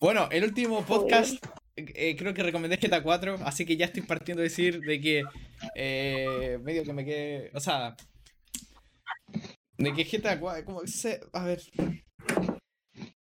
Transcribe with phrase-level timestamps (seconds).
[0.00, 1.44] Bueno, el último podcast
[1.76, 5.24] eh, creo que recomendé GTA 4, así que ya estoy partiendo a decir de que
[5.74, 7.94] eh, medio que me quede, o sea,
[9.76, 11.60] de que GTA 4, como se, a ver,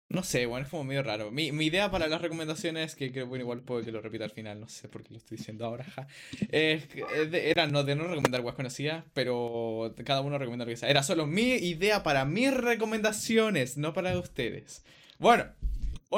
[0.09, 1.29] no sé, bueno, es como medio raro.
[1.29, 4.31] Mi, mi idea para las recomendaciones, que creo, bueno, igual puedo que lo repita al
[4.31, 6.07] final, no sé por qué lo estoy diciendo ahora, ja,
[6.49, 10.89] era no, de no recomendar weas conocidas, pero cada uno recomienda lo que sea.
[10.89, 14.83] Era solo mi idea para mis recomendaciones, no para ustedes.
[15.19, 15.45] Bueno,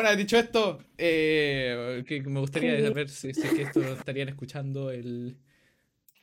[0.09, 2.83] vez dicho esto, eh, que me gustaría Sí.
[2.83, 5.37] saber si, si es que esto lo estarían escuchando el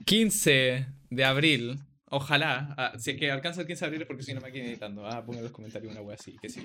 [0.05, 1.79] 15 de abril.
[2.11, 4.53] Ojalá, ah, si es que alcanza el 15 de abril es porque si no me
[4.53, 5.07] quedo editando.
[5.07, 6.65] Ah, pongan en los comentarios una wea así, que sí.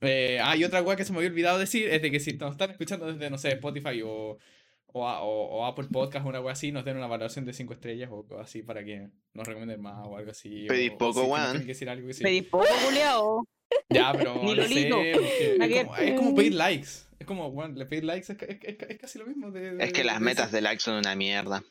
[0.00, 2.32] Eh, ah, y otra wea que se me había olvidado decir es de que si
[2.34, 4.38] nos están escuchando desde, no sé, Spotify o,
[4.86, 7.52] o, a- o- o Apple Podcast o una wea así, nos den una valoración de
[7.52, 10.66] 5 estrellas o algo así para que nos recomienden más o algo así.
[10.68, 11.64] Pedí poco, weón.
[12.22, 13.46] Pedí poco, culiao.
[13.92, 16.88] Ya, pero Ni no sé, es, como, es como pedir likes.
[17.18, 19.50] Es como, bueno, le pedir likes es, ca- es, es ca- es casi lo mismo.
[19.50, 21.62] De, de- Es que las de metas de like son una mierda.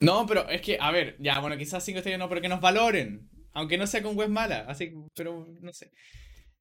[0.00, 2.60] No, pero es que, a ver, ya, bueno, quizás 5 estrellas no, pero que nos
[2.60, 3.28] valoren.
[3.54, 4.66] Aunque no sea con web mala.
[4.68, 5.90] Así, pero no sé.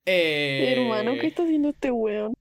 [0.06, 0.76] Eh...
[0.78, 2.34] Hermano, ¿qué está haciendo este weón?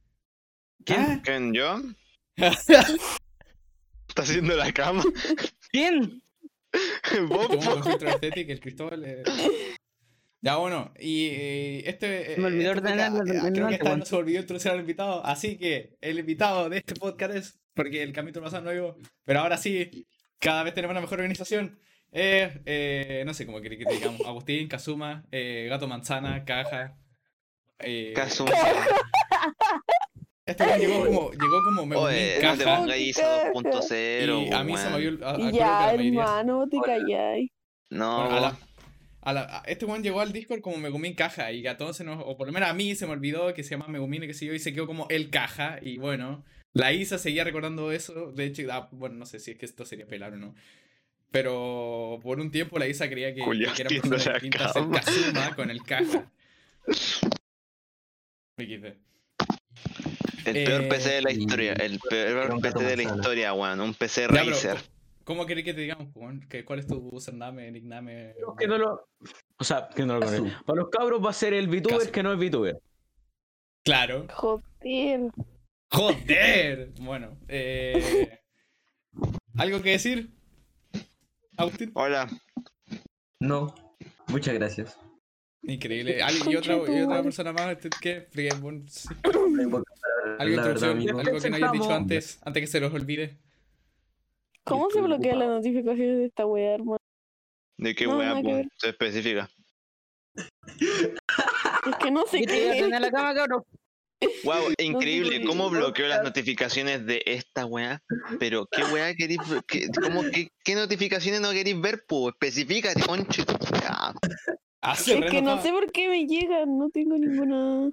[0.84, 1.21] ¿Quién?
[1.25, 1.81] ¿Quién, yo?
[2.37, 5.03] ¿Está haciendo la cama?
[5.71, 6.23] ¿Quién?
[7.28, 7.71] ¿Vos, Como po?
[7.71, 9.05] con filtro estético, el Cristóbal.
[9.05, 9.23] eh.
[10.45, 12.34] Ya, bueno, y eh, este.
[12.34, 14.70] eh, Me olvidó este ordenar podcast, la- eh, Creo que esta no se olvidó introducir
[14.73, 15.25] al invitado.
[15.25, 17.59] Así que el invitado de este podcast es.
[17.73, 18.95] Porque el capítulo pasado no.
[19.25, 20.06] Pero ahora sí,
[20.39, 21.78] cada vez tenemos una mejor organización.
[22.12, 24.20] Eh, eh, no sé cómo que te digamos.
[24.27, 26.95] Agustín, Kazuma, eh, Gato Manzana, Caja.
[27.78, 28.45] Eh, Caso.
[30.47, 32.83] Este llegó como, llegó como me Oye, uní no te Caja.
[32.83, 34.47] a 2.0.
[34.47, 35.27] Y a mí se me vio.
[35.27, 37.50] a- a- ya, hermano, te calláis.
[37.89, 38.53] No, Bueno, a vos.
[38.53, 38.59] la-
[39.25, 42.05] a la- a- este weón llegó al Discord como Megumin Caja y a todos se
[42.05, 44.27] nos, o por lo menos a mí se me olvidó que se llama Megumin y
[44.27, 45.78] que sé yo, y se quedó como el Caja.
[45.83, 48.33] Y bueno, la Isa seguía recordando eso.
[48.33, 50.55] De hecho, ah, bueno, no sé si es que esto sería pelar o no.
[51.31, 54.50] Pero por un tiempo la Isa creía que, que viendo personas la el.
[54.50, 56.31] Kazuma con el Caja.
[58.59, 58.84] XD.
[60.47, 61.72] El Eh, peor PC de la historia.
[61.72, 63.81] El peor PC de la historia, weón.
[63.81, 64.76] Un PC Ya, pero, Razer.
[65.25, 66.09] ¿Cómo querés que te digamos,
[66.65, 68.35] ¿Cuál es tu username, nickname?
[68.59, 69.09] Que no lo...
[69.59, 70.65] O sea, que no lo conozco.
[70.67, 72.12] Para los cabros va a ser el VTuber Casu.
[72.12, 72.79] que no es VTuber.
[73.83, 74.27] Claro.
[74.33, 75.31] Joder.
[75.91, 76.93] ¡Joder!
[77.01, 78.41] Bueno, eh...
[79.57, 80.31] ¿Algo que decir?
[81.56, 81.93] Agustín.
[81.95, 82.29] Hola.
[83.41, 83.75] No,
[84.29, 84.99] muchas gracias.
[85.62, 86.23] Increíble.
[86.23, 87.73] ¿Al- ¿Y otra, y otra persona más?
[87.73, 87.89] este,
[88.89, 89.09] sí.
[90.39, 90.59] ¿Algo.
[91.21, 92.39] ¿Algo que no hayas dicho antes?
[92.43, 93.39] Antes que se los olvide.
[94.64, 96.98] ¿Cómo se Estoy bloquean las notificaciones de esta wea, hermano?
[97.78, 98.41] ¿De qué No, weá.
[98.78, 99.50] Se especifica.
[100.36, 102.88] Es que no sé ¿Qué qué.
[102.88, 103.62] la cama, cabrón?
[104.44, 105.44] Wow, increíble.
[105.44, 108.02] ¿Cómo bloqueó las notificaciones de esta weá?
[108.38, 109.62] Pero, ¿qué weá queréis ver?
[109.66, 109.88] ¿Qué,
[110.32, 112.31] qué, qué notificaciones no queréis ver, po?
[112.31, 113.44] Especifícate, conche.
[114.81, 117.91] Hace Es que no sé por qué me llegan, no tengo ninguna.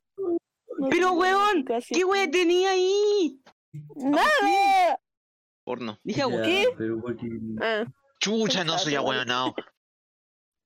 [0.90, 3.42] Pero, weón, ¿Qué wea tenía ahí?
[3.96, 5.00] ¡Nada!
[5.72, 5.98] Porno.
[6.04, 6.44] Dije, weón.
[6.44, 6.68] ¿Qué?
[6.78, 7.30] pero porque-
[7.62, 7.86] Ah,
[8.20, 9.56] Chucha, no soy ahueonado.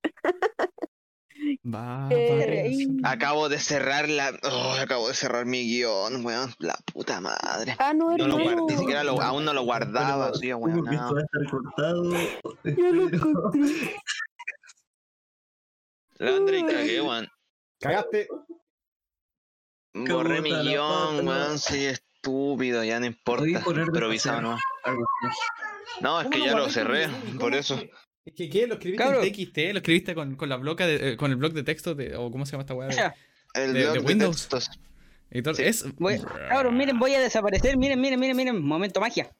[1.63, 4.31] Va, Eh, Acabo de cerrar la.
[4.51, 6.51] Oh, acabo de cerrar mi guion, weón.
[6.59, 7.75] La puta madre.
[7.77, 10.83] ah, no, No lo guardé, ni siquiera lo, aún no lo guardaba, Bueno, soy supongo
[10.89, 12.03] que esto va a estar cortado.
[12.63, 13.27] Yo lo espero.
[13.29, 13.95] encontré.
[16.17, 17.27] Landry, cagué, weón.
[17.79, 18.27] Cagaste.
[19.93, 21.59] Borré mi guion, weón.
[21.59, 21.95] Soy
[22.29, 23.45] estúpido, ya no importa.
[23.45, 24.53] de Improvisado, no.
[24.83, 24.97] Así.
[26.01, 27.07] No, es que ya lo cerré,
[27.39, 27.81] por eso.
[28.25, 28.65] Es que, ¿qué?
[28.67, 29.57] ¿Lo escribiste en TXT?
[29.73, 31.93] ¿Lo escribiste con, con la bloca de, eh, con el blog de texto?
[31.93, 32.87] De, ¿O cómo se llama esta weá?
[32.87, 33.13] de-.
[33.53, 34.47] El De- de blog de, Windows.
[34.47, 34.69] textos.
[35.29, 35.55] editor?
[35.55, 35.63] Sí.
[35.63, 35.95] Es...
[35.97, 36.19] Voy-
[36.49, 37.77] Cabrón, miren, voy a desaparecer.
[37.77, 38.61] Miren, miren, miren, miren.
[38.61, 39.31] Momento magia.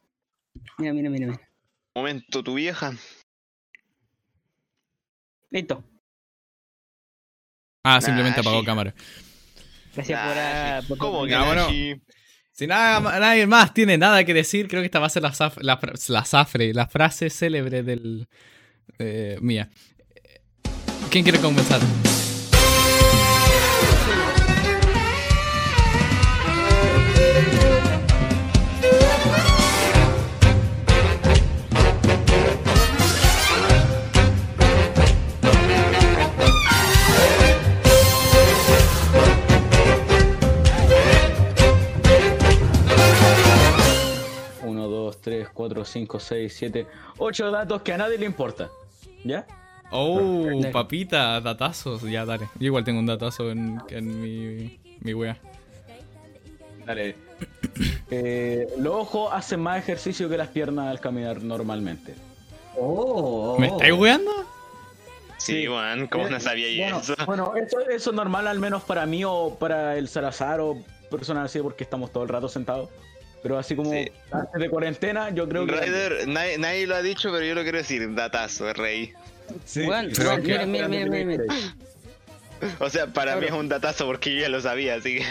[0.78, 1.42] Mira, mira, mira, mira.
[1.96, 2.94] Momento, tu vieja.
[5.50, 5.84] Listo.
[7.84, 8.66] Ah, simplemente Nah, apagó sí.
[8.66, 8.94] cámara.
[9.96, 11.68] Gracias por, Ah, ah, por- ¿Cómo que Ya, bueno.
[12.58, 15.34] Si nada, nadie más tiene nada que decir, creo que esta va a ser la,
[15.60, 15.78] la,
[16.08, 18.30] la zafre, la frase célebre del...
[18.98, 19.70] eh, mía.
[21.10, 21.82] ¿Quién quiere comenzar?
[45.26, 46.88] Uno, dos, tres, cuatro, cinco, seis, siete,
[47.18, 48.70] ocho datos que a nadie le importa.
[49.24, 49.46] ¿Ya?
[49.92, 52.04] Oh, papita, datazos.
[52.04, 52.50] Ya, dale.
[52.60, 55.38] Yo igual tengo un datazo en, en mi, mi wea.
[56.86, 57.16] Dale.
[58.12, 62.14] Eh, los ojos hacen más ejercicio que las piernas al caminar normalmente.
[62.78, 63.58] Oh.
[63.60, 64.32] ¿Me estáis weando?
[65.38, 67.16] Sí, weón, ¿cómo no sabía bueno, eso?
[67.26, 70.78] Bueno, eso, eso es normal al menos para mí o para el Salazar o
[71.12, 72.90] personas así porque estamos todo el rato sentados.
[73.44, 74.10] Pero así como Sí.
[74.32, 75.74] antes de cuarentena, yo creo que...
[75.74, 79.14] Ryder, nadie, nadie lo ha dicho, pero yo lo quiero decir, datazo, rey.
[79.66, 79.82] Sí.
[79.86, 81.48] Weón, Pero miren, miren, miren, miren, miren.
[82.80, 85.26] O sea, para mí es un datazo porque yo ya lo sabía, así que.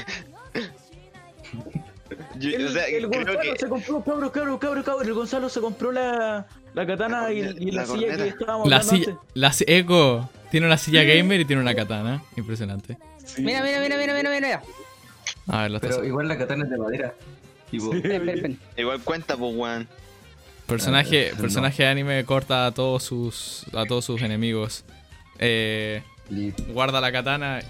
[2.38, 3.56] Yo- El, o sea, el Gonzalo que.
[3.58, 5.02] se compró, cabro, cabro, cabro, cabro.
[5.02, 8.22] El Gonzalo se compró la, la katana y, y la, La silla corneta.
[8.24, 9.18] que estábamos La silla.
[9.34, 10.28] La si- Eco.
[10.50, 12.22] Tiene una silla gamer y tiene una katana.
[12.36, 12.96] Impresionante.
[13.16, 13.28] antes.
[13.32, 13.42] Sí.
[13.42, 14.62] Mira, mira, mira, mira, mira, mira.
[15.48, 17.14] A ver, los Pero igual la katana es de madera.
[17.81, 18.59] Sí.
[18.76, 19.88] Igual cuenta, pues, weón.
[20.67, 24.85] Personaje, Ah, personaje de anime corta a todos sus a todos sus enemigos.
[25.38, 26.03] Eh,
[26.73, 27.61] guarda la katana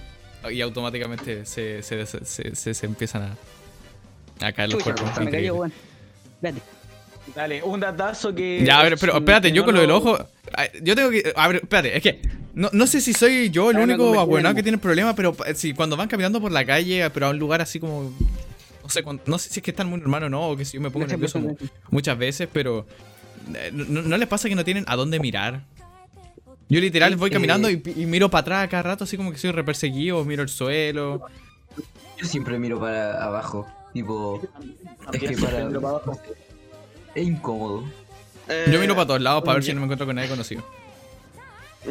[0.51, 3.23] y automáticamente se, se, se, se- se- se empiezan
[4.43, 5.25] a, a caer los Chucha, cuerpos.
[5.25, 5.65] me cayó.
[7.35, 8.62] Dale, un datazo que.
[8.65, 10.19] Ya, a ver, pero espérate, yo no con lo del ojo.
[10.56, 11.33] ah, Yo tengo que.
[11.35, 12.21] A ver, espérate, es que.
[12.55, 15.35] No, no sé si soy yo el no, único abuelado que tiene el problema, pero
[15.56, 18.12] si cuando van caminando por la calle, pero a un lugar así como.
[18.84, 20.64] No sé, cuan- no sé si es que están muy hermanos o no, o que
[20.64, 22.86] si yo me pongo Gracias, nervioso mu- muchas veces, pero.
[23.54, 25.62] eh, No, no les pasa que no tienen a dónde mirar?
[26.69, 29.38] Yo literal voy Eh, caminando y, y miro para atrás cada rato, así como que
[29.38, 31.22] soy reperseguido, miro el suelo.
[32.19, 33.66] Yo siempre miro para abajo.
[33.92, 34.40] Tipo,
[35.12, 35.69] es que para.
[37.14, 37.84] Es incómodo.
[38.70, 40.62] Yo miro para todos lados para ver si no me encuentro con nadie conocido.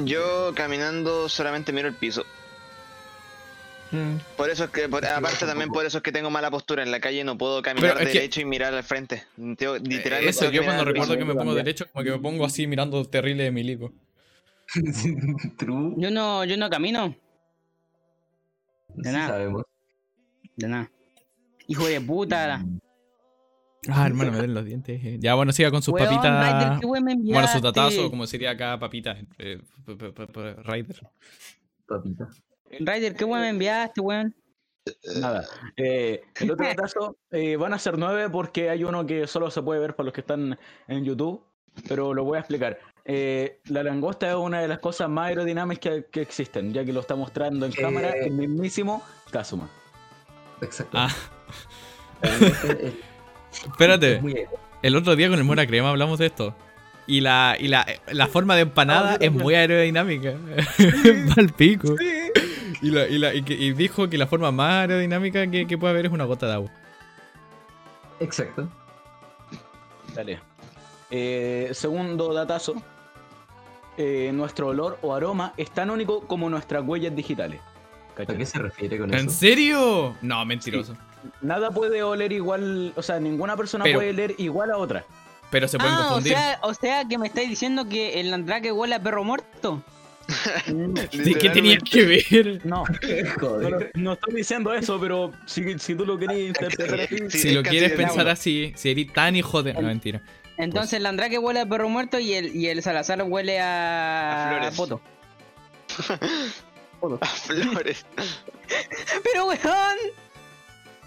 [0.05, 2.23] Yo caminando solamente miro el piso.
[3.93, 4.17] Mm.
[4.35, 6.81] Por eso es que, por- aparte también por eso es que tengo mala postura.
[6.83, 9.23] En la calle no puedo caminar que- derecho y mirar al frente.
[9.57, 12.43] Tengo- Eh, literalmente Eso, yo cuando recuerdo que me pongo derecho, como que me pongo
[12.45, 13.93] así mirando terrible de milico.
[15.57, 15.93] True.
[15.97, 17.15] Yo no, yo no camino.
[18.95, 19.27] De Sí nada.
[19.29, 19.63] sabemos.
[20.55, 20.91] De nada.
[21.67, 22.57] Hijo de puta.
[22.57, 22.79] Mm.
[23.89, 25.01] Ah, hermano, me den los dientes.
[25.19, 26.79] Ya, bueno, siga con sus Weón, papitas.
[26.79, 27.61] ¿qué weón me Bueno, sus enviaste?
[27.61, 29.17] tatazos, como sería acá papita.
[29.37, 31.01] eh, p- p- p- p- Raider.
[31.85, 32.29] Papita.
[32.79, 34.35] Ryder, ¿qué weón me enviaste, weón?
[35.19, 35.45] Nada.
[35.77, 39.61] Eh, el otro datazo eh, van a ser nueve porque hay uno que solo se
[39.61, 41.41] puede ver para los que están en YouTube,
[41.87, 42.77] pero lo voy a explicar.
[43.05, 46.93] Eh, la langosta es una de las cosas más aerodinámicas que, que existen, ya que
[46.93, 47.75] lo está mostrando en Eh.
[47.79, 49.69] cámara el mismísimo Kazuma.
[50.61, 50.97] Exacto.
[50.97, 51.09] Ah,
[52.21, 52.93] Es- es-
[53.65, 54.21] espérate.
[54.81, 56.55] El otro día con el Mora Crema hablamos de esto.
[57.05, 60.33] Y la, y la, la forma de empanada Ah, es muy aerodinámica.
[61.35, 61.95] Pa'l pico.
[62.83, 65.77] Y, la- y la- y que- y dijo que la forma más aerodinámica que, que
[65.77, 66.69] puede haber es una gota de agua.
[68.19, 68.67] Exacto.
[70.13, 70.39] Dale.
[71.09, 72.75] Eh, segundo datazo.
[73.97, 77.61] Eh, nuestro olor o aroma es tan único como nuestras huellas digitales.
[78.17, 79.29] ¿A qué se refiere con ¿En eso?
[79.31, 80.15] serio?
[80.21, 80.95] No, mentiroso.
[81.41, 85.05] Nada puede oler igual, o sea, ninguna persona Pero- puede oler igual a otra.
[85.51, 86.33] Pero se pueden Ah, o confundir.
[86.33, 89.81] sea, o sea que me estáis diciendo que el Andrake huele a perro muerto.
[91.11, 92.65] ¿De qué tenía que ver?
[92.65, 93.91] No, no, Joder.
[93.95, 97.17] no estoy diciendo eso, pero si, si tú lo querías interpretar así.
[97.29, 99.73] Sí, si es lo quieres pensar así, si eres tan hijo de.
[99.73, 100.21] No, mentira.
[100.57, 104.49] Entonces el Andrake huele a perro muerto y el, y el Salazar huele a, A
[104.49, 104.75] flores.
[104.75, 105.01] poto.
[107.21, 108.05] A flores.
[109.23, 109.97] Pero weón.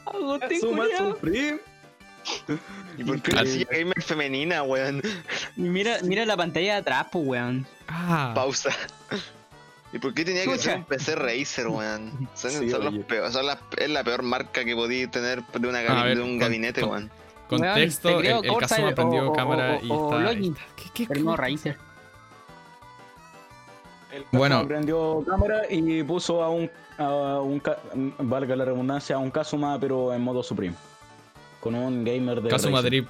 [0.04, 1.60] Agustín.
[2.98, 5.02] ¿Y por qué la silla gamer femenina, weón?
[5.56, 7.66] Mira, mira la pantalla de atrás, pues weón.
[7.88, 8.70] Ah, Pausa.
[9.92, 12.28] ¿Y por qué tenía que ser un PC Razer, weón?
[12.34, 15.68] Son, Sí, son los peor- son las- es la peor marca que podías tener de,
[15.68, 17.10] una gabi- ver, de un con- gabinete, con- weón.
[17.48, 20.32] contexto: Weón, creo el, el Corsair Kazuma prendió o- o- cámara o- y o está.
[20.32, 20.60] Está-
[20.94, 21.76] ¿Qué, qué, no qué- Razer.
[24.12, 24.66] El Bueno.
[24.66, 27.62] Prendió cámara y puso a un, a un
[28.18, 30.74] valga la redundancia, a un Kazuma, pero en modo Supreme.
[31.66, 32.48] Con un gamer de.
[32.50, 32.70] Razer.
[32.84, 33.08] Drip.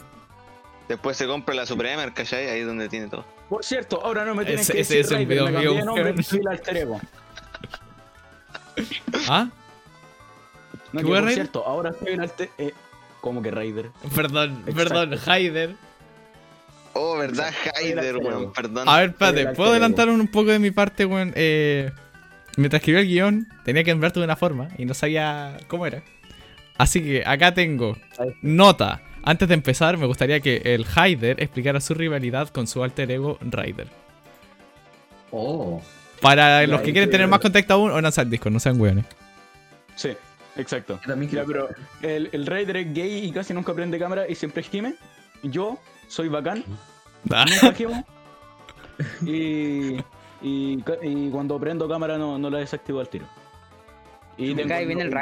[0.89, 2.49] Después se compra la Supreme, ¿cachai?
[2.49, 3.23] Ahí es donde tiene todo.
[3.51, 5.85] Por cierto, ahora no me tienen Ese- que ese decir es me video cambié mío,
[5.85, 6.99] nombre y soy el alter ego.
[9.29, 9.49] ¿Ah?
[10.93, 12.49] No, ¿Qué que por cierto, ahora estoy en alter...
[12.57, 12.73] Eh,
[13.21, 13.91] ¿Cómo que Raider?
[14.15, 14.75] Perdón, Exacto.
[14.77, 15.75] perdón, Haider.
[16.95, 17.53] Oh, ¿verdad?
[17.77, 18.89] Haider, el weón, perdón.
[18.89, 21.35] A ver, espérate, el ¿puedo adelantar un poco de mi parte, weón?
[21.37, 21.91] Eh,
[22.57, 26.03] mientras escribía el guion, tenía que enviarte de una forma y no sabía cómo era.
[26.79, 27.97] Así que acá tengo
[28.43, 29.01] nota.
[29.23, 33.39] Antes de empezar, me gustaría que el Haider explicara su rivalidad con su alter ego
[33.41, 33.89] Raider.
[35.33, 35.83] Oh.
[36.21, 39.05] Para los que quieren te- tener más contexto aún, únanse al disco, no sean weones.
[39.97, 40.11] Sí,
[40.57, 41.01] exacto.
[41.07, 41.69] También Ya, pero
[42.03, 44.95] el, el Raider es gay y casi nunca prende cámara y siempre gime.
[45.43, 45.79] Yo
[46.09, 46.65] soy bacán,
[47.31, 48.05] Ah, nunca gimo.
[49.27, 49.99] Y,
[50.41, 50.81] y,
[51.31, 53.27] cuando prendo cámara no, no la desactivo al tiro.
[54.39, 55.17] Y Me tengo cae bien el no-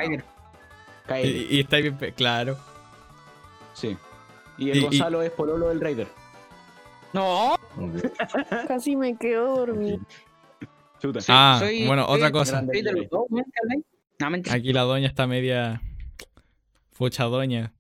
[1.23, 2.56] Y, y está bien, claro.
[3.75, 3.96] Sí.
[4.58, 6.06] Y el Y- y- Gonzalo es Pololo del Raider.
[7.12, 7.56] No.
[8.68, 9.99] Casi me quedo dormido.
[11.00, 11.20] Chuta.
[11.28, 12.64] Ah, soy- bueno, soy otra cosa.
[14.50, 15.82] Aquí la doña está media.
[16.92, 17.73] Fucha doña.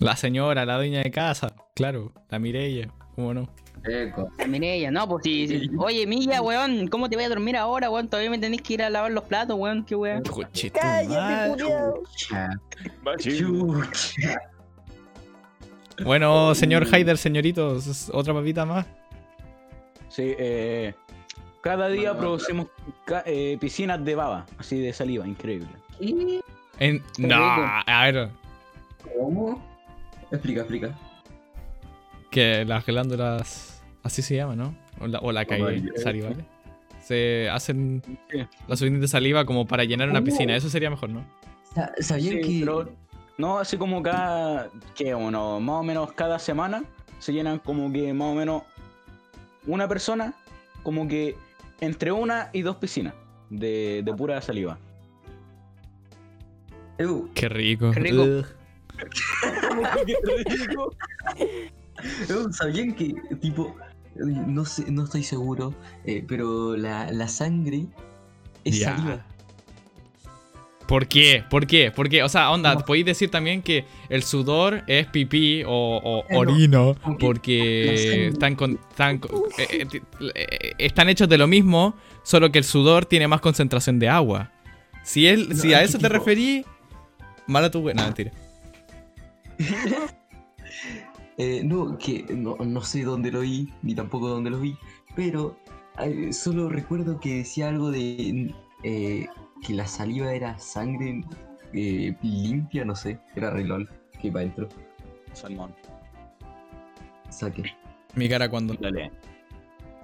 [0.00, 1.54] La señora, la dueña de casa.
[1.74, 2.88] Claro, la Mireia.
[3.14, 3.48] ¿Cómo no?
[3.84, 4.28] Eco.
[4.46, 8.08] Mireya, no, pues si, si- Oye, Milla, weón, ¿cómo te voy a dormir ahora, weón?
[8.08, 10.22] Todavía me tenés que ir a lavar los platos, weón, qué weón.
[10.72, 11.64] Cállate.
[16.04, 18.86] Bueno, señor Haider, señoritos, otra papita más.
[20.08, 20.94] Sí, eh,
[21.60, 22.66] cada día Bueno, producimos
[23.04, 25.68] ca- eh, piscinas de baba, así de saliva, increíble.
[26.00, 26.40] ¿Y
[26.78, 27.02] En...
[27.18, 27.70] No, rico.
[27.86, 28.28] a ver.
[29.16, 29.60] cómo?
[30.30, 30.96] Explica, explica.
[32.30, 33.82] Que las glándulas.
[34.02, 34.76] Así se llama, ¿no?
[35.00, 35.92] O la, o la calle Ovario.
[35.96, 36.44] salivales.
[37.02, 38.02] Se hacen
[38.66, 40.54] la suficiente saliva como para llenar una piscina.
[40.56, 41.24] Eso sería mejor, ¿no?
[41.74, 42.92] Sa- ¿Sabían Sí, que pero
[43.38, 46.84] no así como cada, que bueno, más o menos cada semana
[47.18, 48.62] se llenan como que más o menos
[49.66, 50.34] una persona,
[50.82, 51.36] como que
[51.80, 53.14] entre una y dos piscinas
[53.50, 54.78] de, de pura saliva.
[56.98, 57.90] Ew, Qué rico.
[57.92, 58.22] Qué rico.
[58.22, 58.46] Ugh.
[60.08, 60.90] ew,
[62.52, 63.74] ¿sabían que tipo
[64.16, 65.74] no sé, no estoy seguro,
[66.04, 67.86] eh, pero la, la sangre
[68.64, 68.96] es Ya.
[68.96, 69.24] saliva.
[70.88, 71.44] ¿Por qué?
[71.50, 71.90] ¿Por qué?
[71.90, 72.22] ¿Por qué?
[72.22, 72.86] O sea, onda, ¿Cómo?
[72.86, 76.38] podéis decir también que el sudor es pipí o, o Eh, no.
[76.38, 79.20] orino porque están, con, están,
[80.34, 84.50] eh, están hechos de lo mismo, solo que el sudor tiene más concentración de agua.
[85.04, 86.64] Si, él, No, si a es eso te tipo- referí,
[87.46, 87.80] mala tu...
[87.82, 88.32] No, mentira.
[91.38, 94.76] Eh, no, que no, no sé dónde lo vi, ni tampoco dónde lo vi,
[95.14, 95.56] pero
[96.00, 98.52] eh, solo recuerdo que decía algo de
[98.82, 99.26] eh,
[99.64, 101.24] que la saliva era sangre
[101.72, 103.88] eh, limpia, no sé, era re lol,
[104.20, 104.68] que para adentro.
[105.32, 105.74] Salmón.
[107.30, 107.64] Saque.
[108.14, 108.74] Mi cara cuando...
[108.74, 109.12] Dale.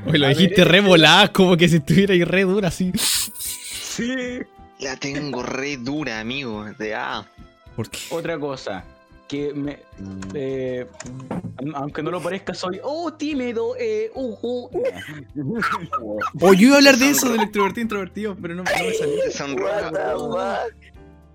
[0.06, 2.92] Hoy lo dijiste re volada, como que si estuviera ahí re dura así.
[2.98, 4.40] Sí.
[4.80, 6.66] La tengo re dura, amigo.
[6.78, 7.26] De ah.
[7.76, 8.00] ¿Por qué?
[8.12, 8.84] Otra cosa,
[9.28, 9.80] que me.
[10.34, 10.88] eh,
[11.74, 12.80] aunque no lo parezca, soy.
[12.84, 13.76] ¡Oh, tímido!
[13.78, 14.70] Eh, uh, uh.
[16.42, 19.56] Oh, yo iba a hablar de eso, del extrovertido introvertido, pero no, no me salió.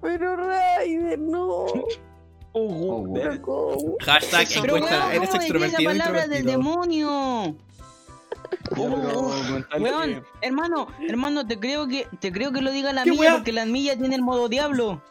[0.02, 1.66] Pero Raider, no.
[2.52, 3.40] Uh, uh.
[3.42, 3.96] ¿cómo?
[4.00, 7.56] Hashtag Pero, encuesta, weón, eres ¿cómo decís extrovertido esa palabra del demonio?
[9.78, 13.34] Weón, hermano, hermano, te creo que te creo que lo diga la ¿Qué milla weá?
[13.34, 15.02] porque la milla tiene el modo diablo.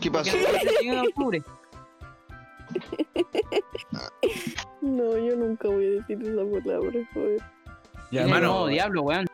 [0.00, 0.36] ¿Qué pasó?
[0.36, 1.42] el 31 de octubre.
[4.80, 7.42] No, yo nunca voy a decir esa palabra, joder.
[8.10, 8.52] Ya, hermano.
[8.52, 9.26] modo diablo, weón.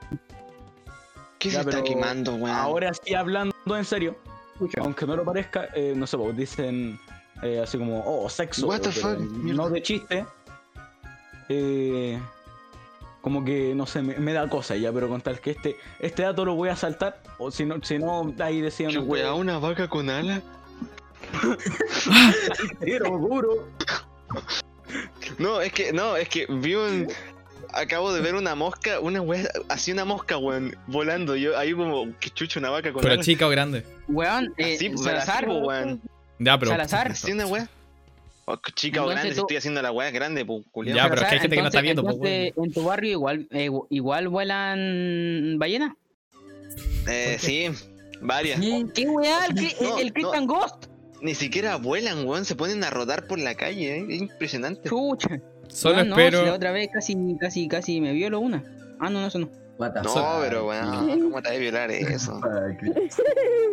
[1.41, 2.57] ¿Qué Ya, se está quemando, weón?
[2.57, 4.17] Ahora sí, hablando en serio,
[4.81, 6.99] aunque no lo parezca, eh, no sé, pues dicen
[7.43, 8.67] eh, así como, oh, sexo.
[8.69, 10.25] What the fuck, no de chiste.
[11.49, 12.21] Eh,
[13.21, 16.23] como que, no sé, me, me da cosa ya, pero con tal que este, este
[16.23, 18.91] dato lo voy a saltar, o si no, si no ahí decían.
[18.91, 19.35] ¿Qué weá?
[19.35, 20.43] ¿Una vaca con ala?
[22.81, 23.69] Pero, juro.
[25.39, 27.09] No, es que, no, es que vi un.
[27.73, 31.37] Acabo de ver una mosca, una weá, así una mosca, weón, volando.
[31.37, 33.85] Yo ahí como que chucho una vaca con Pero chica o grande.
[34.09, 36.01] Weón, eh, Así, Salazar, weón.
[36.39, 36.73] Ya, pero.
[36.73, 37.13] Salazar.
[37.13, 37.69] Así una weá.
[38.47, 40.97] O chica o Entonces grande, si estoy haciendo la weá grande, pues, culiao.
[40.97, 42.85] Ya, pero es que hay gente que no está entonces- viendo, po, entonces, En tu
[42.85, 45.93] barrio igual, eh, igual vuelan ballenas.
[47.09, 47.69] Eh, sí,
[48.21, 48.61] varias.
[48.95, 49.47] ¿Qué weá?
[49.47, 50.87] El, Cri- No, el, Christian Ghost.
[51.23, 54.07] Ni siquiera vuelan, weón, se ponen a rodar por la calle, eh.
[54.09, 54.89] Es impresionante.
[54.89, 55.41] Chucha.
[55.69, 56.41] Solo no, espero.
[56.41, 58.65] si la otra vez casi, casi, casi me violó una.
[58.99, 59.49] Ah, no, no, eso no.
[59.79, 62.35] No, pero weón, ¿cómo te vas a violar eso?
[62.35, 62.43] Fuck.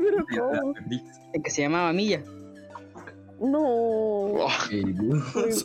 [0.02, 0.74] Pero ¿cómo?
[1.34, 2.22] El que se llamaba Milla.
[3.40, 4.48] No.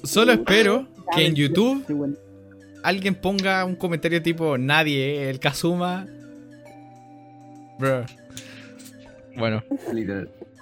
[0.04, 1.34] Solo espero que en.
[1.34, 2.18] YouTube
[2.84, 6.06] alguien ponga un comentario tipo nadie, el Kazuma.
[7.78, 8.04] Bro.
[9.36, 9.62] Bueno.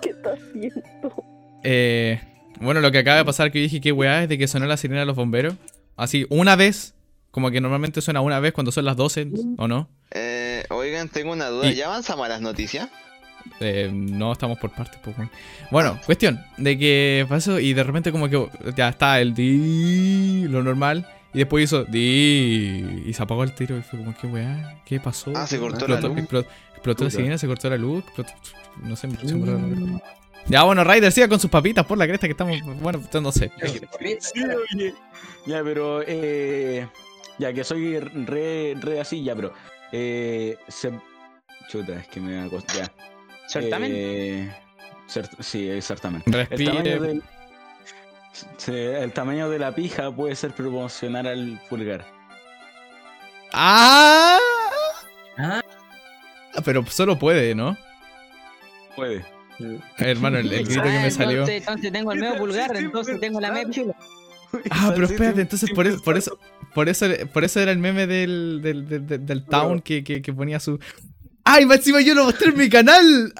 [0.00, 1.24] ¿Qué está haciendo?
[1.64, 2.20] eh,
[2.60, 4.66] bueno, lo que acaba de pasar que yo dije que weá es de que sonó
[4.66, 5.54] la sirena de los bomberos.
[5.96, 6.94] Así, una vez.
[7.30, 9.88] Como que normalmente suena una vez cuando son las 12, ¿o no?
[10.10, 11.70] eh, oigan, tengo una duda.
[11.70, 12.88] Y- ¿Ya avanzamos a las noticias?
[13.60, 15.14] Eh, no estamos por partes, pues.
[15.70, 20.62] Bueno, cuestión de que pasó y de repente como que ya está el di, lo
[20.62, 24.80] normal, y después hizo di y se apagó el tiro y fue como, ¿qué weá?
[24.84, 25.32] ¿Qué pasó?
[25.36, 26.18] Ah, se cortó la luz.
[26.18, 28.32] explotó, explotó la sirena, se cortó la luz, explotó-
[28.82, 30.00] no sé, se murió la luz.
[30.48, 33.52] Ya, bueno, Ryder, siga con sus papitas por la cresta que estamos, bueno, no sé.
[34.20, 34.40] Sí,
[34.74, 34.94] oye.
[35.46, 36.88] Ya, pero eh,
[37.38, 39.52] ya que soy re, re así, ya, pero
[39.92, 40.92] eh, se-
[41.68, 42.66] Chuta, es que me da cosa.
[42.74, 42.92] Ya.
[43.50, 43.92] ¿Certamen?
[43.94, 44.52] Eh,
[45.40, 46.30] sí, exactamente.
[46.30, 47.00] El tamaño, Respire.
[47.00, 47.22] del-
[49.02, 52.06] el tamaño de la pija puede ser proporcional al pulgar.
[53.52, 54.38] ¡Ah!
[55.38, 55.60] Ah.
[56.64, 57.76] Pero solo puede, ¿no?
[58.96, 59.24] Puede.
[59.98, 61.40] Hermano, el, el grito que Ah, me salió.
[61.40, 63.94] Entonces, entonces tengo el medio pulgar, entonces tengo la media pichula.
[64.70, 66.38] Ah, pero espérate, entonces por eso, por eso,
[66.74, 70.22] por eso, por eso era el meme del, del, del, del- del town que, que,
[70.22, 70.78] que ponía su.
[71.44, 73.32] ¡Ay, más encima yo lo mostré en mi canal!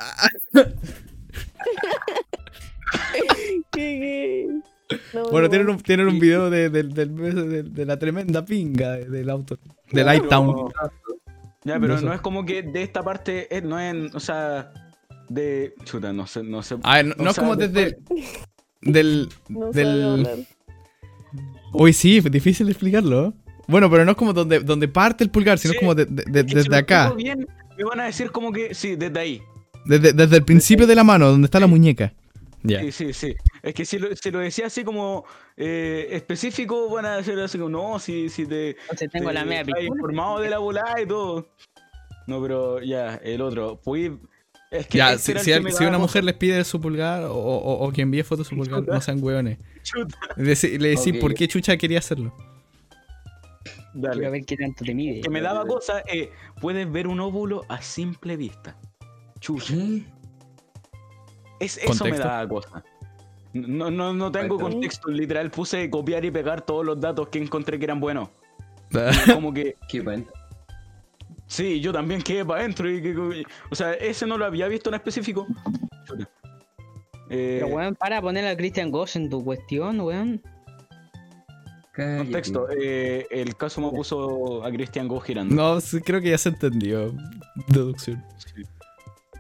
[3.71, 4.47] ¿Qué, qué?
[5.15, 5.51] No, Bueno, no.
[5.51, 6.83] tienen un, tienen un video de, de,
[7.63, 9.59] de la tremenda pinga del auto.
[9.93, 10.73] Del iTown.
[11.65, 14.73] Ya, pero No es como que de esta parte, es- no es, o sea,
[15.29, 15.75] de...
[15.85, 16.77] Chuta, no sé, no sé.
[16.83, 17.99] A ver, no, es como desde.
[18.81, 19.29] Del.
[19.73, 20.47] Del.
[21.75, 23.27] Uy, sí, es difícil de explicarlo.
[23.27, 23.33] ¿eh?
[23.69, 25.79] Bueno, pero no es como donde, donde parte el pulgar, sino Sí.
[25.81, 27.13] como desde acá.
[27.13, 27.47] bien,
[27.85, 29.43] me van a decir como que, sí, desde ahí.
[29.85, 32.13] Desde, desde el principio de la mano, donde está la muñeca.
[32.63, 32.81] Ya.
[32.81, 33.35] Sí, sí, sí.
[33.63, 35.25] Es que si lo, si lo decía así como
[35.57, 38.71] eh, específico, van a decir así como, no, si, si te...
[38.83, 39.83] Entonces tengo te- la media pichula.
[39.83, 41.49] informado de la volada y todo.
[42.27, 43.81] No, pero ya, el otro.
[43.83, 44.19] Fui...
[44.71, 47.33] Es que Ya, este si, si que si una mujer les pide su pulgar o,
[47.35, 49.59] o- o que envíe fotos de su pulgar, no sean hueones.
[49.83, 51.19] Chuta, Le decí- le decís Ok.
[51.21, 52.37] por qué Chucha quería hacerlo.
[53.95, 54.17] Dale.
[54.17, 55.21] Quiero ver qué tanto te mide.
[55.21, 56.31] que me daba cosa, eh,
[56.61, 58.77] puedes ver un óvulo a simple vista.
[59.41, 59.75] Chucha.
[59.75, 60.05] ¿Qué?
[61.61, 62.83] Es, eso me daba cosa.
[63.53, 67.79] No, no, no tengo contexto, literal puse copiar y pegar todos los datos que encontré
[67.79, 68.29] que eran buenos.
[69.35, 70.27] Como que, ¿Qué pan?
[71.47, 72.89] sí, yo también quedé para adentro.
[72.91, 75.47] Y, o sea, ese no lo había visto en específico.
[76.07, 76.29] Chuta.
[77.29, 80.43] Eh, Pero weón, para poner a Christian Goss en tu cuestión, weón.
[81.93, 82.19] Cállate.
[82.25, 85.55] contexto, eh, el caso me puso a Cristian Go girando.
[85.55, 87.13] No, sí, creo que ya se entendió.
[87.67, 88.25] Deducción.
[88.39, 88.63] Sí.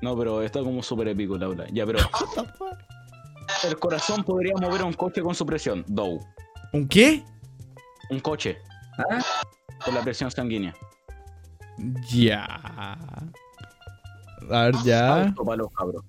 [0.03, 1.67] No, pero está como súper épico la habla.
[1.73, 1.99] Ya, pero.
[3.65, 5.85] El corazón podría mover un coche con su presión.
[5.87, 6.21] Dow.
[6.73, 7.23] ¿Un qué?
[8.09, 8.59] Un coche.
[8.99, 9.23] Ah.
[9.85, 10.75] Con la presión sanguínea.
[12.11, 12.45] Ya.
[14.51, 15.25] A ver, ya.
[15.25, 16.05] Auto para los cabros.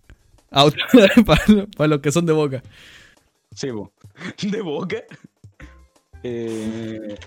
[0.51, 0.77] Auto-
[1.25, 2.61] para, lo- para los que son de boca.
[3.53, 3.91] Sí, po.
[4.41, 4.97] De boca.
[6.23, 7.17] Eh...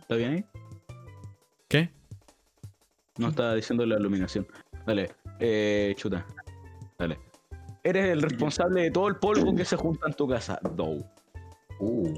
[0.00, 0.44] ¿Está bien ahí?
[1.68, 1.90] ¿Qué?
[3.18, 4.46] No estaba diciendo la iluminación.
[4.86, 5.12] Dale.
[5.40, 6.26] Eh, chuta.
[6.98, 7.18] Dale.
[7.82, 10.58] Eres el responsable de todo el polvo que se junta en tu casa.
[10.74, 11.04] Dow.
[11.80, 12.14] Uh.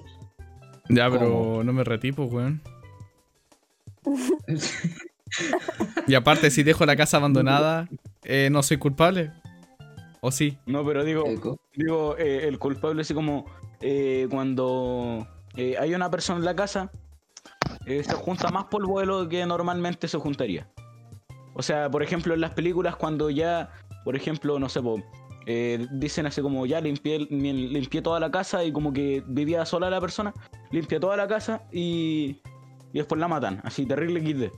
[0.88, 1.64] Ya, pero ¿Cómo?
[1.64, 2.62] no me retipo, weón.
[6.06, 7.88] Y aparte, si dejo la casa abandonada,
[8.22, 9.32] eh, no soy culpable.
[10.20, 10.58] ¿O sí?
[10.66, 11.24] No, pero digo,
[11.74, 13.46] digo eh, el culpable así como
[13.80, 16.90] eh, cuando eh, hay una persona en la casa,
[17.86, 20.68] eh, se junta más polvo de lo que normalmente se juntaría.
[21.54, 23.70] O sea, por ejemplo, en las películas cuando ya,
[24.04, 24.80] por ejemplo, no sé,
[25.92, 30.00] dicen así como ya limpié, limpié toda la casa y como que vivía sola la
[30.00, 30.34] persona,
[30.70, 32.40] limpia toda la casa y,
[32.92, 34.52] y después la matan, así terrible XD.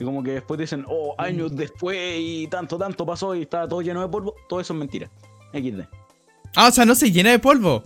[0.00, 3.82] Y como que después dicen, oh, años después y tanto, tanto pasó y estaba todo
[3.82, 5.10] lleno de polvo, todo eso es mentira.
[5.52, 5.82] XD.
[6.56, 7.84] Ah, o sea, no se llena de polvo.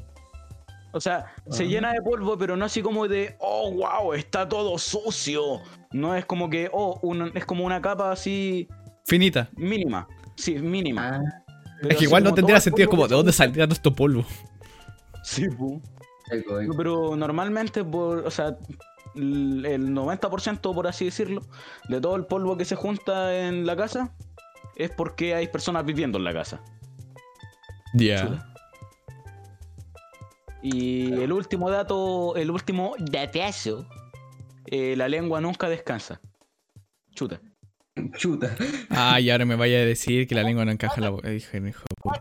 [0.95, 1.67] O sea, se Ah.
[1.67, 5.61] llena de polvo, pero no así como de, oh, wow, está todo sucio.
[5.93, 8.69] No es como que, oh, una- es como una capa así
[9.05, 9.51] Finita.
[9.57, 10.07] mínima.
[10.37, 11.21] Sí, mínima.
[11.21, 11.43] Ah,
[11.89, 14.25] es que igual no tendría sentido como, ¿de dónde saldría todo esto polvo?
[15.25, 15.81] Sí, pu.
[16.77, 18.57] Pero normalmente, por, o sea,
[19.15, 21.41] el 90%, por así decirlo,
[21.89, 24.13] de todo el polvo que se junta en la casa
[24.77, 26.61] es porque hay personas viviendo en la casa.
[27.95, 28.54] Ya.
[30.67, 33.87] Y el último dato, el último datazo,
[34.67, 36.23] eh, la lengua nunca descansa.
[37.15, 37.39] Chuta.
[38.17, 38.57] Chuta.
[38.89, 41.31] Ah, y ahora me vaya a decir que la lengua no encaja en la boca.
[41.31, 42.21] Hijo hijo de puta.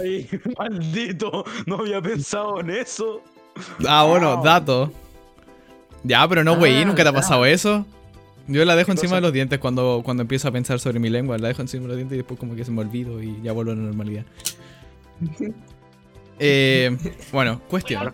[0.00, 3.22] Ay, maldito, no había pensado en eso.
[3.86, 4.44] Ah, bueno, Wow.
[4.44, 4.92] dato.
[6.04, 7.16] Ya, pero no, güey, Ah, ¿nunca te ha ya.
[7.18, 7.84] pasado eso?
[8.46, 9.16] Yo la dejo ¿Qué encima cosa?
[9.16, 11.38] de los dientes cuando, cuando empiezo a pensar sobre mi lengua.
[11.38, 13.50] La dejo encima de los dientes y después como que se me olvido y ya
[13.52, 14.24] vuelvo a la normalidad.
[16.38, 16.96] Eh,
[17.32, 18.12] bueno, cuestión.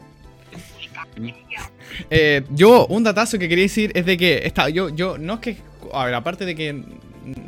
[2.10, 5.40] Eh, yo, un datazo que quería decir es de que esta, yo, yo, no es
[5.40, 5.56] que,
[5.92, 6.82] a ver, aparte de que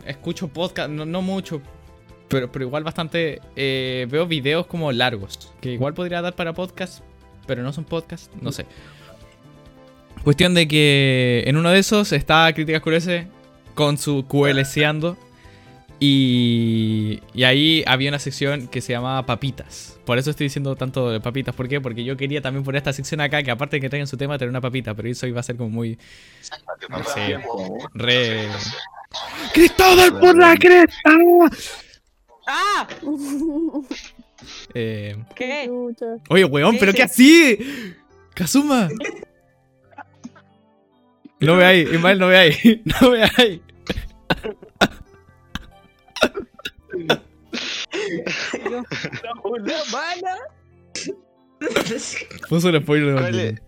[0.07, 1.61] escucho podcast, no, no mucho,
[2.29, 7.03] pero, pero igual bastante, eh, veo videos como largos, que igual podría dar para podcast,
[7.47, 8.67] pero no son podcast, no sé.
[10.23, 13.27] Cuestión de que en uno de esos está Críticas Curiosas
[13.75, 15.17] con su QLCeando
[15.99, 19.99] Y, y ahí había una sección que se llamaba papitas.
[20.05, 21.55] Por eso estoy diciendo tanto de papitas.
[21.55, 21.81] ¿Por qué?
[21.81, 24.39] Porque yo quería también poner esta sección acá, que aparte de que traigan su tema,
[24.39, 24.95] tener una papita.
[24.95, 25.99] Pero eso iba a ser como muy...
[26.91, 27.39] No sé,
[27.95, 28.49] re...
[29.55, 31.11] ¡Cristóbal por la cresta!
[32.47, 32.87] ¡Ah!
[34.75, 35.71] Eh, ¿Qué?
[36.29, 37.59] Oye, weón, ¿Qué ¿pero qué así?
[38.35, 38.89] ¡Kazuma!
[41.41, 42.59] No veáis, Ismael, no veáis.
[42.85, 43.61] No veáis.
[49.63, 50.37] Una bala.
[52.49, 53.15] Puso el spoiler.
[53.15, 53.61] de ¿Cuál es,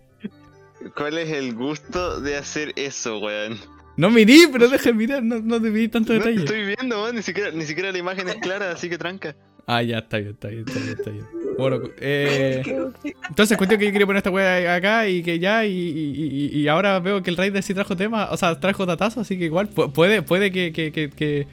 [0.95, 3.57] ¿Cuál es el gusto de hacer eso, weón?
[3.97, 6.39] No mirí, pero deja de mirar, no, no te mirí tanto No detalle.
[6.39, 9.35] estoy viendo, weón, ni siquiera, ni siquiera la imagen es clara, así que tranca.
[9.67, 11.25] Ah, ya, está bien, está bien, está bien, está bien.
[11.57, 12.63] Bueno, eh,
[13.29, 16.67] entonces cuestión que yo quería poner esta wea acá y que ya, y, y, y-
[16.69, 19.69] ahora veo que el Raider sí trajo tema, o sea, trajo datazos, así que igual
[19.69, 21.45] pu- puede, puede que, que, que, que,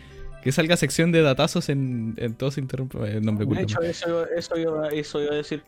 [0.43, 4.27] que salga sección de datazos en, en todo se interrumpe el nombre De hecho, eso,
[4.27, 5.63] eso, iba, eso iba a decir.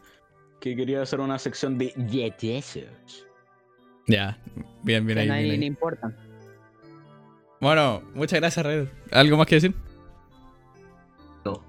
[0.61, 1.93] Que quería hacer una sección de.
[4.07, 4.39] Ya,
[4.83, 5.65] bien, bien Que a ahí, nadie le ahí.
[5.65, 6.13] importa.
[7.61, 8.91] Bueno, muchas gracias, Raider.
[9.11, 9.75] ¿Algo más que decir?
[11.45, 11.63] No.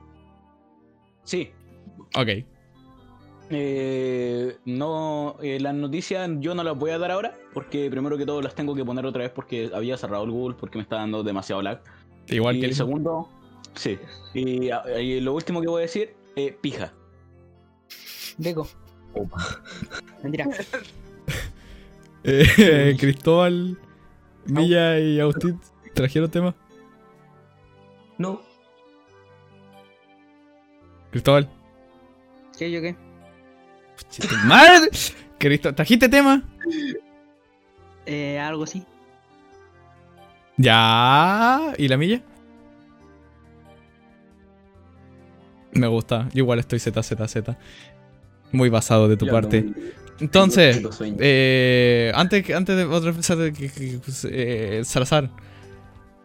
[1.23, 1.51] Sí.
[2.15, 2.27] Ok.
[3.51, 8.25] Eh, no, eh, las noticias yo no las voy a dar ahora porque primero que
[8.25, 10.97] todo las tengo que poner otra vez porque había cerrado el Google porque me está
[10.97, 11.81] dando demasiado lag.
[12.29, 13.29] Igual y que el segundo,
[13.75, 13.97] sí.
[14.33, 16.93] Y, y lo último que voy a decir, eh, pija.
[18.37, 18.67] Deco.
[20.23, 20.47] Mentira.
[22.21, 23.77] Eh, Cristóbal,
[24.45, 25.57] Milla y Agustín
[25.93, 26.53] trajeron tema.
[28.17, 28.41] No.
[31.11, 31.49] Cristóbal.
[32.57, 32.93] ¿Qué yo qué?
[34.45, 34.89] ¡Madre!
[35.37, 36.43] Cristo- ¿Trajiste tema?
[38.05, 38.83] Eh, algo así.
[40.61, 41.73] Ya.
[41.77, 42.21] ¿Y la milla?
[45.71, 46.27] Me gusta.
[46.33, 47.57] Yo igual estoy Z, Z, Z.
[48.51, 49.61] Muy basado de tu Ya parte.
[49.61, 49.73] no,
[50.19, 50.81] Entonces,
[51.19, 55.29] eh, antes, que- antes de otra vez de que, que- pues, eh, Salazar,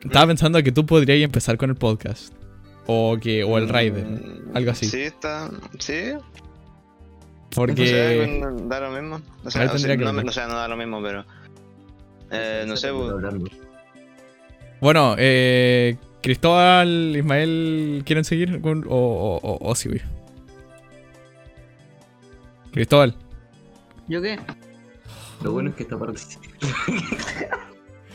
[0.03, 2.35] estaba pensando que tú podrías empezar con el podcast.
[2.87, 4.05] O que, o el Raider.
[4.05, 4.87] Mm, algo así.
[4.87, 5.49] Sí, está.
[5.79, 6.13] Sí.
[7.55, 8.41] Porque.
[8.43, 9.21] No- da lo mismo.
[9.45, 10.29] O sea, o sea, no, ver.
[10.29, 11.25] o sea, no da lo mismo, pero.
[12.33, 13.45] Eh, no sé, hablarlo.
[14.81, 18.61] Bueno, eh, Cristóbal, Ismael, ¿quieren seguir?
[18.63, 20.01] O, o, o, o sí, güey?
[22.73, 23.15] Cristóbal.
[24.09, 24.39] ¿Yo qué?
[25.43, 26.21] Lo bueno es que esta parte.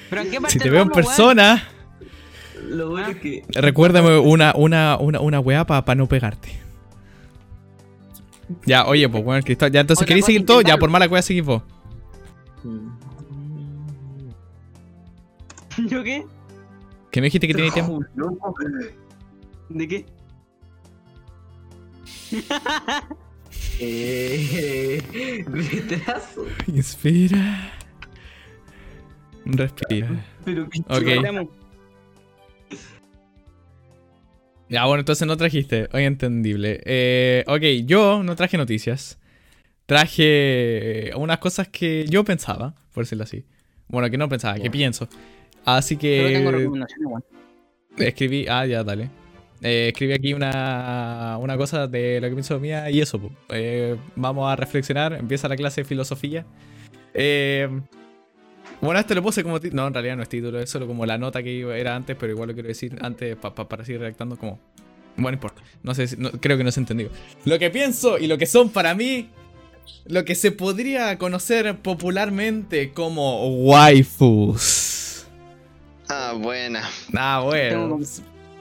[0.10, 0.96] ¿Pero en qué parte Si te veo en weón?
[0.96, 1.68] persona,
[2.68, 3.44] Lo bueno es que.
[3.54, 6.60] recuérdame una, una, una, una weá para no pegarte.
[8.66, 11.46] Ya, oye, pues bueno, Cristóbal, ya entonces queréis seguir todo, ya por mala weá seguís
[11.46, 11.62] vos.
[15.88, 16.26] ¿Yo qué?
[17.12, 18.00] Que no dijiste que tenéis tiempo.
[19.70, 20.06] ¿De qué?
[23.82, 25.02] Eh.
[25.48, 26.46] Retraso.
[26.68, 27.72] Inspira.
[29.46, 30.26] Respira.
[30.46, 30.80] Pero que.
[30.82, 30.88] Ok.
[30.90, 31.48] Hablemos.
[34.70, 35.88] Ya, bueno, entonces no trajiste.
[35.94, 36.82] Hoy entendible.
[36.86, 39.18] Eh, ok, yo no traje noticias.
[39.86, 43.46] Traje unas cosas que yo pensaba, por decirlo así.
[43.88, 44.72] Bueno, que no pensaba, que Ya.
[44.72, 45.08] pienso.
[45.78, 47.24] Así Solo tengo que recomendaciones, weón.
[47.98, 48.46] escribí.
[48.50, 49.10] Ah, ya, dale.
[49.62, 53.20] Eh, escribí aquí una, una cosa de lo que pienso mía y eso.
[53.20, 53.30] po.
[53.50, 55.14] Eh, vamos a reflexionar.
[55.14, 56.46] Empieza la clase de filosofía.
[57.14, 57.68] Eh,
[58.82, 59.82] bueno, este lo puse como título.
[59.82, 62.32] No, en realidad no es título, es solo como la nota que era antes, pero
[62.32, 64.60] igual lo quiero decir antes pa- pa- para seguir redactando como.
[65.18, 65.62] Bueno, no importa.
[65.84, 67.10] No sé, si- no- creo que no se entendió.
[67.44, 69.28] Lo que pienso y lo que son para mí.
[70.06, 74.99] Lo que se podría conocer popularmente como waifus.
[76.30, 76.88] Ah, buena.
[77.16, 78.00] Ah, bueno.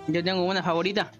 [0.07, 1.11] Yo tengo una favorita.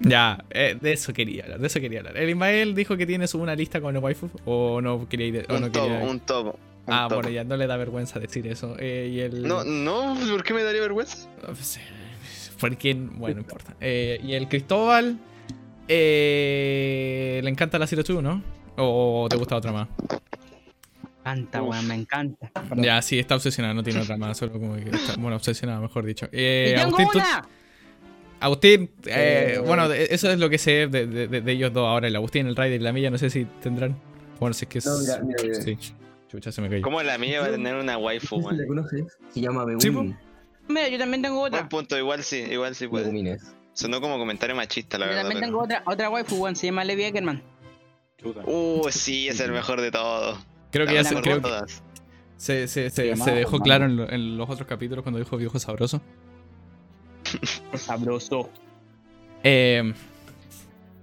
[0.00, 2.16] Ya, eh, de eso quería hablar, de eso quería hablar.
[2.16, 5.46] El Ismael dijo que tiene su- una lista con los waifus o no quería ir.
[5.48, 6.04] O Un no topo, quería...
[6.04, 6.58] un topo.
[6.86, 7.14] un ah, topo.
[7.16, 8.76] bueno, ya no le da vergüenza decir eso.
[8.78, 9.42] Eh, y el...
[9.46, 11.28] No, no, ¿por qué me daría vergüenza?
[11.44, 11.80] Pues,
[12.60, 13.74] Porque, bueno, no importa.
[13.80, 15.18] Eh, y el Cristóbal.
[15.88, 18.42] eh, le encanta la Zero Two, ¿no?
[18.76, 19.88] ¿O te gusta otra más?
[21.34, 21.70] Canta, Uf.
[21.70, 22.50] weón, me encanta.
[22.76, 24.36] Ya, sí, está obsesionada, no tiene otra más.
[24.38, 26.26] Solo como que está, bueno, obsesionada, mejor dicho.
[26.32, 27.48] Eh, ¡Y tengo Agustín, tú- una!
[28.40, 32.06] Agustín, eh, bueno, eso es lo que sé de, de- de- de ellos dos ahora.
[32.08, 33.96] El Agustín, el Raider y la Milla, no sé si tendrán.
[34.38, 34.86] Bueno, si es que es.
[34.86, 35.54] No, mira, mira, mira.
[35.62, 35.76] Sí.
[36.28, 36.82] Chucha, se me cayó.
[36.82, 38.66] ¿Cómo la mía va a tener una waifu, ¿La weón?
[38.68, 39.04] conoces?
[39.32, 40.16] Se llama Sí, Megumin.
[40.68, 41.58] Mira, yo también tengo otra.
[41.60, 43.06] Buen punto, igual sí, igual sí puede.
[43.06, 43.54] Megumines.
[43.72, 45.22] Sonó como comentario machista, la Yo verdad.
[45.22, 47.42] también pero- tengo otra, otra waifu, weón, se llama Levi Ackerman.
[48.44, 50.38] Uh, sí, es el mejor de todos.
[50.70, 51.48] Creo que ya se, creo que
[52.36, 55.18] se, se, se- Se se llamaba dejó claro en, lo- en los otros capítulos cuando
[55.18, 56.00] dijo viejo sabroso.
[57.74, 58.48] Sabroso.
[59.42, 59.92] Eh,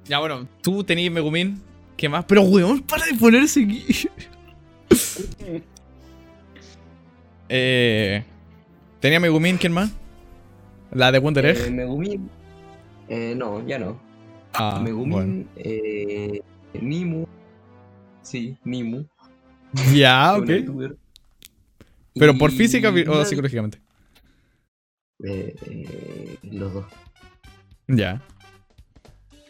[0.06, 1.62] ya, bueno, tú tenías Megumin.
[1.97, 2.25] ¿Qué más?
[2.25, 3.86] Pero, weón, para de ponerse aquí.
[7.49, 8.23] eh,
[8.99, 9.91] tenía Megumin, ¿quién más?
[10.91, 11.58] La de Wonder Egg.
[11.67, 12.30] Eh, Megumin.
[13.08, 13.99] Eh, no, ya no.
[14.54, 15.12] ah, Megumin.
[15.12, 15.43] bueno.
[15.58, 16.41] Eh,
[16.82, 17.25] Nimu.
[18.21, 19.06] Sí, Nimu.
[19.94, 20.50] Ya, ok.
[22.14, 23.80] Pero por física o psicológicamente.
[25.24, 26.86] Eh, eh, los dos.
[27.88, 28.22] Ya,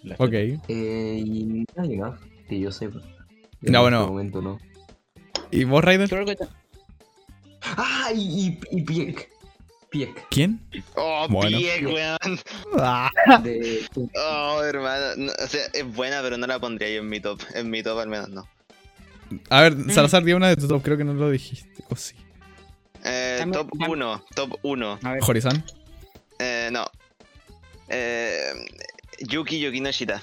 [0.03, 0.33] La- ok.
[0.33, 2.99] Eh, y nadie más que yo sepa.
[3.61, 4.01] En bueno.
[4.01, 4.59] este momento no.
[5.51, 6.37] ¿Y vos, que-
[7.61, 9.29] Ah, y, y, y Piek.
[9.89, 10.27] Piek.
[10.29, 10.59] ¿Quién?
[10.95, 11.57] Oh, Bueno.
[11.57, 12.17] bien, weón.
[12.79, 13.09] Ah,
[13.41, 13.85] De,
[14.15, 15.05] Oh, hermano.
[15.17, 17.41] No, o sea, es buena, pero no la pondría yo en mi top.
[17.55, 18.47] En mi top al menos no.
[19.49, 21.83] A ver, Salazar, di una de tu top, creo que no lo dijiste.
[21.89, 22.15] O sí.
[23.03, 24.99] Eh, Dame- top dame- 1, top 1.
[25.03, 25.19] A ver.
[25.25, 25.63] Horizon.
[26.39, 26.85] Eh, no.
[27.89, 28.53] Eh,
[29.19, 30.21] Yuki Yukinoshita.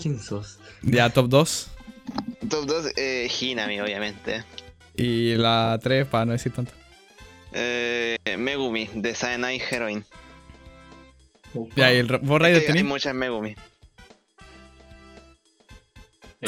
[0.00, 0.58] ¿Quién sos?
[0.82, 1.68] Ya, top 2.
[2.48, 4.44] Top 2, eh, Hinami, obviamente.
[4.96, 6.72] Y la 3, para no decir tanto.
[7.52, 10.02] Eh, Megumi, de Saenai Heroine.
[11.76, 12.84] Ya, y el, vos, Es Ryder, que hay tenés.
[12.84, 13.56] muchas Megumi.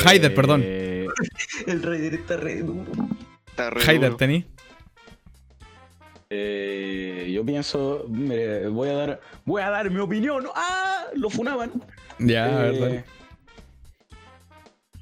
[0.04, 0.62] Haider, perdón.
[0.64, 1.06] Eh,
[1.66, 2.90] El Raider está re duro.
[3.46, 4.16] Está re duro.
[4.16, 4.44] tenés.
[6.30, 10.46] eh, yo pienso, mire, voy a dar, voy a dar mi opinión.
[10.54, 11.06] ¡Ah!
[11.14, 11.70] Lo funaban.
[12.18, 13.04] Ya, a ver, Eh, dale.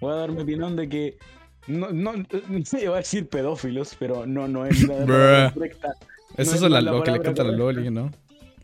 [0.00, 1.18] Voy a dar mi opinión de que
[1.66, 2.12] no, no,
[2.64, 5.94] se iba a decir pedófilos, pero no, no es la palabra correcta.
[6.36, 7.80] Esos no es las- la los que palabra cantan los correcta.
[7.80, 8.10] lolis, ¿no?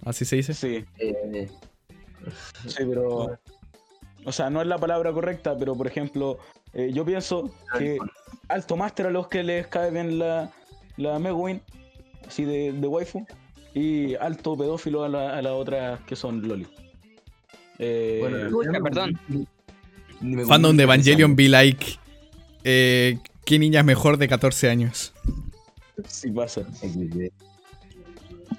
[0.05, 0.55] Así se dice.
[0.55, 1.49] Sí, Eh,
[2.67, 3.39] sí, pero,
[4.27, 6.39] o sea, no es la palabra correcta, pero por ejemplo,
[6.75, 7.97] eh, yo pienso que
[8.49, 10.51] alto máster a los que les cae bien la,
[10.97, 11.63] la Meguin,
[12.27, 13.25] así de, de waifu,
[13.73, 16.67] y alto pedófilo a las a las otras que son loli.
[17.79, 19.21] Eh, bueno, Uy, perdón.
[20.49, 21.87] Fandom de Evangelion be like.
[22.65, 25.15] Eh, ¿Qué niña es mejor de 14 años?
[26.09, 26.63] sí pasa.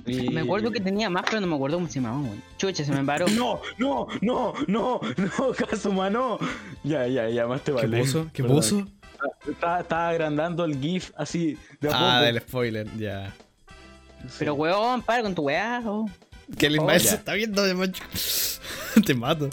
[0.08, 2.42] Y- Me acuerdo que tenía más, pero no me acuerdo cómo se llamaba, weón.
[2.58, 3.26] Chucha, se me paró.
[3.36, 6.40] No, no, no, no, no, Kazuma, no.
[6.84, 8.00] Ya, ya, ya, más te ¿Qué vale.
[8.00, 8.28] puso?
[8.34, 8.88] ¿Qué puso?
[9.48, 12.26] Estaba, estaba agrandando el GIF así de a Ah, poco.
[12.26, 13.34] del spoiler, ya.
[14.40, 15.82] Pero, weón, para con tu weá.
[15.86, 16.10] oh.
[16.58, 18.04] Que el Oh, Ismael se está viendo de macho.
[19.06, 19.50] Te mato.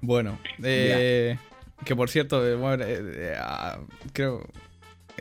[0.00, 1.36] Bueno, eh,
[1.84, 3.78] que por cierto, eh, bueno, eh, eh, ah,
[4.12, 4.46] creo.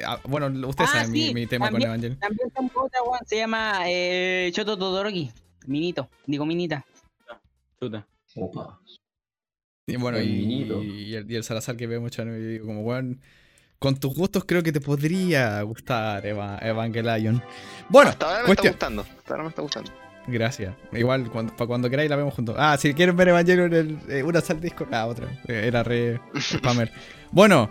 [0.06, 1.82] Ah, bueno, ustedes Ah, saben mi, sí, mi tema con.
[1.82, 2.20] Evangelion.
[2.20, 3.20] También está un otra, weón.
[3.26, 5.32] Se llama eh, Choto Todoroki.
[5.66, 6.10] Minito.
[6.26, 6.86] Digo, minita.
[7.80, 8.08] Chuta.
[8.36, 8.80] Opa.
[9.88, 12.82] Y bueno, El y, el, y el Salazar que veo mucho anime, y digo como,
[12.82, 13.22] weón,
[13.80, 17.42] con tus gustos creo que te podría gustar Eva, Evangelion.
[17.90, 19.02] Bueno, Hasta ahora me cuestión- está gustando.
[19.04, 19.92] Hasta ahora me está gustando.
[20.28, 20.76] Gracias.
[20.92, 22.56] Igual, cuando, para cuando queráis la vemos juntos.
[22.60, 24.86] Ah, si quieren ver Evangelion, el, eh, una sal disco.
[24.92, 25.28] Ah, otra.
[25.48, 26.92] Eh, Era re spammer.
[27.32, 27.70] Bueno,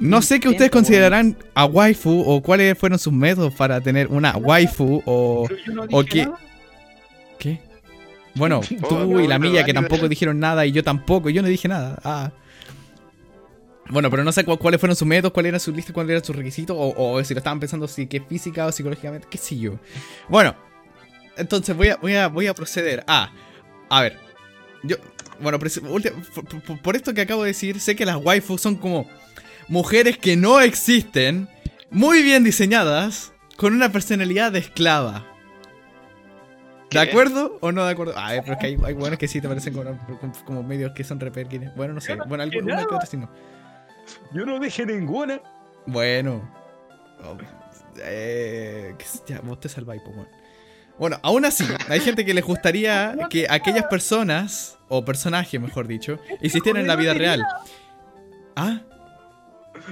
[0.00, 4.36] no sé qué ustedes considerarán a waifu o cuáles fueron sus métodos para tener una
[4.36, 5.48] waifu o...
[5.72, 6.24] No ¿O qué?
[6.26, 6.38] nada.
[7.38, 7.60] ¿Qué?
[8.34, 11.42] Bueno, Oh, tú no, y la mía que tampoco dijeron nada y yo tampoco, yo
[11.42, 11.98] no dije nada.
[12.04, 12.32] Ah.
[13.90, 16.22] Bueno, pero no sé cu- cuáles fueron sus métodos, cuál era su lista, cuál era
[16.22, 19.58] su requisito, o, o si lo estaban pensando si que física o psicológicamente, qué sé
[19.58, 19.78] yo.
[20.28, 20.54] Bueno,
[21.38, 23.30] entonces voy a, voy a, voy a proceder a.
[23.88, 24.18] A ver.
[24.82, 24.96] Yo.
[25.40, 29.08] Bueno, por, esto que acabo de decir, sé que las waifus son como
[29.68, 31.48] mujeres que no existen,
[31.90, 35.24] muy bien diseñadas, con una personalidad de esclava.
[36.90, 36.98] ¿De ¿Qué?
[36.98, 38.14] acuerdo o no de acuerdo?
[38.16, 39.96] Ay, pero es que hay, hay buenos que sí te parecen como,
[40.44, 41.74] como- medios que son reperquines.
[41.76, 42.16] Bueno, no sé.
[42.16, 43.30] No Bueno, alguna que otra sí no.
[44.32, 45.40] Yo no dije ninguna.
[45.86, 46.50] Bueno.
[47.22, 47.36] Oh,
[48.00, 48.94] eh,
[49.26, 50.30] ya, vos te salváis, pues bueno.
[50.98, 56.18] Bueno, aún así, hay gente que les gustaría que aquellas personas, o personajes, mejor dicho,
[56.40, 57.44] existieran en la vida real.
[58.56, 58.80] ¿Ah?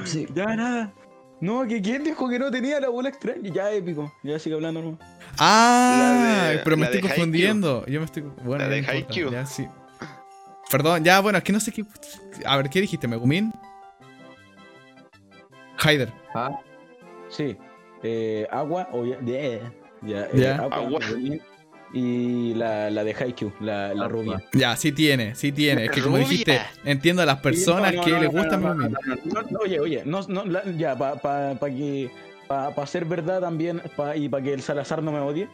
[0.04, 0.26] Sí.
[0.34, 0.92] Ya, nada.
[1.40, 3.50] No, que quién dijo que no tenía la bola extraña.
[3.52, 4.12] Ya, épico.
[4.22, 4.98] Ya sigue hablando, no.
[5.38, 7.14] Ah, de- pero me estoy Haikyuu.
[7.14, 7.86] confundiendo.
[7.86, 8.22] Yo me estoy.
[8.42, 9.30] Bueno, La de Haikyuu.
[9.30, 9.68] ya, sí.
[10.70, 11.84] Perdón, ya, bueno, es que no sé qué.
[12.46, 13.52] A ver, ¿qué dijiste, Megumin?
[15.78, 16.12] Haider.
[16.34, 16.58] Ah,
[17.28, 17.56] Sí.
[18.02, 19.04] Eh, agua, o.
[20.02, 20.54] ya, ya, eh, Ya.
[20.56, 21.00] agua, Agua.
[21.00, 21.40] Megumin,
[21.94, 24.42] Y la, la de Haikyuu, la, la Ah, rubia.
[24.52, 25.84] Ya, sí tiene, sí tiene.
[25.84, 26.28] Es que como Rubia.
[26.28, 28.96] dijiste, entiendo a las personas No, no, que no, les no, gusta no, no, Megumin.
[29.06, 32.10] no, no, no, no, Oye, oye, no, no, la- ya, para pa, pa que.
[32.48, 35.48] Para pa ser verdad también, pa- y para que el Salazar no me odie.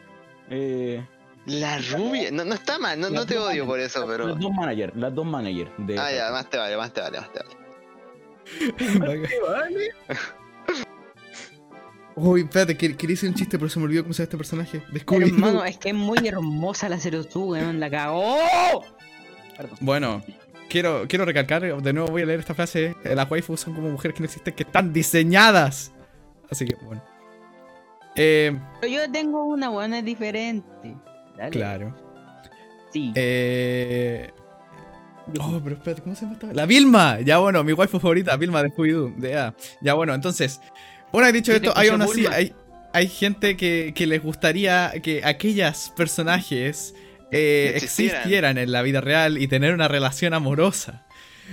[0.50, 1.05] Eh,
[1.46, 2.31] La rubia.
[2.33, 4.26] No, no está mal, no, no te odio por eso, pero.
[4.28, 5.70] Las dos managers, las dos managers.
[5.78, 7.57] De Ah, ya, más te vale, más te vale, más te vale.
[12.14, 14.37] Uy, espérate, que- quería decir un chiste, pero se me olvidó cómo se llama este
[14.37, 14.83] personaje.
[14.92, 15.29] Descubrí.
[15.29, 18.37] Hermano, es que es muy hermosa la Zero Two, weón, la cagó.
[19.57, 19.79] Perdón.
[19.81, 20.22] Bueno,
[20.68, 22.94] quiero, quiero recalcar, de nuevo voy a leer esta frase.
[23.05, 25.92] eh, Las waifus son como mujeres que no existen, que están diseñadas.
[26.51, 27.03] Así que, bueno.
[28.14, 30.94] Eh, Pero yo tengo una es diferente.
[31.37, 31.51] Dale.
[31.51, 31.94] claro.
[32.92, 33.11] Sí.
[33.14, 34.31] Eh...
[35.40, 36.53] Oh, pero espérate, ¿cómo se llama esta?
[36.53, 37.20] La Vilma.
[37.20, 39.55] Ya bueno, mi waifu favorita, Vilma de Scooby-Doo.
[39.81, 40.61] ya bueno, entonces.
[41.12, 42.53] Una vez dicho esto, hay aún así, hay,
[42.92, 46.94] hay gente que, que les gustaría que aquellas personajes
[47.31, 48.16] eh, Existieran.
[48.16, 51.07] existieran en la vida real y tener una relación amorosa.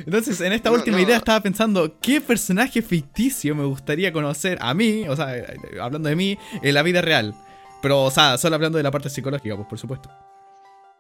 [0.05, 1.03] Entonces, en esta No, última no.
[1.03, 6.07] idea estaba pensando, ¿qué personaje ficticio me gustaría conocer a mí, o sea, eh, hablando
[6.09, 7.33] de mí, en la vida real?
[7.81, 10.09] Pero, o sea, solo hablando de la parte psicológica, pues por supuesto.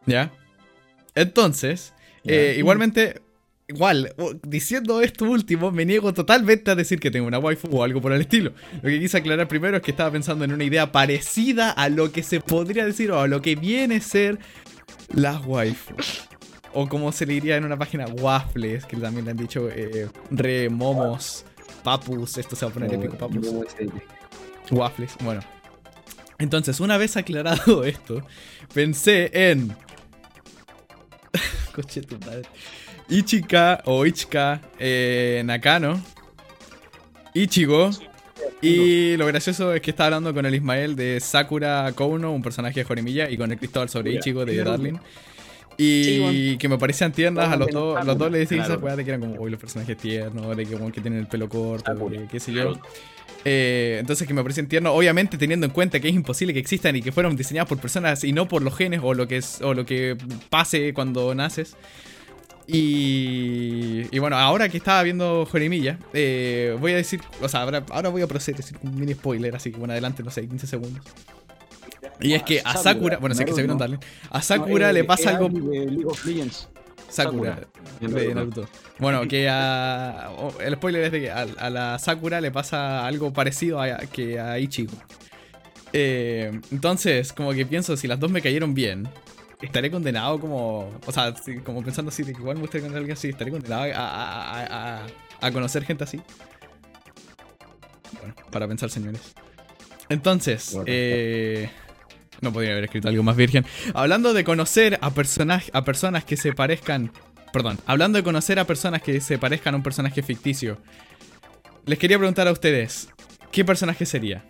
[0.05, 0.31] ¿Ya?
[1.15, 1.93] Entonces,
[2.25, 3.21] eh, igualmente,
[3.69, 8.01] igual, diciendo esto último, me niego totalmente a decir que tengo una waifu o algo
[8.01, 8.51] por el estilo.
[8.81, 12.11] Lo que quise aclarar primero es que estaba pensando en una idea parecida a lo
[12.11, 14.39] que se podría decir o a lo que viene a ser
[15.13, 16.27] las waifus.
[16.73, 20.07] O como se le diría en una página, waffles, que también le han dicho eh,
[20.31, 21.45] re momos,
[21.83, 23.47] papus, esto se va a poner épico, papus.
[24.71, 25.41] Waffles, bueno.
[26.37, 28.23] Entonces, una vez aclarado esto,
[28.73, 29.75] pensé en.
[31.73, 32.43] Coche tu madre.
[33.09, 36.01] Ichika o Ichika eh, Nakano.
[37.33, 37.89] Ichigo.
[38.61, 42.81] Y lo gracioso es que estaba hablando con el Ismael de Sakura Kouno, un personaje
[42.81, 44.95] de Jorimilla, y con el Cristóbal sobre Ichigo de Darling.
[45.77, 46.57] Y Sí, bueno.
[46.59, 48.03] que me parecían tiernas a los dos.
[48.05, 48.73] Los dos le decían Claro.
[48.73, 51.19] esas weas de que eran como, uy, los personajes tiernos, de que, bueno, que tienen
[51.21, 52.73] el pelo corto, que- qué sé yo.
[53.45, 56.97] Eh, entonces que me parecen tiernos, obviamente teniendo en cuenta que es imposible que existan
[56.97, 59.61] y que fueron diseñados por personas y no por los genes o lo que es
[59.61, 60.17] o lo que
[60.49, 61.77] pase cuando naces.
[62.71, 67.83] Y, y bueno, ahora que estaba viendo Jorimilla, eh, voy a decir, o sea, ahora,
[67.89, 70.47] ahora voy a proceder a decir un mini spoiler, así que bueno, adelante, no sé,
[70.47, 71.03] 15 segundos.
[72.21, 73.97] Y es que a Sakura, bueno, sé que se vieron darle,
[74.29, 75.47] a Sakura No, le eh, pasa es algo...
[75.47, 76.69] Ami de League of Legends.
[77.09, 77.67] Sakura,
[77.99, 78.21] Sakura.
[78.21, 78.69] de Naruto.
[78.99, 80.29] Bueno, que a.
[80.59, 84.39] El spoiler es de que a, a la Sakura le pasa algo parecido a, que
[84.39, 84.93] a Ichigo.
[85.91, 89.07] Eh, entonces, como que pienso, si las dos me cayeron bien,
[89.61, 90.89] estaré condenado como.
[91.05, 93.87] O sea, como pensando así, igual me gustaría conocer a alguien así, estaré condenado a,
[93.97, 95.07] a- a-
[95.41, 96.21] a- conocer gente así.
[98.19, 99.21] Bueno, para pensar, señores.
[100.09, 100.85] Entonces, Bueno.
[100.87, 101.69] eh,
[102.41, 103.65] no podría haber escrito algo más virgen.
[103.93, 107.11] Hablando de conocer a, personaj- a personas que se parezcan.
[107.53, 110.77] Perdón, hablando de conocer a personas que se parezcan a un personaje ficticio.
[111.85, 113.09] Les quería preguntar a ustedes:
[113.51, 114.43] ¿qué personaje sería?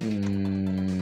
[0.00, 1.00] Mm,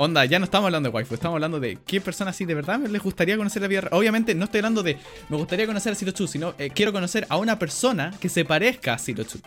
[0.00, 2.78] Onda, ya no estamos hablando de waifu, estamos hablando de qué personas sí de verdad
[2.80, 3.94] les gustaría conocer la vida real.
[3.94, 4.96] Obviamente no estoy hablando de
[5.28, 8.94] me gustaría conocer a Sirochu, sino eh, quiero conocer a una persona que se parezca
[8.94, 9.40] a Sirochu,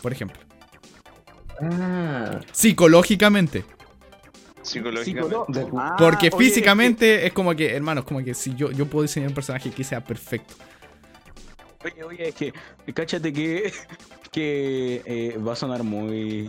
[0.00, 0.38] por ejemplo.
[1.60, 3.64] ah, Psicológicamente.
[4.62, 5.66] Psicológicamente.
[5.76, 9.28] Ah, Porque oye, físicamente es como que, hermanos, como que si yo, yo puedo diseñar
[9.30, 10.54] un personaje que sea perfecto.
[11.84, 12.52] Oye, oye, es que,
[12.94, 13.72] cáchate que,
[14.32, 16.48] que eh, va a sonar muy.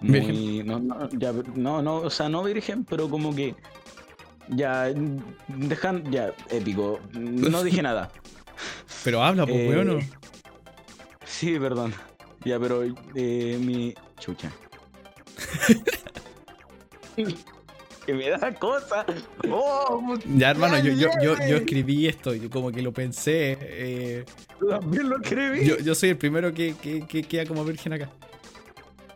[0.00, 0.62] Muy.
[0.64, 3.54] No, no, ya, no, no, o sea, no virgen, pero como que.
[4.48, 4.92] Ya,
[5.48, 7.00] dejan, ya, épico.
[7.12, 8.10] No dije nada.
[9.04, 10.00] Pero habla, pues, Eh, weón.
[11.24, 11.92] Sí, perdón.
[12.44, 12.82] Ya, pero
[13.14, 13.94] eh, mi.
[14.18, 14.50] Chucha.
[18.06, 19.04] que me da cosa.
[19.50, 23.58] Oh, Ya, hermano, yo, yo, yo, yo escribí esto, yo como que lo pensé.
[23.60, 24.24] eh,
[24.68, 25.64] también lo escribí.
[25.64, 28.10] yo, yo soy el primero que, que, que queda como virgen acá.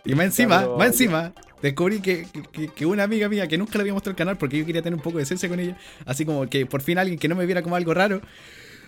[0.04, 3.72] Y más encima, pero- más encima, descubrí que, que- que una amiga mía que nunca
[3.78, 5.76] le había mostrado el canal porque yo quería tener un poco de esencia con ella,
[6.04, 8.20] así como que por fin alguien que no me viera como algo raro,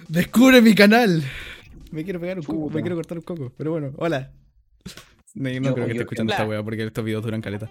[0.09, 1.23] descubre mi canal.
[1.91, 4.31] Me quiero pegar un coco, me quiero cortar un coco, pero bueno, hola.
[5.35, 7.71] No, no Yo- creo que esté yo- escuchando esta wea porque estos videos duran caleta.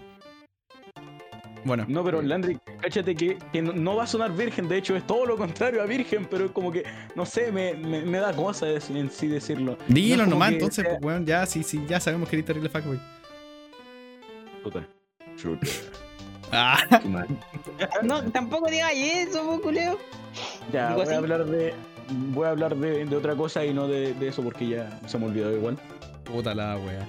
[1.64, 5.04] Bueno, No, pero Landry, cáchate que, que no, va a sonar virgen, de hecho es
[5.04, 6.84] todo lo contrario a virgen, pero es como que,
[7.16, 9.76] no sé, me, me, me da cosa en sí decirlo.
[9.88, 12.68] dilo No nomás entonces, sea- pues weón, ya, sí, sí, ya sabemos que eres terrible
[12.68, 13.00] fuckboy.
[14.70, 14.86] Puta.
[16.52, 17.26] Ah, qué mal.
[18.04, 19.98] No, tampoco digáis eso, culeo.
[20.72, 21.74] Ya, Digo voy a hablar de.
[22.08, 25.18] Voy a hablar de, de otra cosa y no de, de eso porque ya se
[25.18, 25.76] me olvidó igual.
[26.22, 27.04] puta la wea.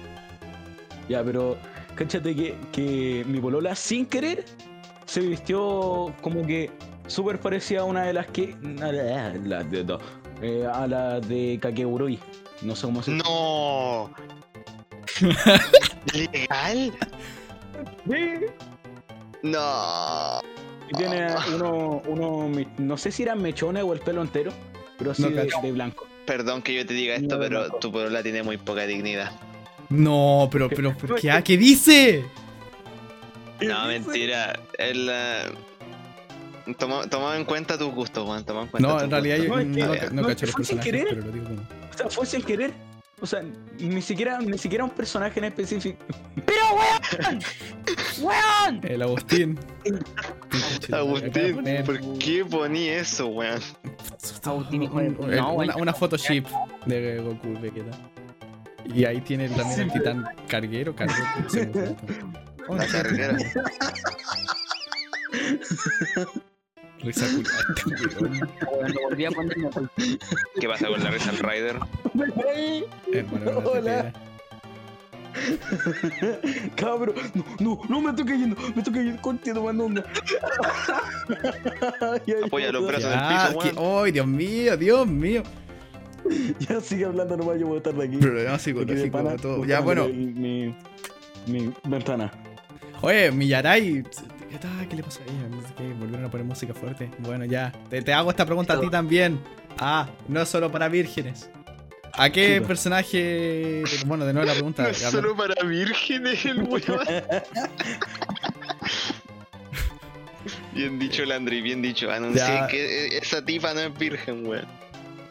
[1.08, 1.56] Ya, pero
[1.94, 4.44] cáchate que, que mi polola sin querer
[5.06, 6.72] se vistió como que
[7.06, 8.56] súper parecida a una de las que.
[8.82, 9.98] A la, la- de- no,
[10.42, 12.18] eh, a la de Kakeuroi.
[12.62, 14.10] No sé cómo se No.
[16.12, 16.92] ¿Legal?
[19.42, 20.40] No.
[20.90, 24.52] Y tiene uno, uno, no sé si eran mechones o el pelo entero,
[24.96, 26.06] pero No de, blanco.
[26.26, 27.74] Perdón que yo te diga esto, No, pero no.
[27.74, 29.32] tu polola tiene muy poca dignidad.
[29.90, 31.30] No, pero, pero, ¿por qué?
[31.44, 32.24] ¿Qué dice?
[33.60, 34.58] No, mentira.
[34.78, 35.44] El, eh,
[36.78, 38.44] toma, toma en cuenta tus gustos, Juan.
[38.44, 40.76] Toma en cuenta No, en realidad yo No, no, no, no, cacho los fue sin
[40.78, 41.06] personajes, querer.
[41.08, 41.60] pero lo digo como...
[41.62, 42.72] O sea, fue sin querer.
[43.20, 43.42] O sea,
[43.78, 45.98] ni siquiera, ni siquiera un personaje en específico.
[46.46, 47.40] ¡Pero weón!
[48.22, 48.80] ¡Weón!
[48.84, 49.58] El Agustín.
[50.92, 53.60] Agustín, ¿por qué poní eso, weón?
[54.44, 56.46] Agustín, hijo de- Un- no, una, una foto chip
[56.86, 57.90] de Goku Vegeta.
[58.94, 61.96] Y ahí tiene también el titán carguero, carguero.
[62.70, 63.36] La carguera.
[67.02, 67.64] Risa culiada,
[68.20, 68.40] weón.
[68.72, 70.18] Weón, lo volví a poner en el-
[70.60, 71.76] ¿Qué pasa con la risa al Rider?
[73.12, 74.12] Hermano, Hola.
[76.74, 80.04] Cabro, no, no, no me estoy cayendo, me estoy cayendo, contigo tomando onda.
[82.26, 83.12] Ya, Apoya los brazos.
[83.12, 84.04] en el piso, weón.
[84.04, 85.42] ¡Ay, Dios mío, Dios mío!
[86.58, 88.16] Ya sigue hablando nomás, yo voy a estar de aquí.
[88.16, 89.64] Problema psicológico, todo.
[89.64, 90.04] Ya, bueno.
[90.06, 90.74] el- mi,
[91.46, 92.30] mi ventana.
[93.00, 94.02] Oye, Millaray,
[94.50, 94.88] ¿qué tal?
[94.88, 95.48] ¿Qué le pasó a ella?
[95.50, 97.10] No sé qué, volvieron a poner música fuerte.
[97.18, 99.40] Bueno, ya, te, te hago esta pregunta a ti también.
[99.78, 101.50] Ah, no es solo para vírgenes.
[102.14, 102.68] ¿A qué Chuta.
[102.68, 103.84] personaje.
[104.06, 104.82] Bueno, de nuevo la pregunta.
[104.86, 106.82] No es solo para vírgenes el weón.
[110.72, 112.10] Bien dicho, Landry, bien dicho.
[112.10, 112.66] Anuncié Ya.
[112.68, 114.64] que eh, esa tipa no es virgen, weón.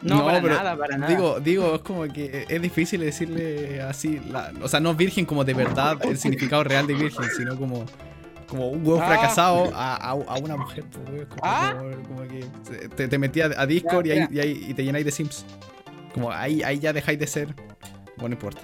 [0.02, 1.10] No, No, para pero nada, para nada.
[1.12, 4.20] Digo, digo, es como que es difícil decirle así.
[4.30, 7.84] la- o sea, no virgen como de verdad el significado real de virgen, sino como.
[8.48, 9.06] Como un huevo Ah.
[9.06, 11.74] fracasado a, a, a una mujer, pues, como, Ah.
[11.78, 12.44] como- como que
[12.96, 14.44] te, te metí a, a Discord Ya, y, ahí, ya.
[14.44, 15.44] y, ahí- y te llenáis de Sims.
[16.14, 17.54] Como ahí, ahí ya dejáis de ser.
[18.16, 18.60] Bueno, no importa.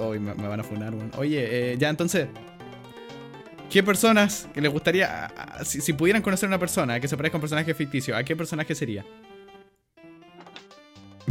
[0.00, 1.12] Hoy me, me van a funar, weón.
[1.16, 2.26] Oye, eh, ya entonces.
[3.70, 5.32] ¿Qué personas que les gustaría.
[5.64, 8.22] si, si pudieran conocer a una persona que se parezca a un personaje ficticio, ¿a
[8.24, 9.04] qué personaje sería?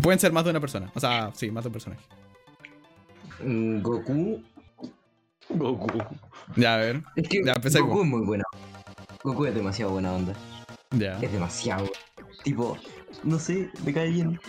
[0.01, 0.91] Pueden ser más de una persona.
[0.95, 2.01] O sea, sí, más de un personaje.
[3.43, 4.41] Mm, Goku.
[5.49, 5.87] Goku.
[6.55, 7.01] Ya, a ver.
[7.15, 8.43] Es que Ya, empecé Goku es muy bueno.
[9.23, 10.33] Goku es demasiado buena onda.
[10.91, 11.17] Ya.
[11.21, 11.89] Es demasiado.
[12.43, 12.77] Tipo,
[13.23, 14.39] no sé, me cae bien.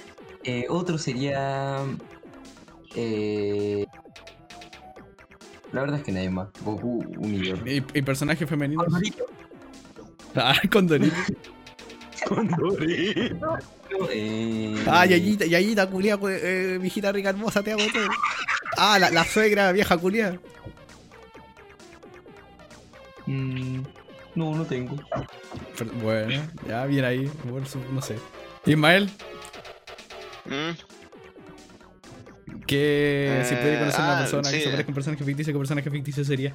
[0.44, 1.78] Eh, otro sería.
[2.94, 3.86] Eh,
[5.72, 6.48] la verdad es que nadie más.
[6.64, 7.60] Goku, un millón.
[7.66, 8.84] ¿Y, y personaje femenino?
[8.84, 9.24] Condorito.
[10.36, 11.14] Ah, Condorito.
[12.28, 13.58] Condorito.
[14.10, 18.08] Eh, Ah, Yayita, Yayita, culia, cu- eh, viejita rica hermosa, te hago todo.
[18.76, 20.40] Ah, la, la suegra vieja culia.
[23.26, 23.82] Mm,
[24.34, 24.96] no, no tengo.
[25.78, 27.30] Pero, Bueno, ya, bien ahí.
[27.44, 28.16] Bueno, no sé.
[28.66, 29.10] Ismael,
[30.46, 30.72] ¿Mm?
[32.66, 34.62] que si pudiera conocer a una ah, persona que sí.
[34.64, 36.54] se parezca a un personaje ficticio, ¿qué personaje ficticio sería?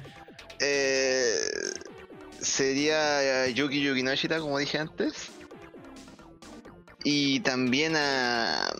[0.58, 1.36] Eh,
[2.40, 5.30] sería eh, Yuki Yukinoshita, como dije antes.
[7.04, 8.70] Y también a.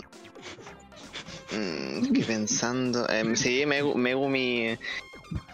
[1.53, 3.09] Mm, pensando.
[3.09, 4.77] em, sí, Megu- Megumi.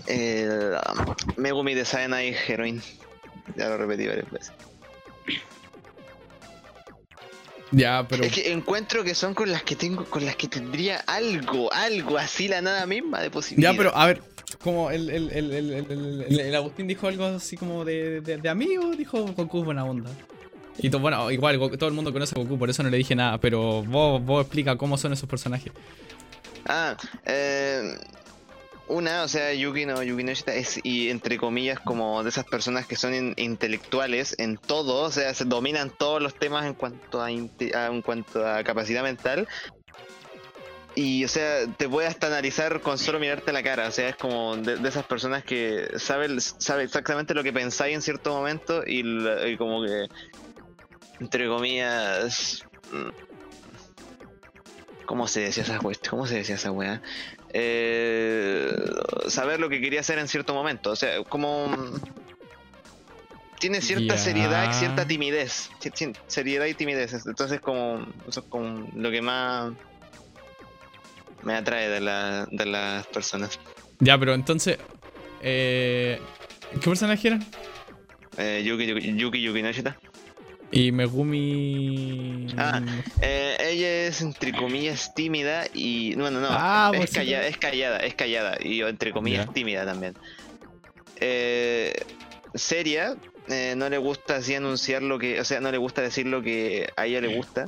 [0.07, 2.80] El, um, Megumi de Saenai Heroine.
[3.57, 4.52] Ya lo repetí varias veces.
[7.72, 8.22] Ya, pero.
[8.24, 12.16] Es que encuentro que son con las que tengo, con las que tendría algo, algo
[12.16, 13.72] así la nada misma de posibilidad.
[13.72, 14.22] Ya, pero a ver,
[14.62, 18.20] como el, el, el, el, el- el- el- el Agustín dijo algo así como de,
[18.20, 20.11] de, de amigo, dijo Goku es buena onda.
[20.78, 22.98] Y to- bueno, igual Goku- todo el mundo conoce a Goku, por eso no le
[22.98, 25.72] dije nada, pero vos, vos explica cómo son esos personajes.
[26.66, 27.96] Ah, eh,
[28.89, 32.87] una, o sea, Yuki no, Yuki no es, y entre comillas, como de esas personas
[32.87, 37.20] que son in- intelectuales en todo, o sea, se dominan todos los temas en cuanto
[37.22, 39.49] a, a- cuanto a capacidad mental.
[40.95, 44.16] Y, o sea, te puede hasta analizar con solo mirarte la cara, o sea, es
[44.16, 49.57] como de, esas personas que sabe, sabe exactamente lo que pensáis en cierto momento y
[49.59, 50.07] como que,
[51.20, 53.26] entre comillas, mm,
[55.07, 56.11] ¿Cómo se decía esa cuestión?
[56.11, 57.01] ¿Cómo se decía esa weá?
[57.53, 58.68] Eh,
[59.28, 60.90] saber lo que quería hacer en cierto momento.
[60.90, 61.68] O sea, como.
[61.68, 62.01] mm,
[63.59, 65.70] Tiene cierta seriedad y cierta timidez.
[66.26, 67.26] Seriedad y timidez.
[67.26, 68.07] Entonces, como.
[68.28, 69.72] Eso es como lo que más.
[71.42, 73.59] Me atrae de, la, de las personas.
[74.01, 74.78] Ya, pero entonces.
[75.40, 76.20] Eh,
[76.72, 77.47] ¿Qué personaje eran?
[78.36, 79.97] Eh, Yuki, Yuki, Yuki, Yuki Noshita.
[80.73, 82.49] Y Megumi.
[82.59, 82.81] Ah,
[83.23, 86.14] Eh, ella es entre comillas tímida y.
[86.17, 86.49] Bueno, no.
[86.51, 87.53] Ah, es, pues sí, callada, pues.
[87.55, 88.59] es callada, es callada.
[88.61, 90.14] Y entre comillas tímida también.
[91.21, 91.95] Eh,
[92.55, 93.17] seria.
[93.49, 95.41] eh, no le gusta así anunciar lo que.
[95.41, 97.67] O sea, no le gusta decir lo que a ella le gusta.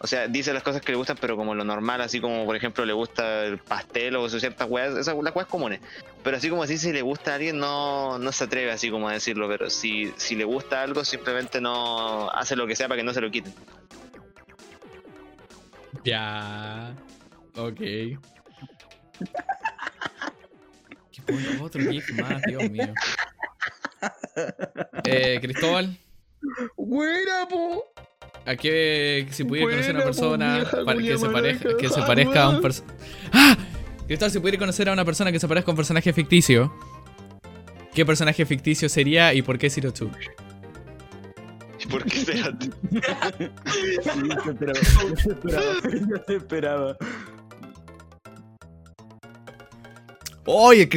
[0.00, 2.56] O sea, dice las cosas que le gustan, pero como lo normal, así como por
[2.56, 5.80] ejemplo le gusta el pastel o ciertas weas, esas las weas comunes.
[6.22, 9.08] Pero así como así si le gusta a alguien no, no se atreve así como
[9.08, 12.98] a decirlo, pero si, si le gusta algo simplemente no hace lo que sea para
[12.98, 13.54] que no se lo quiten.
[16.04, 16.94] Ya.
[17.56, 17.78] Ok.
[17.78, 18.18] ¿Qué
[21.24, 21.64] pongo?
[21.64, 22.92] Otro GIF más, Dios mío.
[25.04, 25.96] Eh, Cristóbal,
[26.76, 27.92] Buena, po.
[28.46, 31.76] ¿A qué si pudiera conocer a una Buena, persona po, vieja para que se, maraca,
[31.76, 32.98] que se parezca a un personaje.
[33.32, 33.56] ¡Ah!
[34.06, 36.72] Cristóbal, si pudiera conocer a una persona que se parezca a un personaje ficticio,
[37.94, 40.10] ¿qué personaje ficticio sería y por qué Zero Two?
[41.90, 42.56] ¿Por qué será?
[43.72, 44.80] Sí, yo te esperaba.
[45.04, 45.74] Yo te esperaba.
[46.28, 46.96] Yo esperaba.
[50.46, 50.88] ¡Oye,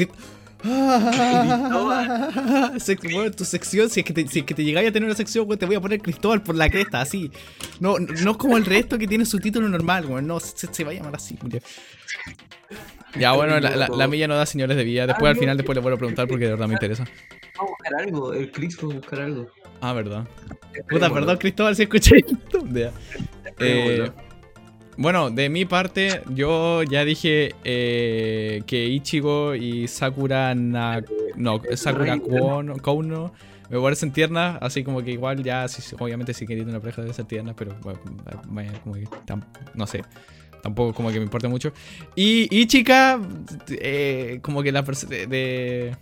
[0.68, 4.92] Cris- Sec- bueno, tu sección, si es que te, si es que te llegáis a
[4.92, 7.32] tener una sección, weón, te voy a poner Cristóbal por la cresta, así.
[7.80, 10.28] No, no es como el resto que tiene su título normal, weón.
[10.28, 11.62] No, se, se va a llamar así, weón.
[13.18, 15.08] Ya, bueno, la, la, la milla no da señores de vida.
[15.08, 17.06] Después, al final, después le vuelvo a preguntar porque de verdad me interesa.
[17.58, 18.34] Vamos a buscar algo.
[18.34, 19.48] El Chris fue a buscar algo.
[19.82, 20.28] Ah, verdad.
[20.90, 22.64] Puta, perdón, Cristóbal, si escuché esto.
[23.60, 24.12] Eh,
[24.98, 31.04] bueno, de mi parte, yo ya dije eh, que Ichigo y Sakura na,
[31.36, 32.18] no, Sakura
[32.82, 33.32] Kouno
[33.70, 37.14] me parecen tiernas, así como que igual ya, si- obviamente si queréis una pareja debe
[37.14, 38.00] ser tierna, pero bueno,
[38.48, 39.44] vaya, como que tam-
[39.76, 40.04] no sé,
[40.64, 41.74] tampoco como que me importa mucho.
[42.16, 43.20] Y, y chica,
[43.70, 45.96] eh, como que la persona de, de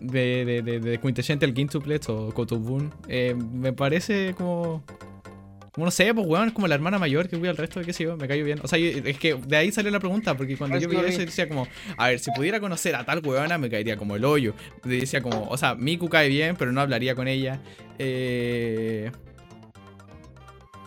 [0.00, 4.82] de, de, de, de Quintessential Quintuplet o Kotobun, eh, me parece como
[5.74, 7.86] como no sé, pues weón, es como la hermana mayor que cuida al resto de
[7.86, 8.60] qué sé yo, me cayó bien.
[8.62, 11.08] O sea, yo- es que de ahí salió la pregunta, porque cuando yo sorry.
[11.10, 11.66] eso decía como,
[11.96, 14.54] a ver, si pudiera conocer a tal weona me caería como el hoyo.
[14.84, 17.60] Decía como, o sea, Miku cae bien, pero no hablaría con ella.
[17.98, 19.10] Eh...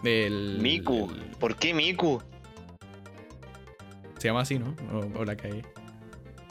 [0.03, 0.59] El...
[0.61, 1.11] Miku.
[1.39, 2.21] ¿Por qué Miku?
[4.19, 4.73] Se llama así, ¿no?
[4.93, 5.61] O, o la caí.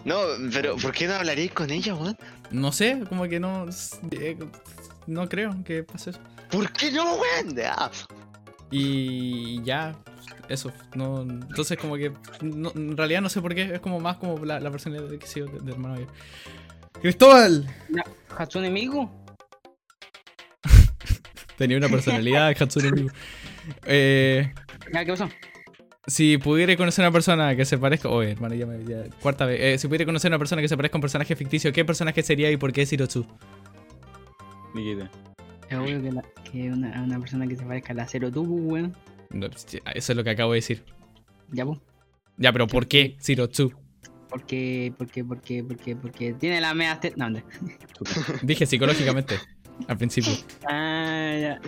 [0.05, 0.17] No,
[0.53, 2.17] pero ¿por qué no hablaréis con ella, weón?
[2.51, 3.67] No sé, como que no...
[4.13, 4.37] eh,
[5.07, 6.21] no creo que pase eso.
[6.51, 7.57] ¿Por qué no, weón?
[8.71, 9.97] Y ya,
[10.49, 10.73] eso.
[10.95, 12.13] No, entonces como que
[12.43, 15.19] no- en realidad no sé por qué, es como más como la, la personalidad de,
[15.19, 16.09] que sé yo, de, de hermano mayor.
[17.01, 17.67] Cristóbal.
[18.37, 19.09] Hatsune Miku.
[21.57, 23.11] Tenía una personalidad de Hatsune Miku.
[23.87, 24.53] Eh,
[24.93, 25.29] ¿qué pasó?
[26.09, 28.09] si pudiera conocer a una persona que se parezca...
[28.09, 28.85] Oye, hermano, ya me...
[28.85, 29.59] ya- cuarta vez.
[29.61, 31.85] Eh, si pudiera conocer a una persona que se parezca a un personaje ficticio, ¿qué
[31.85, 33.27] personaje sería y por qué Shirotsu?
[34.75, 35.11] Ni idea.
[35.69, 38.73] Es obvio que, la, que una, una persona que se parezca a la Zero Tubu,
[38.73, 38.97] weón.
[39.31, 40.85] No, sí, eso es lo que acabo de decir.
[41.51, 41.79] Ya, pues.
[42.37, 43.73] Ya, pero ¿por qué Shirotsu?
[44.29, 46.99] Porque, porque, porque, porque, porque tiene la mea...
[47.01, 47.41] te- No, no.
[48.43, 49.37] Dije psicológicamente
[49.89, 50.33] al principio.
[50.69, 51.61] Ah, ya.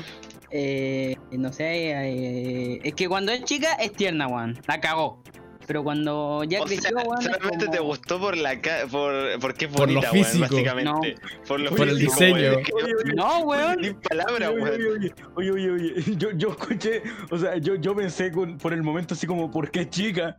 [0.51, 4.59] Eh, no sé, eh, es que cuando es chica es tierna, weón.
[4.67, 5.23] La cagó.
[5.69, 9.13] Pero cuando ya o creció, sea, es solamente como- te gustó por la ca por
[9.41, 10.41] porque es Por lo bonita, weón, físico.
[10.51, 11.15] básicamente.
[11.47, 12.35] Por, lo Por el físico, diseño.
[12.35, 12.59] weón.
[12.61, 13.85] Es que Oye, oye, No, weón.
[13.85, 15.13] Sin palabras, Oye, weón.
[15.37, 19.13] oye, oye, oye, yo, yo escuché, o sea, yo, yo pensé con- por el momento
[19.15, 20.37] así como, ¿por qué chica?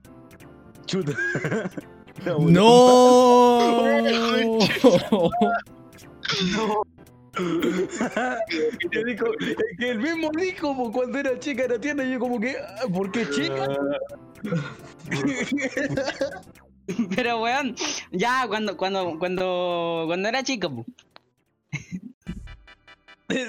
[0.87, 1.13] Chuta.
[2.39, 3.79] ¡No!
[8.91, 9.31] Que dijo-
[9.77, 13.11] que el mismo dijo cuando era chica era tierna y yo como que, ah, ¿por
[13.11, 13.67] qué chica?
[17.15, 17.75] Pero, weón,
[18.11, 20.85] ya cuando, cuando, cuando, cuando era chica, po.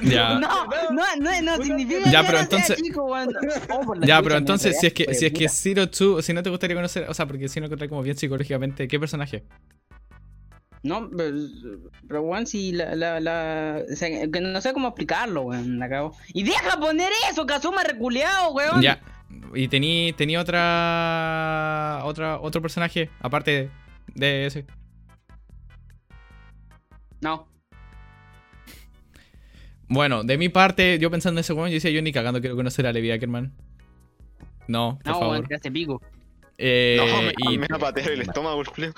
[0.03, 0.39] Ya.
[0.39, 3.31] No, no, no, no significa Ya, que pero entonces- chico, weón.
[3.71, 5.49] Oh, Ya, chucha, pero entonces, si es que, si es que.
[5.49, 8.17] Zero Two, si no te gustaría conocer, o sea, porque si no encontré como bien
[8.17, 9.45] psicológicamente, ¿qué personaje?
[10.83, 11.35] No, pero,
[12.09, 15.89] pero weón, si la, la, la, o sea, que no sé cómo explicarlo, weón, la
[15.89, 16.15] cago.
[16.35, 18.83] Y deja poner eso, Kazuma reculeado, weón.
[18.83, 19.01] Ya.
[19.55, 23.71] Y tení, tenía otra, otra, otro personaje, aparte
[24.15, 24.65] de ese.
[27.21, 27.47] No.
[29.89, 32.57] Bueno, de mi parte, yo pensando en ese weón, yo decía, yo ni cagando quiero
[32.57, 33.53] conocer a Levi Ackerman.
[34.69, 35.31] No, por No, favor.
[35.37, 36.01] weón, te hace pico.
[36.59, 38.93] Eh, No, me, y, me va a patear el estómago, el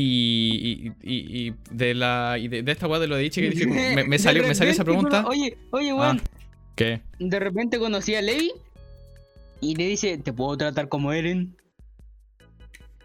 [0.00, 3.40] y, y, y- y de la y de, de esta weá de lo de Ichi
[3.40, 5.24] que dije, me, me salió, me salió esa pregunta.
[5.26, 6.22] Oye, oye, Ah, weón,
[6.76, 7.02] ¿Qué?
[7.18, 8.52] de repente conocí a Levi
[9.60, 11.56] y le dice, ¿te puedo tratar como Eren?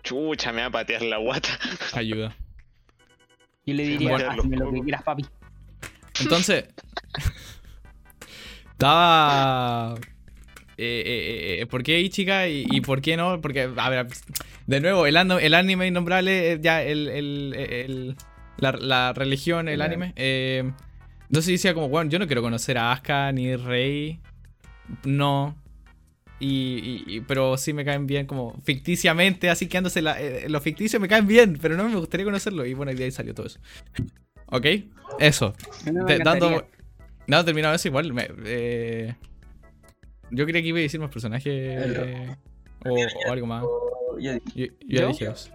[0.04, 1.49] Chucha, me va a patear la guata.
[1.93, 2.36] Ayuda.
[3.66, 4.32] Yo le diría, Bueno.
[4.32, 5.26] hazme lo que quieras, papi.
[6.20, 6.66] Entonces,
[8.72, 9.95] estaba.
[10.78, 13.39] Eh, eh, eh, ¿Por qué Ichiga y, y por qué no?
[13.41, 14.08] Porque, a ver,
[14.68, 18.16] de nuevo, el, ano- el anime innombrable, ya, el, el- el-
[18.58, 20.14] la, la religión, el anime.
[20.16, 20.72] eh,
[21.28, 24.20] entonces decía, como, bueno, yo no quiero conocer a Asuka ni Rey.
[25.06, 25.56] No.
[26.46, 30.62] Y, y- y- pero sí me caen bien, como ficticiamente, así quedándose la, eh, los
[30.62, 32.66] ficticios me caen bien, pero no me gustaría conocerlo.
[32.66, 33.60] Y bueno, y de ahí salió todo eso.
[34.48, 34.66] ¿Ok?
[35.20, 35.54] Eso.
[35.84, 36.24] Te- encantaría.
[36.50, 36.68] dando.
[37.28, 38.12] No, terminado eso igual.
[38.14, 39.16] me- eh,
[40.32, 41.46] yo creía que iba a decir más personajes.
[41.48, 42.36] El- eh,
[42.86, 43.64] o, o algo más.
[44.20, 45.08] ya Yo, yo ¿Yo?
[45.08, 45.50] dije dos.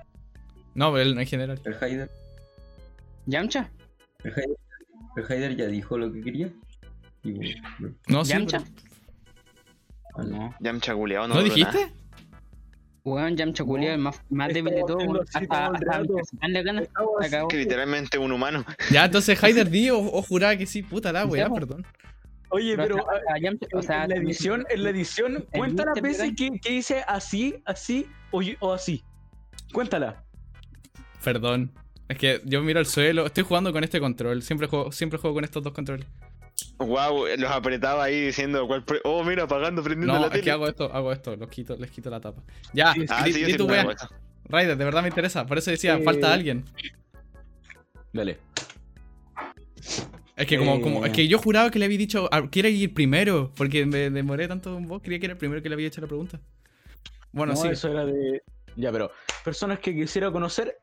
[0.74, 1.60] No, pero él en general.
[1.66, 2.10] el Haider,
[3.26, 3.70] ¿Yamcha?
[4.24, 4.56] el Haider,
[5.16, 6.50] el Haider ya dijo lo que quería.
[7.24, 7.94] Y bueno, no.
[8.08, 8.60] No, sí, ¿Yamcha?
[8.64, 8.87] pero-
[10.24, 10.54] no.
[10.60, 11.34] Yamcha culiao, no.
[11.34, 11.92] ¿No dijiste?
[13.04, 14.98] Weón, Yamcha culiao, el más, más débil de todo,
[15.32, 17.48] Hasta, le.
[17.48, 18.64] Que literalmente un humano.
[18.92, 21.54] Ya, entonces Haider di o, o juraba que sí, puta la wea, Sí, po.
[21.54, 21.86] perdón.
[22.50, 25.84] Oye, Pero pero hasta- hasta Yamcha, o sea, en la edición, en la edición, cuenta
[25.84, 29.02] las veces que, que dice así, así o, o así.
[29.72, 30.24] Cuéntala.
[31.22, 31.72] Perdón.
[32.08, 35.34] Es que yo miro el suelo, estoy jugando con este control, siempre juego, siempre juego
[35.34, 36.06] con estos dos controles.
[36.78, 40.44] Wow, los apretaba ahí diciendo cuál pre- Oh, mira, apagando, prendiendo No, la es tele.
[40.44, 42.42] que hago esto, hago esto, los quito, les quito la tapa.
[42.72, 43.86] Ya, Sí, Ah, di, sí, yo di sí tu wea.
[44.44, 46.64] Raider, de verdad me interesa, por eso decía, Eh, falta alguien.
[48.12, 48.38] Dale.
[50.36, 51.14] Es que como, como, es eh.
[51.14, 54.76] que yo juraba que le había dicho, ah, quiere ir primero, porque me demoré tanto
[54.78, 56.40] en vos, creía que era el primero que le había hecho la pregunta.
[57.32, 57.68] Bueno, no, sí.
[57.68, 58.40] eso era de.
[58.76, 59.10] Ya, pero.
[59.44, 60.78] Personas que quisiera conocer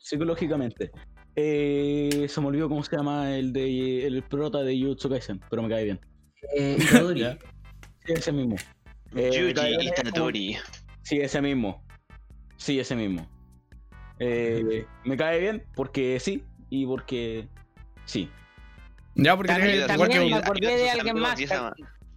[0.00, 0.92] psicológicamente.
[1.34, 5.62] Eh, se me olvidó cómo se llama el de el prota de Jujutsu Kaisen, pero
[5.62, 6.00] me cae bien.
[6.56, 7.24] Eh, Itadori.
[8.04, 8.56] Sí, ese mismo.
[9.14, 10.56] Eh, Yuji Itadori.
[11.02, 11.84] Sí, ese mismo.
[12.56, 13.28] Sí, ese mismo.
[14.18, 17.46] Eh, me cae bien porque sí y porque
[18.04, 18.28] sí.
[19.14, 20.36] Ya, porque También, tenés- También- igual también me
[20.68, 21.40] acordé de alguien más.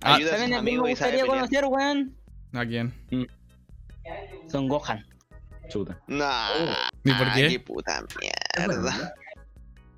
[0.01, 2.18] Ah, Ayuda a ¿Saben sus a quién me amigos y sabe gustaría conocer, weón?
[2.53, 2.93] ¿A quién?
[4.47, 5.05] Son Gohan.
[5.70, 6.01] Chuta.
[6.07, 6.49] Nah,
[7.03, 7.47] ¿Y por qué?
[7.49, 8.03] qué puta
[8.57, 9.13] mierda.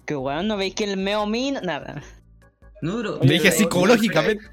[0.05, 1.55] Que weón, ¿no veis que el Meomin?
[1.63, 2.01] Nada.
[2.81, 3.19] No, pero.
[3.21, 4.43] Le dije psicológicamente.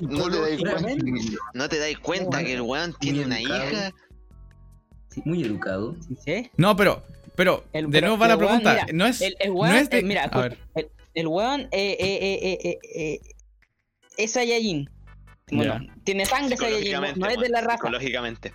[0.00, 3.92] No te dais cuenta, Psicológicamente, no te dais cuenta que el weón tiene una hija.
[5.24, 5.96] Muy educado.
[6.24, 6.50] ¿Sí?
[6.56, 7.02] No, pero,
[7.34, 8.72] pero, El- de pero- nuevo va la weón, pregunta.
[8.74, 9.20] mira, no es.
[9.20, 10.58] El, el no weón, es de- eh, mira, a ver.
[10.76, 13.20] el, el weón eh, eh, eh, eh, eh, eh,
[14.16, 14.88] es Saiyajin.
[15.50, 17.78] Bueno, tiene sangre Saiyajin, no, no es de weón, la raza.
[17.78, 18.52] Psicológicamente.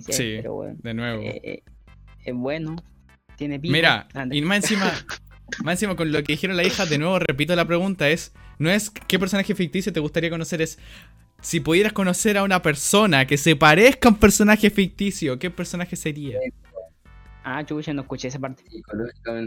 [0.00, 0.72] Sí, pero.
[0.78, 1.22] De nuevo.
[1.22, 1.62] eh, eh,
[2.24, 2.76] es bueno.
[3.36, 3.72] Tiene pico.
[3.72, 4.36] Mira, Anda.
[4.36, 4.92] y más encima,
[5.64, 8.70] más encima con lo que dijeron la hija, de nuevo repito la pregunta, es, no
[8.70, 10.78] es qué personaje ficticio te gustaría conocer, es
[11.40, 15.96] si pudieras conocer a una persona que se parezca a un personaje ficticio, ¿qué personaje
[15.96, 16.38] sería?
[17.42, 18.62] Ah, chucha, no escuché esa parte.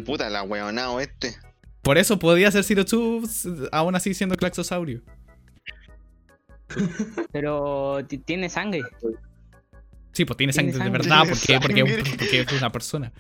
[0.04, 1.36] Puta la weonao este.
[1.84, 3.22] Por eso podría ser Zero Two,
[3.72, 5.02] aún así siendo Claxosaurio.
[7.32, 8.82] Pero ti- tiene sangre.
[10.14, 13.12] Sí, pues tiene Tiene sangre de verdad, porque, porque, porque es una persona.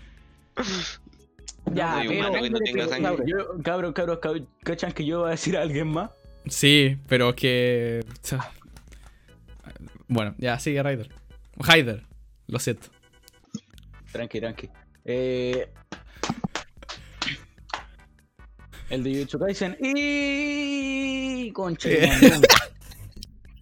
[1.73, 2.31] Ya, pero
[3.63, 6.11] cabros, cabros, cabros, ¿cachan que yo voy a decir a alguien más?
[6.47, 8.05] Sí, pero es que...
[10.07, 11.09] Bueno, ya, sigue Ryder.
[11.63, 12.03] Hyder,
[12.47, 12.89] lo siento.
[14.11, 14.69] Tranqui, tranqui.
[15.05, 15.69] Eh,
[18.89, 21.89] el de Jujutsu Kaisen y concha.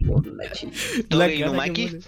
[0.03, 1.05] Eh.
[1.09, 1.99] la cara que.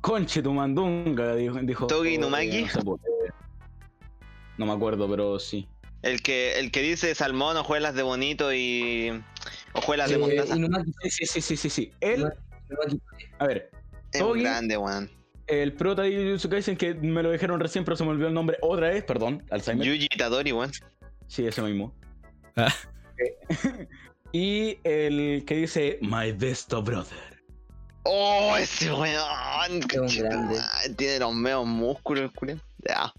[0.00, 1.58] Conche tu mandunga, dijo.
[1.62, 2.62] dijo Togi Inumaki.
[2.62, 2.80] No, sé
[4.66, 5.68] me acuerdo, pero sí.
[6.02, 9.22] El que, el que dice salmón, hojuelas de bonito y.
[9.74, 10.56] hojuelas de Eh, mostaza.
[10.56, 11.92] Inumaki, Sí, sí, sí, sí, sí.
[12.00, 12.26] Él,
[12.70, 13.00] Inumaki.
[13.38, 13.70] a ver,
[14.12, 14.42] Es un Togi.
[14.42, 15.10] grande, weón.
[15.46, 18.34] el prota de Jujutsu Kaisen que me lo dijeron recién, pero se me olvidó el
[18.34, 19.86] nombre otra vez, perdón, Alzheimer.
[19.86, 20.70] Yuji Itadori, weón.
[21.26, 21.94] Sí, ese mismo.
[22.56, 22.72] Ah.
[24.32, 27.39] Y el que dice My best brother.
[28.02, 29.80] Oh, ese weón.
[30.96, 32.58] Tiene los meos músculos, el culiao.
[32.78, 33.12] Ya.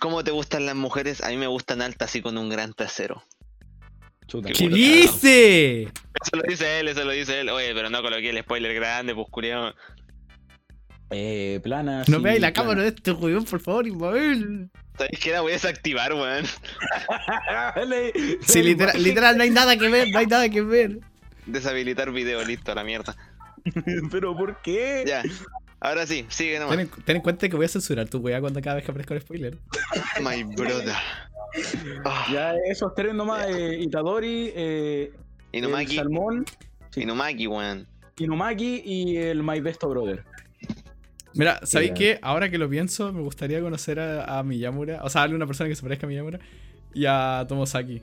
[0.00, 1.22] ¿Cómo te gustan las mujeres?
[1.22, 3.22] A mí me gustan altas así con un gran trasero.
[4.26, 4.50] Chuta.
[4.50, 5.82] ¿Qué dice?
[5.82, 7.48] Eso lo dice él, eso lo dice él.
[7.50, 9.72] Oye, pero no coloqué el spoiler grande, pues culiao.
[11.10, 12.02] Eh, plana.
[12.08, 12.68] No sí, veáis la plana.
[12.68, 14.68] cámara de este weón, por favor, Ismael.
[14.98, 15.30] ¿Sabes qué?
[15.30, 16.44] La voy a desactivar, weón.
[18.46, 20.98] Sí, literal, literal, no hay nada que ver, no hay nada que ver.
[21.46, 23.14] Deshabilitar video, listo, a la mierda.
[24.10, 25.04] Pero ¿por qué?
[25.06, 25.22] Ya.
[25.80, 26.76] Ahora sí, sigue nomás.
[26.76, 28.90] Ten en, ten en cuenta que voy a censurar tu weá cuando cada vez que
[28.90, 29.58] aparezca el spoiler.
[30.22, 30.94] My brother.
[32.04, 35.12] Ah, Ya esos tres nomás, eh, Itadori, eh,
[35.52, 35.96] el Inumaki.
[35.96, 36.44] Salmón,
[36.90, 37.02] sí.
[37.02, 37.86] Inumaki, weón.
[38.18, 40.24] Inumaki y el My Best Brother.
[41.34, 41.94] Mira, ¿sabéis Ya.
[41.94, 42.18] qué?
[42.22, 45.00] Ahora que lo pienso, me gustaría conocer a, a Miyamura.
[45.02, 46.38] O sea, darle una persona que se parezca a Miyamura.
[46.94, 48.02] Y a Tomosaki.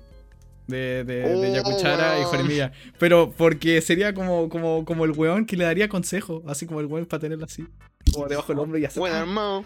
[0.68, 2.24] De, de, de Oh, Yakuchara y.
[2.24, 2.72] Jorimilla.
[3.00, 6.44] Pero porque sería como, como, como el weón que le daría consejo.
[6.48, 7.66] Así como el weón para tenerlo así.
[8.14, 9.00] Como debajo del hombro y así.
[9.00, 9.66] Bueno, hermano.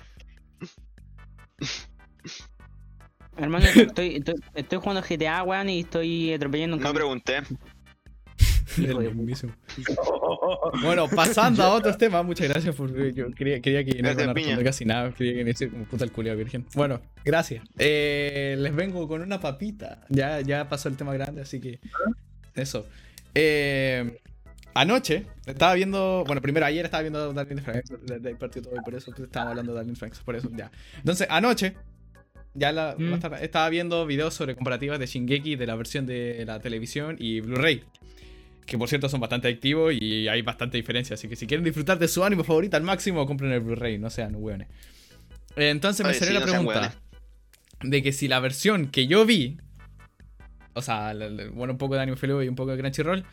[3.37, 7.43] Hermano, estoy, estoy, estoy jugando GTA, weón, y estoy atropellando un No pregunté.
[8.83, 9.15] Hijo de El puta.
[9.15, 9.53] mismísimo.
[10.81, 12.89] Bueno, pasando a otros temas, muchas gracias por.
[13.13, 15.11] Yo quería, quería que no Gracias, a responder casi nada.
[15.11, 16.65] Quería que me hiciera como puta el virgen.
[16.75, 17.63] Bueno, gracias.
[17.77, 20.05] Eh, les vengo con una papita.
[20.09, 21.79] Ya, ya pasó el tema grande, así que.
[22.55, 22.85] Eso.
[23.33, 24.19] Eh,
[24.73, 26.23] anoche estaba viendo.
[26.25, 27.89] Bueno, primero ayer estaba viendo Darling Franks.
[27.89, 30.19] Todo y por eso estábamos hablando de Darling Franks.
[30.19, 30.71] Por eso, ya.
[30.97, 31.75] Entonces, anoche.
[32.53, 33.03] Ya la, Mm.
[33.03, 37.15] más tarde, estaba viendo videos sobre comparativas de Shingeki de la versión de la televisión
[37.19, 37.83] y Blu-ray.
[38.67, 41.15] Que por cierto son bastante activos y hay bastante diferencia.
[41.15, 44.11] Así que si quieren disfrutar de su anime favorito al máximo, compren el Blu-ray, no
[44.11, 44.67] sean hueones.
[45.55, 46.93] Entonces me salió la no pregunta
[47.81, 49.57] de que si la versión que yo vi,
[50.73, 51.13] o sea,
[51.53, 53.25] bueno, un poco de Anime FLV y un poco de Crunchyroll,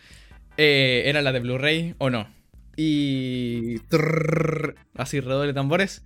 [0.57, 2.29] eh, era la de Blu-ray o no.
[2.77, 3.79] Y.
[3.89, 6.05] trrr, así, redoble de tambores.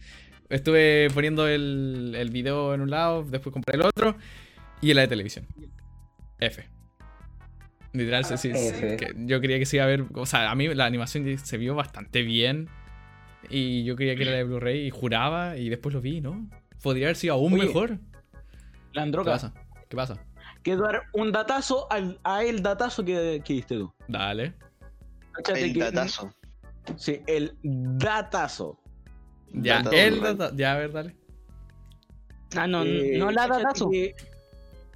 [0.48, 4.16] Estuve poniendo el, el video en un lado, después compré el otro,
[4.80, 5.46] y la de televisión.
[6.40, 6.77] F.
[7.92, 10.04] Literal, sí, sí, sí, que yo creía que se iba a ver.
[10.14, 12.68] O sea, a mí la animación se vio bastante bien.
[13.50, 16.48] Y yo creía que era la de Blu-ray y juraba, y después lo vi, ¿no?
[16.82, 17.98] Podría haber sido aún Oye, mejor.
[17.98, 17.98] ¿Qué
[18.92, 19.54] Landroca, pasa?
[19.88, 20.18] ¿Qué pasa?
[20.62, 23.92] quiero dar un datazo al, a el datazo que, que diste tú.
[24.06, 24.54] Dale.
[25.32, 26.34] Cáchate El que- datazo.
[26.96, 28.78] Sí, el datazo.
[29.52, 30.34] Ya, Datazo el Blu-ray.
[30.36, 31.16] data- Ya, a ver, dale.
[32.56, 33.88] Ah, no, Eh, no la datazo.
[33.88, 34.14] que-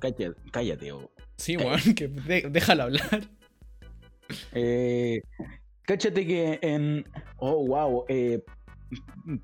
[0.01, 1.11] Cállate, cállate, oh.
[1.43, 3.29] Sí, weón, que de- déjalo hablar.
[4.53, 5.23] Eh,
[5.83, 7.05] cáchate que en.
[7.39, 8.05] Oh, wow.
[8.09, 8.43] eh,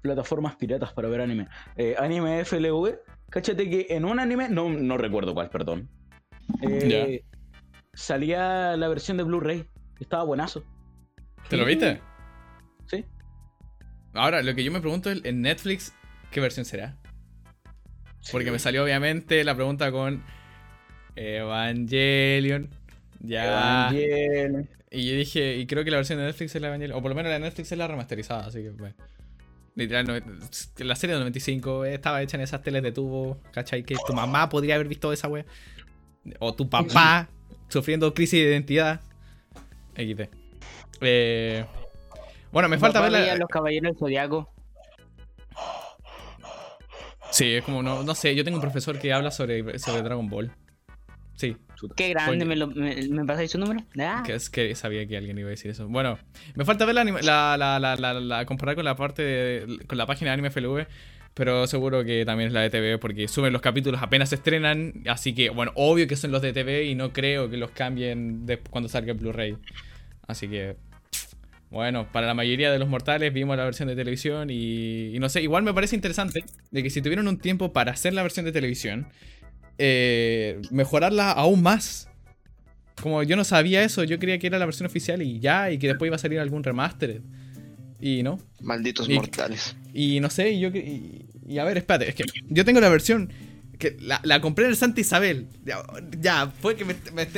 [0.01, 1.49] plataformas piratas para ver anime.
[1.77, 2.99] Eh, anime FLV.
[3.31, 4.49] Cáchate que en un anime.
[4.49, 5.89] No, no recuerdo cuál, perdón.
[6.63, 7.25] eh,
[7.95, 9.67] salía la versión de Blu-ray.
[9.99, 10.65] Estaba buenazo.
[11.51, 12.01] ¿Te lo viste?
[12.87, 13.05] Sí.
[14.15, 15.93] Ahora, lo que yo me pregunto es, en Netflix,
[16.31, 16.97] ¿qué versión será?
[18.31, 20.23] Porque me salió obviamente la pregunta con
[21.19, 22.69] Evangelion.
[23.21, 23.89] Ya.
[23.91, 24.69] Evangelion.
[24.91, 26.99] Y yo dije, y creo que la versión de Netflix es la Evangelion.
[26.99, 28.95] O por lo menos la de Netflix es la remasterizada, así que bueno.
[29.75, 33.85] Literal, no- la serie de 95 estaba hecha en esas teles de tubo, ¿cachai?
[33.85, 35.45] Que tu mamá podría haber visto esa wea.
[36.41, 37.29] O tu papá
[37.69, 39.01] sufriendo crisis de identidad.
[39.95, 40.23] XD.
[41.01, 41.64] Eh,
[42.51, 43.37] bueno, me falta ver la...
[43.37, 44.53] los caballeros del zodiaco.
[47.31, 50.29] Sí, es como, no, no sé, yo tengo un profesor que habla sobre, sobre Dragon
[50.29, 50.51] Ball.
[51.39, 51.57] Sí,
[51.95, 53.84] Qué grande, me, lo, me, ¿me pasáis su número?
[54.01, 55.86] Ah, que es que sabía que alguien iba a decir eso.
[55.86, 56.18] Bueno,
[56.57, 59.78] me falta ver la, anima- la, la, la, la, la- comparar con la parte de-
[59.86, 60.86] con la página de Anime FLV,
[61.34, 64.95] pero seguro que también es la de TV porque suben los capítulos apenas se estrenan,
[65.07, 68.45] así que bueno, obvio que son los de TV y no creo que los cambien
[68.45, 69.57] de- cuando salga el Blu-ray.
[70.26, 70.74] Así que
[71.70, 75.28] bueno, para la mayoría de los mortales vimos la versión de televisión y, y no
[75.28, 78.47] sé, igual me parece interesante de que si tuvieron un tiempo para hacer la versión
[78.47, 79.07] de televisión,
[79.79, 82.09] eh, mejorarla aún más.
[83.01, 85.79] Como yo no sabía eso, yo creía que era la versión oficial y ya, y
[85.79, 87.22] que después iba a salir algún remaster.
[88.01, 88.39] Y no.
[88.61, 89.76] Malditos Y- mortales.
[89.95, 90.68] Y no sé, y yo.
[90.68, 93.33] Y, y a ver, espérate, es que yo tengo la versión.
[93.79, 95.47] Que la, la compré en el Santa Isabel.
[95.64, 95.79] Ya,
[96.20, 97.29] ya, fue que me, me-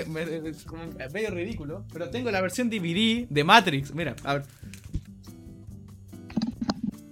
[1.12, 1.84] medio ridículo.
[1.92, 3.94] Pero tengo la versión DVD de Matrix.
[3.94, 4.42] Mira, a ver.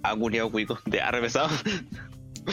[0.01, 0.79] Ah, culiao cuico.
[0.85, 1.49] De pesado.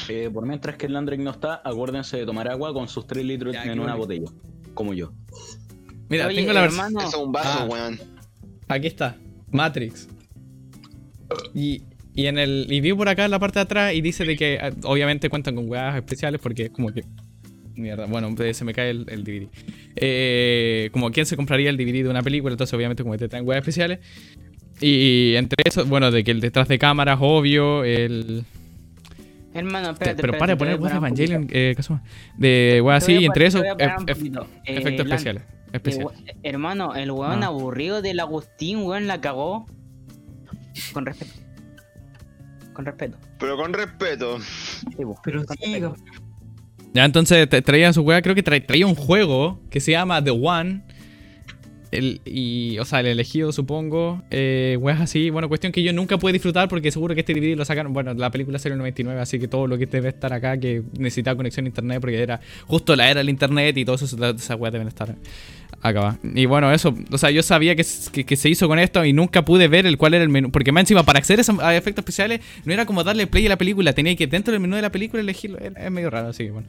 [0.09, 3.25] Eh, por mientras que el Landrick no está, acuérdense de tomar agua con sus 3
[3.25, 4.27] litros Ya, en una botella.
[4.75, 5.13] Como yo.
[6.09, 6.87] Mira, Oye, tengo la versión.
[6.87, 7.65] hermano, Eso es un vaso, Ah.
[7.71, 7.99] weón.
[8.69, 9.17] Aquí está,
[9.51, 10.09] Matrix.
[11.55, 11.83] Y,
[12.15, 14.37] y en el y vi por acá en la parte de atrás y dice de
[14.37, 17.05] que eh, obviamente cuentan con weas especiales porque es como que
[17.75, 19.49] mierda, bueno, eh, se me cae el, el DVD.
[19.97, 23.29] Eh, como quién se compraría el DVD de una película, entonces obviamente como que te
[23.29, 23.99] traen weas especiales.
[24.81, 28.45] Y entre eso, bueno, de que el detrás de cámaras, obvio, el
[29.59, 30.21] hermano, espérate.
[30.21, 32.03] pero para de te poner voz de Evangelion, eh, Kazuma.
[32.37, 33.63] de weas Te así, y entre eso.
[33.65, 33.75] Eh,
[34.67, 35.43] efectos especiales.
[36.43, 37.47] hermano, el weón Ah.
[37.47, 39.67] aburrido del Agustín, weón, la cagó.
[40.93, 41.33] Con respeto.
[42.73, 43.19] Con respeto.
[43.39, 44.39] Pero con respeto.
[44.41, 44.87] Sí,
[45.25, 45.97] Pero respeto.
[46.93, 50.23] Ya, entonces te- traía su wea, creo que tra- traía un juego que se llama
[50.23, 50.83] The One.
[51.91, 54.23] El, y, o sea, el elegido, supongo.
[54.31, 55.31] Eh, weas así.
[55.31, 57.93] Bueno, cuestión que yo nunca pude disfrutar porque seguro que este DVD lo sacaron.
[57.93, 60.59] Bueno, la película salió en el 99, así que todo lo que debe estar acá,
[60.59, 64.05] que necesitaba conexión a internet porque era justo la era del internet y todo eso,
[64.05, 65.15] esas weas deben estar
[65.81, 66.19] acá.
[66.23, 66.95] Y bueno, eso.
[67.11, 67.85] O sea, yo sabía que,
[68.25, 70.51] que, se hizo con esto y nunca pude ver el cuál era el menú.
[70.51, 73.59] Porque más encima, para acceder a efectos especiales, no era como darle play a la
[73.59, 73.93] película.
[73.93, 75.59] Tenía que dentro del menú de la película elegirlo.
[75.59, 76.69] Es medio raro, así que bueno.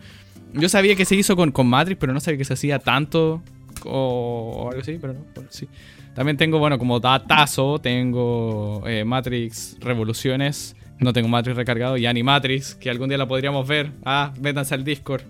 [0.53, 3.43] Yo sabía que se hizo con, con Matrix, pero no sabía que se hacía tanto
[3.85, 5.67] o, o algo así, pero no, bueno, sí.
[6.15, 12.73] También tengo, bueno, como datazo, tengo eh, Matrix Revoluciones, no tengo Matrix recargado, y Animatrix,
[12.75, 13.91] que algún día la podríamos ver.
[14.03, 15.21] Ah, métanse al Discord.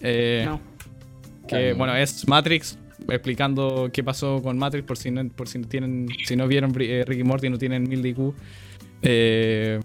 [0.00, 0.60] Eh, No.
[1.48, 2.78] que bueno, es Matrix
[3.08, 6.72] explicando qué pasó con Matrix por si no, por si no tienen si no vieron
[6.78, 8.34] eh, Ricky Morty y no tienen 1000 IQ.
[9.02, 9.80] Eh,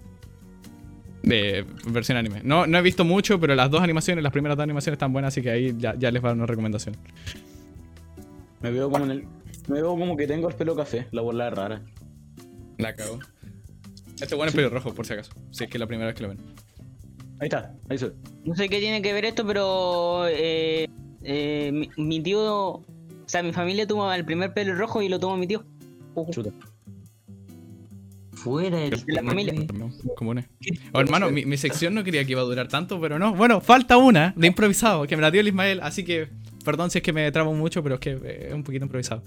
[1.22, 2.40] de versión anime.
[2.44, 5.34] No, no he visto mucho, pero las dos animaciones, las primeras dos animaciones están buenas,
[5.34, 6.96] así que ahí ya, ya les va a dar una recomendación.
[8.60, 9.24] Me veo como en el.
[9.68, 11.82] Me veo como que tengo el pelo café, la bola rara.
[12.78, 13.18] La cago.
[14.20, 15.32] Este bueno es pelo rojo, por si acaso.
[15.50, 16.38] Si es que es la primera vez que lo ven.
[17.38, 18.12] Ahí está, ahí ve.
[18.44, 20.88] No sé qué tiene que ver esto, pero eh,
[21.22, 22.84] eh, mi, mi tío, o
[23.26, 25.64] sea, mi familia tuvo el primer pelo rojo y lo tuvo mi tío.
[26.30, 26.50] Chuta.
[28.32, 29.52] Fuera De la familia.
[29.74, 29.90] No.
[30.92, 33.34] Oh, hermano, mi, mi sección no quería que iba a durar tanto, pero no.
[33.34, 36.28] Bueno, falta una de improvisado, que me la dio el Ismael, así que
[36.66, 39.22] perdón si es que me trabo mucho, pero es que eh, es un poquito improvisado.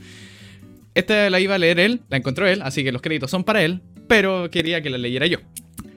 [0.94, 3.64] Esta la iba a leer él, la encontró él, así que los créditos son para
[3.64, 5.40] él, pero quería que la leyera yo.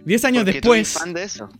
[0.04, 1.50] Diez años después, fan de eso?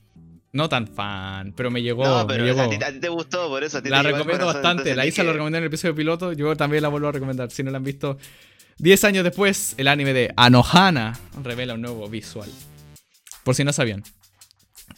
[0.52, 2.04] no tan fan, pero me llegó.
[2.04, 2.62] no, me pero llegó.
[2.62, 3.78] a ti, a ti te gustó, por eso.
[3.78, 4.94] A ti La te recomiendo corazón, bastante.
[4.94, 6.32] La Isa dije, lo recomendó en el episodio piloto.
[6.32, 7.50] Yo también la vuelvo a recomendar.
[7.50, 8.18] Si no la han visto.
[8.78, 12.50] 10 años después, el anime de Anohana revela un nuevo visual.
[13.44, 14.02] Por si no sabían.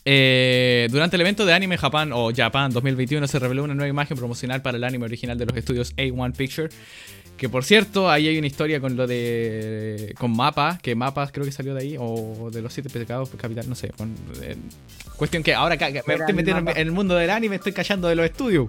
[0.05, 4.17] Eh, durante el evento de Anime Japan o Japan 2021 se reveló una nueva imagen
[4.19, 6.69] promocional para el anime original de los estudios A1 Picture.
[7.39, 10.15] Que por cierto, ahí hay una historia con lo de.
[10.19, 13.69] con Mapa, que Mapas creo que salió de ahí, o de los siete pecados capital,
[13.69, 13.89] no sé.
[13.89, 14.55] con- eh,
[15.17, 15.77] cuestión que ahora
[16.07, 16.81] me estoy metiendo en Mapa.
[16.81, 18.69] en el mundo del anime, estoy callando de los estudios.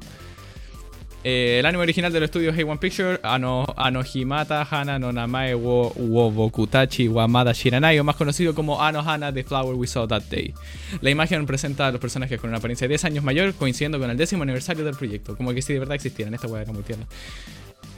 [1.28, 5.91] Eh, el anime original de los estudios A1 Picture, Ano, Anohimata Hana no Namae wo,
[5.95, 10.53] wo Bokutachi Wamada Shiranai, o más conocido como Anohana The Flower We Saw That Day.
[11.01, 14.11] La imagen presenta a los personajes con una apariencia de 10 años mayor, coincidiendo con
[14.11, 15.36] el décimo aniversario del proyecto.
[15.36, 16.84] Como que si de verdad existieran, esta weá era muy.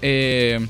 [0.01, 0.65] Eh,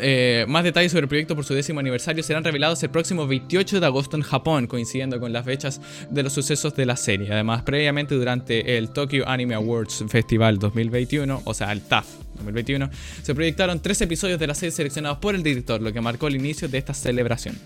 [0.00, 3.80] eh, más detalles sobre el proyecto por su décimo aniversario serán revelados el próximo 28
[3.80, 5.80] de agosto en Japón, coincidiendo con las fechas
[6.10, 7.32] de los sucesos de la serie.
[7.32, 12.90] Además, previamente durante el Tokyo Anime Awards Festival 2021, o sea, el TAF 2021,
[13.22, 16.36] se proyectaron tres episodios de la serie seleccionados por el director, lo que marcó el
[16.36, 17.56] inicio de esta celebración.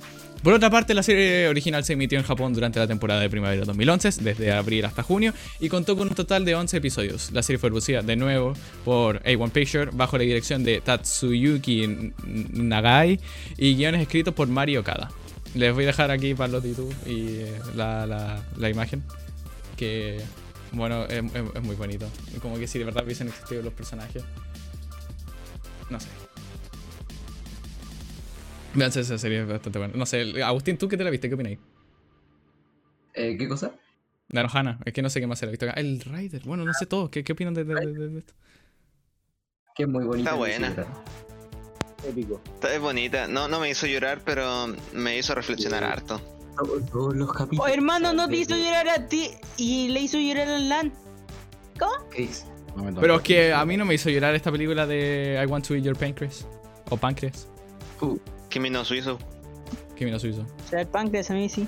[0.45, 3.65] Por otra parte, la serie original se emitió en Japón durante la temporada de primavera
[3.65, 7.33] 2011, desde abril hasta junio, y contó con un total de 11 episodios.
[7.33, 8.53] La serie fue producida de nuevo
[8.85, 12.13] por A1 Picture, bajo la dirección de Tatsuyuki
[12.53, 13.19] Nagai,
[13.57, 15.11] y guiones escritos por Mario Okada.
[15.55, 18.05] Les voy a dejar aquí para los YouTube y eh, la,
[18.59, 19.03] la- imagen,
[19.79, 20.21] que,
[20.73, 22.07] bueno, es, es- muy bonito.
[22.43, 24.23] Como que si de verdad hubiesen existido los personajes.
[25.89, 26.07] No sé.
[28.75, 29.95] Véanse esa serie, es bastante buena.
[29.97, 31.29] No sé, Agustín, ¿tú qué te la viste?
[31.29, 31.59] ¿Qué opináis?
[33.15, 33.73] Eh, ¿Qué cosa?
[34.29, 35.79] De Anohana, es que no sé qué más se la ha visto acá.
[35.81, 37.11] El Rider, bueno, no sé todo.
[37.11, 38.35] ¿Qué, qué opinan de, de- de- de esto?
[39.77, 40.31] Que es muy bonita.
[40.31, 40.87] Está buena.
[42.09, 42.41] Épico.
[42.55, 43.29] Está- Es bonita.
[43.29, 46.21] No, no me hizo llorar, pero me hizo reflexionar harto.
[46.57, 47.67] Todos- Todos los capítulos.
[47.67, 50.93] Oh, hermano, no te hizo llorar a ti y le hizo llorar al Lan.
[52.11, 52.47] Chris.
[52.77, 55.47] No me Pero es que a mí no me hizo llorar esta película de I
[55.47, 56.47] Want to Eat Your Pancreas.
[56.91, 57.49] O Pancreas.
[58.01, 58.17] Uh,
[58.55, 59.19] Kimi no Suizo.
[59.97, 60.17] Que no.
[60.17, 60.21] O
[60.71, 61.67] sea, el páncreas a mí sí.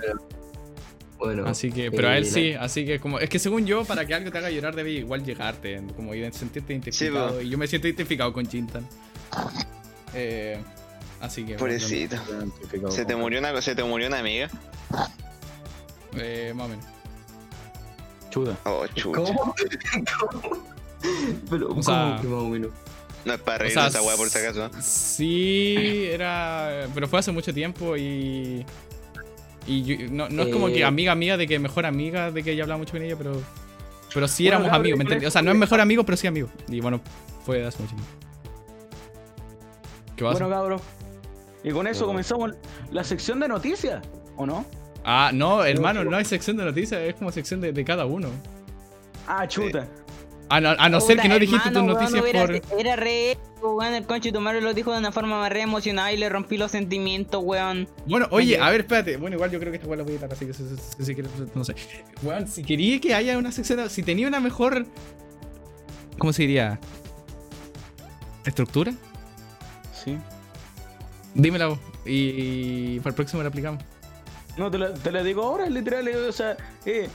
[1.18, 1.44] bueno.
[1.44, 4.06] Así que, pero a él eh, sí, así que como, es que según yo, para
[4.06, 7.34] que algo te haga llorar debe igual llegarte, como sentirte identificado.
[7.34, 7.40] po.
[7.40, 8.86] y yo me siento identificado con Jintan.
[10.14, 10.62] Eh,
[11.20, 11.56] así que.
[11.56, 12.16] bueno, Pobrecito.
[12.90, 14.48] Se te murió una, se te murió una amiga.
[16.14, 16.84] Eh, más o menos.
[18.30, 18.56] Chuta.
[18.64, 19.22] Oh, chucha.
[19.24, 19.54] ¿Cómo?
[20.40, 20.66] ¿Cómo?
[21.50, 22.70] Pero, ¿cómo sea- que más o menos?
[23.26, 24.70] No es para O reír sea, de esa weá por si acaso.
[24.80, 26.86] Sí, era.
[26.94, 28.64] Pero fue hace mucho tiempo y.
[29.66, 30.84] Y yo- no, no es como que Eh.
[30.84, 33.42] amiga amiga de que mejor amiga de que ella hablaba mucho con ella, pero.
[34.14, 35.26] Pero sí Bueno, éramos amigos, ¿me entendí?
[35.26, 36.48] O sea, no es mejor amigo, pero sí amigo.
[36.68, 37.00] Y bueno,
[37.44, 38.10] fue hace mucho tiempo.
[40.16, 40.38] ¿Qué pasa?
[40.44, 40.82] Bueno, cabros.
[41.64, 42.06] Y con eso No.
[42.08, 42.52] comenzamos
[42.92, 44.02] la sección de noticias,
[44.36, 44.64] ¿o no?
[45.04, 48.28] ah, no, hermano, no hay sección de noticias, es como sección de, de cada uno.
[49.26, 49.86] Ah, chuta.
[50.48, 52.78] A no, a no ser que no dijiste tus hermano, weón, noticias por.
[52.80, 53.94] Era re épico, weón.
[53.94, 56.56] El concho tu madre lo dijo de una forma más re emocionada y le rompí
[56.56, 57.88] los sentimientos, weón.
[58.06, 59.16] Bueno, oye, a ver, espérate.
[59.16, 61.04] Bueno, igual yo creo que esta weá la voy a editar, así que si, si-
[61.04, 61.74] si quieres, no sé.
[62.22, 64.86] Weón, si quería que haya una sección, si tenía una mejor.
[66.18, 66.78] ¿Cómo se diría?
[68.44, 68.92] ¿Estructura?
[70.04, 70.16] Sí.
[71.34, 71.78] Dímela vos.
[72.04, 73.82] Y, y para el próximo la aplicamos.
[74.56, 76.08] No, te la, te la digo ahora, literal.
[76.08, 77.08] eh, O sea, eh,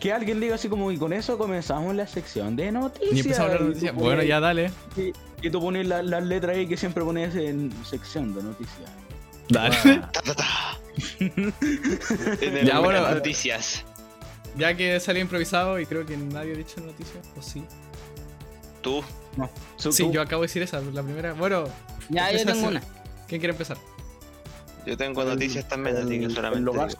[0.00, 3.12] que alguien diga así como, y con eso comenzamos la sección de noticias.
[3.14, 3.92] Y empezamos a hablar de Y tú noticias.
[3.94, 4.70] pones- Bueno, ya dale.
[4.96, 8.90] Y, y tú pones la- las letras ahí que siempre pones en sección de noticias.
[9.48, 9.76] Dale.
[9.84, 10.46] Ah, Ta, ta, ta.
[12.64, 13.84] Ya, bueno, las a- noticias.
[14.56, 17.64] Ya que salió improvisado y creo que nadie ha dicho noticias, ¿o sí?
[18.82, 19.02] Tú.
[19.76, 21.32] su- Sí, tú- yo acabo de decir esa, la primera.
[21.32, 21.64] Bueno,
[22.10, 22.80] Ya, yo tengo una.
[23.26, 23.76] ¿quién quiere empezar?
[24.86, 26.58] Yo tengo noticias también, así que el, solamente.
[26.58, 26.98] el logazo.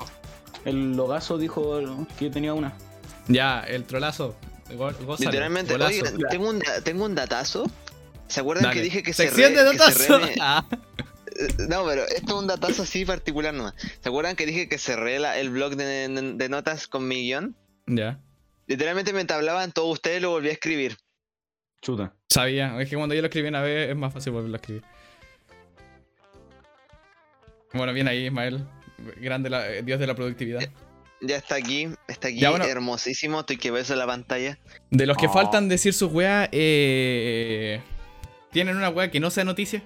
[0.64, 2.72] El logazo dijo que tenía una.
[3.28, 4.34] Ya, el trolazo.
[4.76, 7.70] Go- Literalmente, oigan, tengo un, tengo un datazo.
[8.28, 8.76] ¿Se acuerdan Dale.
[8.76, 10.18] que dije que se re- que se datazo.
[10.18, 10.66] re- Ah.
[11.26, 13.74] Eh, No, pero esto es un datazo así particular nomás.
[14.00, 17.16] ¿Se acuerdan que dije que cerré la- el blog de, de- de notas con mi
[17.22, 17.54] guion?
[17.86, 18.18] Ya.
[18.66, 20.96] Literalmente mientras hablaban todos ustedes lo volví a escribir.
[21.82, 22.14] Chuta.
[22.30, 24.82] Sabía, es que cuando yo lo escribí una vez es más fácil volverlo a escribir.
[27.74, 28.66] Bueno, bien ahí, Ismael.
[29.20, 30.60] Grande la- eh, Dios de la productividad.
[31.20, 32.64] Ya está aquí, está aquí, Ya, bueno.
[32.66, 33.40] hermosísimo.
[33.40, 34.58] Estoy que ves en la pantalla.
[34.90, 35.32] De los que Oh.
[35.32, 37.80] faltan decir sus weas, eh,
[38.52, 39.82] ¿tienen una wea que no sea noticia?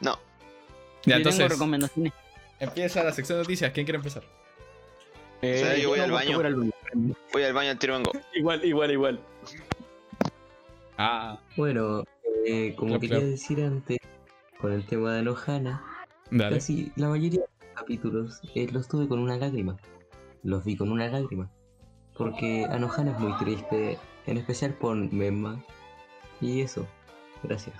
[0.00, 0.18] No,
[1.04, 2.12] Ya, Yo entonces, tengo recomendaciones.
[2.58, 3.70] empieza la sección de noticias.
[3.72, 4.22] ¿Quién quiere empezar?
[5.42, 6.36] Eh, O sea, yo voy al no, baño.
[6.36, 6.70] voy al baño.
[7.32, 8.12] voy al baño al tiro vengo.
[8.34, 9.20] Igual, igual, igual.
[10.96, 12.04] Ah, Bueno,
[12.46, 13.98] eh, como quería decir antes,
[14.60, 15.82] con el tema de Anohana,
[16.30, 16.56] dale.
[16.56, 19.76] casi la mayoría de los capítulos eh, los tuve con una lágrima.
[20.42, 21.50] Los vi con una lágrima.
[22.16, 25.62] Porque Anohana es muy triste, en especial por Memma.
[26.40, 26.86] Y eso,
[27.42, 27.76] gracias.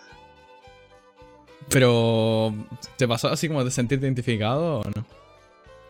[1.69, 2.55] Pero,
[2.97, 5.05] ¿te pasó así como de sentirte identificado o no?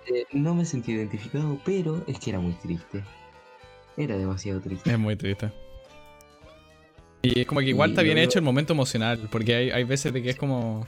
[0.06, 3.04] Eh, no me sentí identificado, pero es que era muy triste.
[3.96, 4.90] Era demasiado triste.
[4.90, 5.52] Es muy triste.
[7.22, 9.70] Y es como que igual Y está bien luego- hecho el momento emocional, porque hay,
[9.70, 10.86] hay veces de que es como...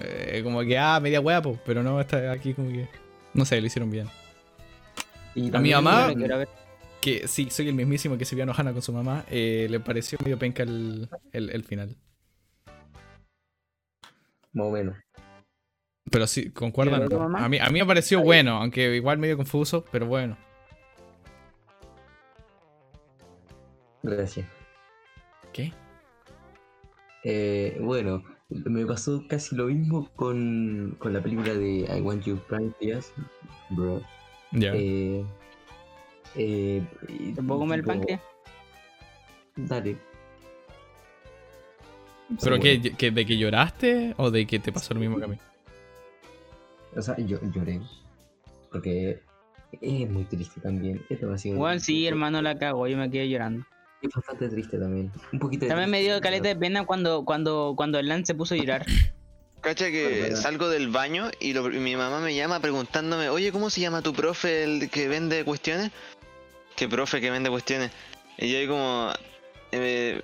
[0.00, 2.88] eh, como que, ah, media hueá, pero no, está aquí como que...
[3.34, 4.08] No sé, lo hicieron bien.
[5.34, 6.14] Y A mi mamá-.
[7.00, 9.78] Que sí, soy el mismísimo que se vio a Ohana con su mamá, eh, le
[9.78, 11.96] pareció medio penca el, el, el final.
[14.52, 14.96] Más o menos.
[16.10, 17.02] Pero sí, concuerdan.
[17.02, 17.38] ¿Y o tu no?
[17.38, 20.36] A mí, a mí me pareció bueno, aunque igual medio confuso, pero bueno.
[24.02, 24.46] Gracias.
[25.52, 25.72] ¿Qué?
[27.24, 32.38] Eh, bueno, me pasó casi lo mismo con, con la película de I Want You
[32.48, 33.12] Pancreas,
[33.70, 34.00] bro.
[34.52, 34.72] Ya.
[34.74, 35.24] Eh,
[36.34, 38.20] eh, y- ¿Te puedo comer el páncreas?
[39.56, 39.96] Dale.
[42.42, 42.96] ¿Pero Sí, qué, bueno.
[42.98, 45.36] que, ¿De que lloraste o de que te pasó lo mismo que a mí?
[46.96, 47.80] O sea, yo lloré.
[48.70, 49.20] Porque
[49.80, 51.02] es muy triste también.
[51.08, 51.58] Es demasiado.
[51.58, 52.86] Bueno, sí, hermano, la cago.
[52.86, 53.64] Yo me quedé llorando.
[54.00, 55.10] Es bastante triste también.
[55.32, 58.34] Un poquito de También me dio caleta de pena cuando, cuando, cuando el Lance se
[58.34, 58.86] puso a llorar.
[59.60, 63.70] Cacha que salgo del baño y, lo- y mi mamá me llama preguntándome, oye, ¿cómo
[63.70, 65.90] se llama tu profe el que vende cuestiones?
[66.76, 67.90] ¿Qué profe que vende cuestiones?
[68.36, 69.10] Y yo ahí como...
[69.72, 70.22] eh,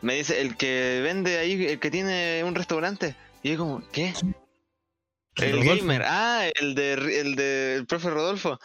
[0.00, 3.14] me dice, el que vende ahí, el que tiene un restaurante.
[3.42, 4.14] Y yo como, ¿qué?
[5.36, 5.76] El Rodolfo.
[5.76, 8.58] gamer, ah, el de el de el profe Rodolfo.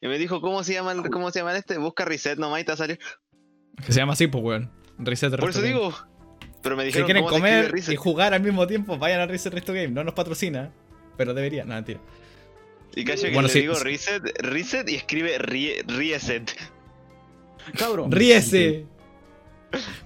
[0.00, 1.78] Y me dijo, ¿cómo se llama el, cómo se llama este?
[1.78, 2.98] Busca reset nomás y te va a salir.
[3.84, 4.70] Que se llama así, pues, weón.
[4.98, 5.72] Reset Por eso Resto Game.
[5.74, 5.94] digo.
[6.62, 9.20] Pero me Si dijeron, quieren ¿cómo se escribe comer y jugar al mismo tiempo, vayan
[9.20, 9.88] a Reset Resto Game.
[9.88, 10.70] No nos patrocina,
[11.16, 11.64] pero debería.
[11.64, 12.00] No, mentira.
[12.94, 13.84] Y cacho que Bueno, le sí, digo sí.
[13.84, 16.50] reset, reset y escribe rie- reset.
[17.76, 18.10] Cabrón.
[18.10, 18.86] ¡Ríese!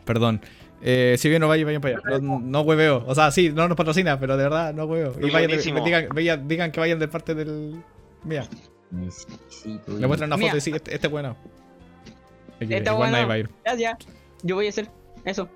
[0.04, 0.40] Perdón.
[0.82, 2.18] Eh, si bien no vayan, vayan para allá.
[2.20, 3.04] No, no hueveo.
[3.06, 5.14] O sea, sí, no nos patrocina, pero de verdad no hueveo.
[5.20, 7.82] Y vayan, de- digan, vayan- digan que vayan de parte del.
[8.24, 8.46] Mira,
[8.90, 10.48] Necesito le muestran una Mira.
[10.50, 11.36] foto y sí, este, este bueno.
[12.60, 13.28] Aquí, Está igual nadie bueno.
[13.28, 13.50] va a ir.
[13.64, 13.98] Gracias.
[14.42, 14.88] Yo voy a hacer
[15.24, 15.48] eso.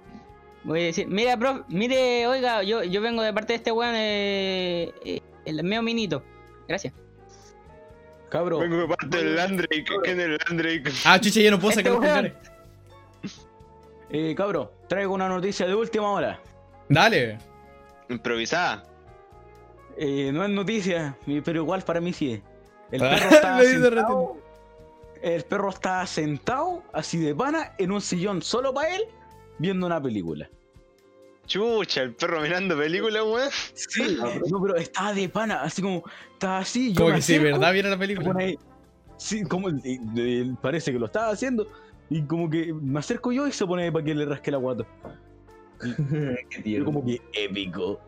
[0.65, 3.95] Voy a decir, mira, prof, mire, oiga, yo, yo vengo de parte de este weón,
[3.97, 6.23] eh, eh, el mío minito.
[6.67, 6.95] Gracias.
[8.31, 8.59] Cabro.
[8.61, 9.85] Vengo de parte del Landrake.
[10.03, 10.91] ¿Quién es el Landrake?
[11.05, 12.33] Ah, chiche, yo no puedo Este sacar los pulgares.
[14.11, 16.41] Eh, cabro, traigo una noticia de última hora.
[16.89, 17.39] Dale.
[18.09, 18.85] Improvisada.
[19.97, 22.41] Eh, no es noticia, pero igual para mí sí es.
[22.91, 24.37] El Ah, perro dice sentado,
[25.25, 29.03] el perro está sentado, así de pana, en un sillón solo para él,
[29.59, 30.49] viendo una película.
[31.47, 33.51] Chucha, el perro mirando películas, weón.
[33.75, 34.18] Sí,
[34.51, 36.93] no, pero estaba de pana, así como, estaba así.
[36.93, 38.27] yo Como que si de verdad viera la se película.
[38.27, 38.59] pone ahí.
[39.16, 39.68] Sí, como
[40.61, 41.66] parece que lo estaba haciendo.
[42.11, 44.59] Y como que me acerco yo y se pone ahí para que le rasque la
[44.59, 44.85] guata.
[46.51, 47.99] Qué como que épico.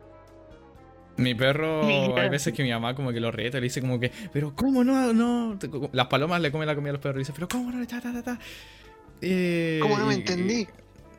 [1.16, 2.22] Mi perro, Mira.
[2.22, 4.84] hay veces que mi mamá como que lo reta, le dice como que, pero ¿cómo
[4.84, 5.12] no?
[5.12, 5.58] no?
[5.92, 7.86] Las palomas le comen la comida a los perros y dice, pero ¿cómo no?
[7.86, 8.38] Ta, ta, ta, ta.
[9.20, 10.66] Eh, ¿Cómo no me y- entendí?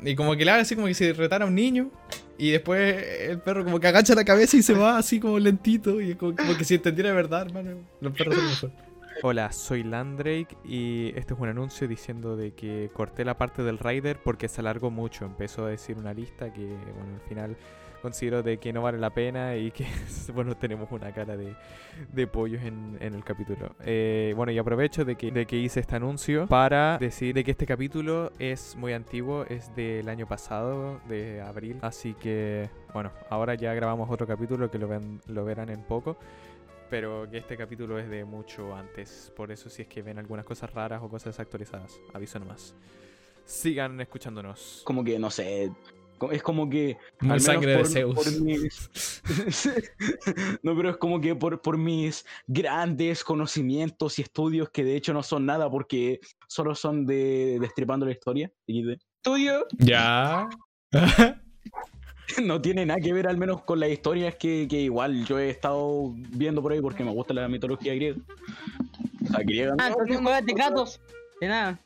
[0.03, 1.89] Y, como que le hace así como que si retara a un niño
[2.37, 5.99] y después el perro como que agacha la cabeza y se va así como lentito
[5.99, 7.71] y como, como que si entendiera de verdad, hermano.
[7.99, 8.71] Los perros son mejor.
[9.23, 13.79] Hola, soy Landrake y este es un anuncio diciendo de que corté la parte del
[13.79, 15.25] Rider porque se alargó mucho.
[15.25, 17.57] Empezó a decir una lista que, bueno, al final
[18.01, 19.85] considero de que no vale la pena y que,
[20.33, 21.55] bueno, tenemos una cara de,
[22.11, 23.75] de pollos en, en el capítulo.
[23.83, 27.51] Eh, bueno, y aprovecho de que, de que hice este anuncio para decir de que
[27.51, 31.77] este capítulo es muy antiguo, es del año pasado, de abril.
[31.81, 36.17] Así que, bueno, ahora ya grabamos otro capítulo que lo, ven- lo verán en poco.
[36.89, 39.33] Pero que este capítulo es de mucho antes.
[39.35, 42.73] Por eso si es que ven algunas cosas raras o cosas actualizadas, aviso nomás.
[43.43, 44.81] Sigan escuchándonos.
[44.85, 45.69] Como que, no sé.
[46.31, 46.97] Es como que.
[47.21, 48.15] Muy al menos sangre de por- Zeus.
[48.15, 49.21] por mis-
[50.63, 55.13] no, pero es como que por, por mis grandes conocimientos y estudios, que de hecho
[55.13, 58.51] no son nada porque solo son de destripando la historia.
[58.67, 59.65] Estudio.
[59.77, 60.47] Ya.
[62.43, 65.49] no tiene nada que ver al menos con las historias que, que igual yo he
[65.49, 68.17] estado viendo por ahí porque me gusta la mitología griega.
[69.29, 69.73] Sea, griega.
[69.79, 71.01] Ah, no, entonces no, no, de no, gatos.
[71.41, 71.79] De nada.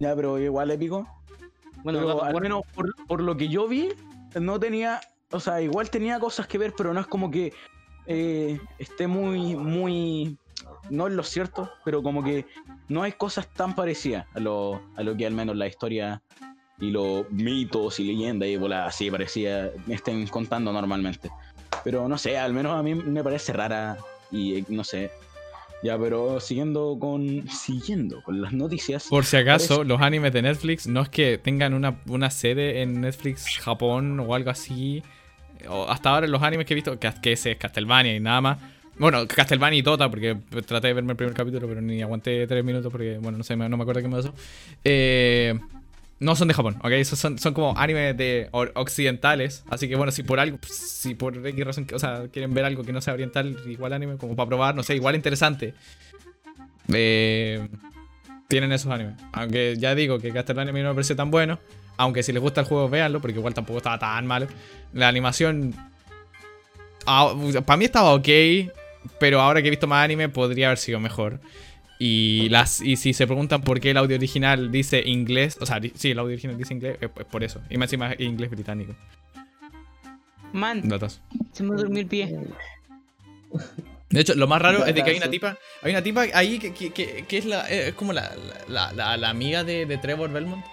[0.00, 1.06] Ya, pero igual épico.
[1.86, 3.90] Bueno, pero al menos por, por lo que yo vi,
[4.34, 7.52] no tenía, o sea, igual tenía cosas que ver, pero no es como que
[8.06, 10.36] eh, esté muy, muy,
[10.90, 12.44] no es lo cierto, pero como que
[12.88, 16.20] no hay cosas tan parecidas a lo, a lo que al menos la historia
[16.80, 21.30] y los mitos y leyendas y bola así parecía me estén contando normalmente.
[21.84, 23.96] Pero no sé, al menos a mí me parece rara
[24.32, 25.12] y eh, no sé.
[25.86, 29.06] Ya, pero siguiendo con siguiendo con las noticias.
[29.08, 33.00] Por si acaso, los animes de Netflix no es que tengan una, una sede en
[33.00, 35.04] Netflix Japón o algo así.
[35.68, 38.40] O hasta ahora los animes que he visto, que, que ese es Castlevania y nada
[38.40, 38.58] más.
[38.98, 42.64] Bueno, Castlevania y Tota, porque traté de verme el primer capítulo, pero ni aguanté tres
[42.64, 44.34] minutos porque, bueno, no sé, no me acuerdo qué me pasó.
[44.82, 45.56] Eh,
[46.18, 46.92] no son de Japón, ¿ok?
[46.92, 49.64] Esos son, como animes de occidentales.
[49.68, 52.84] Así que, bueno, si por algo, si por X razón, o sea, quieren ver algo
[52.84, 55.74] que no sea oriental, igual anime, como para probar, no sé, igual interesante.
[56.92, 57.68] Eh,
[58.48, 59.14] tienen esos animes.
[59.32, 61.58] Aunque ya digo que Castlevania no me parece tan bueno.
[61.98, 64.46] Aunque si les gusta el juego, véanlo, porque igual tampoco estaba tan malo.
[64.92, 65.74] La animación.
[67.04, 68.28] para mí estaba ok.
[69.20, 71.40] Pero ahora que he visto más anime, podría haber sido mejor.
[71.98, 75.80] Y, las, y si se preguntan por qué el audio original dice inglés, o sea,
[75.80, 77.60] di- sí, el audio original dice inglés, es, es por eso.
[77.70, 78.94] Y más encima inglés británico.
[80.52, 80.82] Man,
[81.52, 82.38] se me durmió el pie.
[84.10, 85.58] De hecho, lo más raro es de que hay una tipa.
[85.82, 87.68] Hay una tipa ahí que, que- que- que es la.
[87.70, 88.32] eh, Es como la,
[88.68, 90.64] la, la- la amiga de, de Trevor Belmont.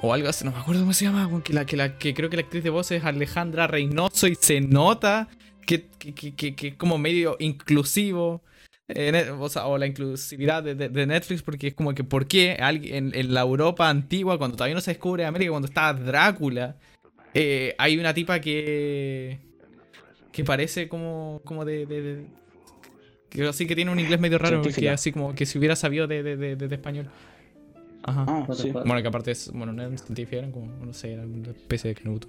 [0.00, 1.28] O algo así, no me acuerdo cómo se llama.
[1.42, 4.36] Que, la, que, la, que creo que la actriz de voz es Alejandra Reynoso y
[4.36, 5.28] se nota
[5.66, 8.42] que, que, que, que- que es como medio inclusivo.
[8.88, 12.04] Eh, net- o, sea, o la inclusividad de, de- de Netflix, porque es como que,
[12.04, 15.68] ¿por qué alguien en, en la Europa antigua, cuando todavía no se descubre América, cuando
[15.68, 16.76] está Drácula,
[17.34, 19.38] eh, hay una tipa que.
[20.32, 22.26] que parece como, como de- de- de,
[23.28, 26.06] que así que tiene un inglés medio raro, que así como que si hubiera sabido
[26.06, 27.08] de, de, de- de español.
[28.04, 28.24] Ajá.
[28.26, 28.70] Ah, sí.
[28.70, 31.88] Bueno, que aparte es, bueno, no eran científicos, eran como, no sé, eran una especie
[31.92, 32.28] de canuto.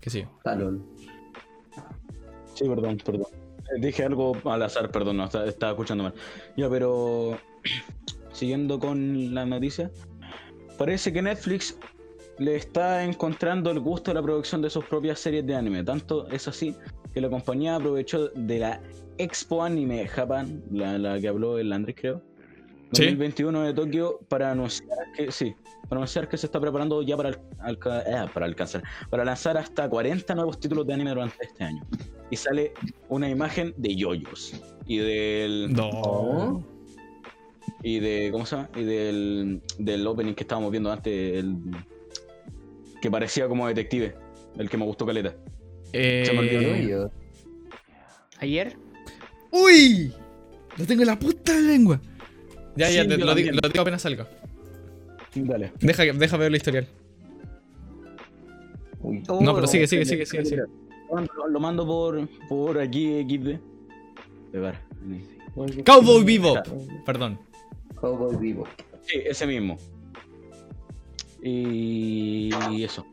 [0.00, 0.24] Que sí.
[0.44, 0.82] Ah, lol.
[2.54, 3.26] Sí, perdón, perdón.
[3.78, 6.14] Dije algo al azar, perdón, no, estaba, estaba escuchando mal.
[6.56, 7.38] Ya, pero
[8.32, 9.90] siguiendo con la noticia,
[10.78, 11.78] parece que Netflix
[12.38, 15.84] le está encontrando el gusto a la producción de sus propias series de anime.
[15.84, 16.74] Tanto es así
[17.12, 18.80] que la compañía aprovechó de la
[19.18, 22.22] Expo Anime Japan, la, la que habló el Andrés, creo.
[22.94, 23.02] Sí.
[23.04, 25.54] 2021 de Tokio para anunciar que sí,
[25.88, 27.30] para anunciar que se está preparando ya para,
[27.60, 31.82] alca- eh, para alcanzar, para lanzar hasta 40 nuevos títulos de anime durante este año.
[32.30, 32.72] Y sale
[33.08, 34.54] una imagen de yoyos
[34.86, 35.88] y del No.
[35.90, 36.64] Oh.
[37.82, 38.70] y de ¿cómo se llama?
[38.76, 41.56] Y del del opening que estábamos viendo antes el
[43.02, 44.14] que parecía como detective,
[44.56, 45.34] el que me gustó caleta.
[45.92, 47.10] Eh, Se me olvidó Yo, yo.
[48.40, 48.76] Ayer.
[49.50, 50.12] ¡Uy!
[50.76, 52.00] Lo tengo en la puta de la lengua.
[52.76, 53.56] Ya, ya, te- lo, digo, también.
[53.62, 54.28] lo digo apenas salga.
[55.34, 55.72] Dale.
[55.80, 56.86] Deja, deja ver la historial.
[59.00, 59.22] Uy.
[59.40, 60.44] No, pero sigue, sigue, sigue, sigue.
[60.44, 60.62] sigue.
[61.10, 63.60] Lo, lo mando por por aquí XD.
[65.84, 66.54] Cowboy Vivo.
[67.04, 67.38] Perdón.
[67.96, 68.66] Cowboy vivo.
[69.02, 69.78] Sí, ese mismo.
[71.42, 72.50] Y
[72.82, 73.06] eso.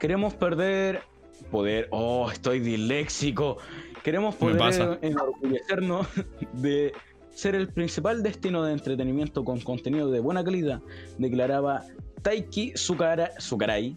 [0.00, 1.02] Queremos perder
[1.50, 1.88] poder.
[1.90, 3.58] Oh, estoy disléxico.
[4.02, 6.06] Queremos poder enorgullecernos
[6.52, 6.92] de
[7.36, 10.80] ser el principal destino de entretenimiento con contenido de buena calidad,
[11.18, 11.84] declaraba
[12.22, 13.94] Taiki Sukara, Sukarai,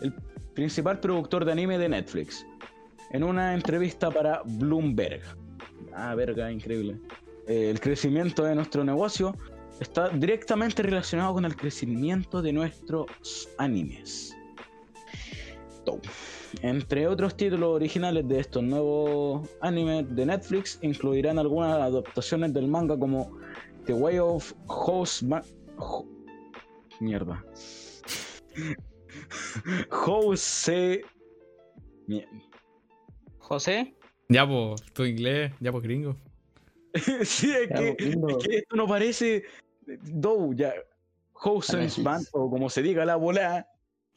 [0.00, 0.14] el
[0.54, 2.46] principal productor de anime de Netflix,
[3.10, 5.20] en una entrevista para Bloomberg.
[5.92, 6.98] Ah, verga, increíble.
[7.46, 9.36] Eh, el crecimiento de nuestro negocio
[9.80, 13.06] está directamente relacionado con el crecimiento de nuestros
[13.58, 14.34] animes.
[16.62, 22.98] Entre otros títulos originales de estos nuevos animes de Netflix incluirán algunas adaptaciones del manga
[22.98, 23.36] como
[23.84, 25.42] The Way of House Ma-
[25.78, 26.06] Ho-
[27.00, 27.44] Mierda.
[29.90, 31.02] Jose
[33.38, 33.94] José.
[34.28, 36.16] Ya, pues, tu inglés, ya, pues, gringo.
[37.24, 38.38] sí, es que, lindo.
[38.38, 39.44] es que esto no parece
[39.86, 40.74] Do, ya.
[41.34, 42.04] Housens Análisis.
[42.04, 43.68] Band, o como se diga la bola.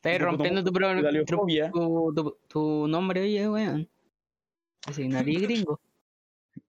[0.02, 3.90] Estás Como rompiendo tu, tu, tu, tu- tu nombre, oye, weón.
[4.86, 5.80] Así, nariz gringo.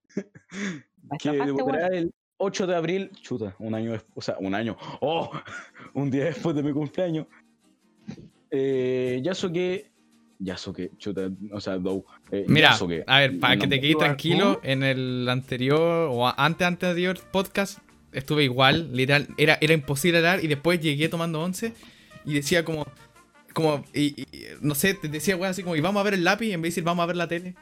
[1.20, 5.31] Que debutará el 8 de abril, chuta, un año después, o sea, un año, oh,
[5.94, 7.27] un día después de mi cumpleaños.
[8.51, 9.90] Eh, Yasuke,
[10.39, 13.05] Yasuke, chuta, o sea, Dou, eh, Mira, Yasuke.
[13.07, 17.78] a ver, para que te quedes tranquilo, en el anterior o a- antes anterior podcast
[18.12, 21.74] estuve igual, literal, era, era imposible hablar y después llegué tomando 11
[22.24, 22.86] y decía como,
[23.55, 24.27] como, y, y-
[24.60, 26.70] no sé, te decía weón así como, y vamos a ver el lápiz en vez
[26.70, 27.55] de decir vamos a ver la tele.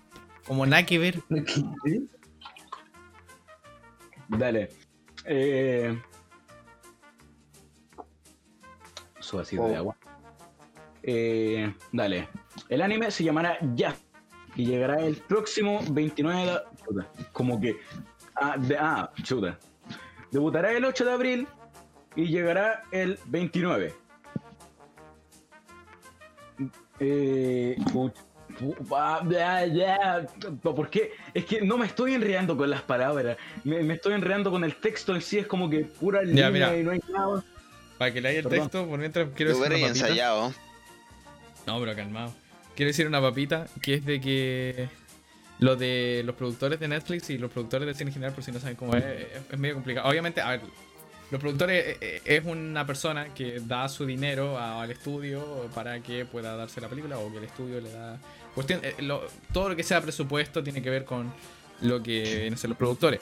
[0.47, 1.20] Como nada que ver.
[4.28, 4.69] Dale.
[5.24, 5.98] Eh...
[9.20, 9.78] Su vasito de Oh.
[9.78, 9.97] agua.
[11.02, 12.28] Eh, dale.
[12.69, 13.94] El anime se llamará Ya
[14.56, 16.65] y llegará el próximo 29 de la...
[17.32, 17.77] Como que...
[18.35, 19.59] Ah, de- ah, chuta.
[20.31, 21.48] Debutará el 8 de abril
[22.16, 23.94] y llegará el 29.
[27.01, 27.77] Eh,
[28.93, 30.27] ah, bla, bla.
[30.62, 31.12] ¿Por qué?
[31.35, 33.37] Es que no me estoy enredando con las palabras.
[33.65, 35.39] Me, me estoy enredando con el texto en sí.
[35.39, 36.77] Es como que pura línea mira.
[36.77, 37.45] y no hay nada.
[37.99, 38.61] Para que leáis el Perdón.
[38.61, 39.89] texto, por mientras quiero decir una papita.
[39.89, 40.53] ensayado.
[41.66, 42.33] No, pero calmado.
[42.75, 44.89] Quiero decir una papita, que es de que
[45.59, 48.53] lo de los productores de Netflix y los productores de cine en general, por si
[48.53, 50.09] no saben cómo es, es, es medio complicado.
[50.09, 50.61] Obviamente, a ver,
[51.31, 56.25] los productores eh, eh, es una persona que da su dinero al estudio para que
[56.25, 58.19] pueda darse la película o que el estudio le da...
[58.55, 61.33] Cuestión, eh, lo- todo lo que sea presupuesto tiene que ver con
[61.83, 63.21] lo que vienen a ser los productores.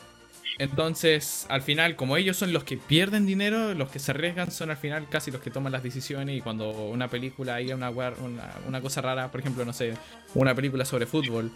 [0.58, 4.70] Entonces, al final, como ellos son los que pierden dinero, los que se arriesgan son
[4.70, 6.38] al final casi los que toman las decisiones.
[6.38, 9.94] Y cuando una película hay una, una, una cosa rara, por ejemplo, no sé,
[10.34, 11.50] una película sobre fútbol,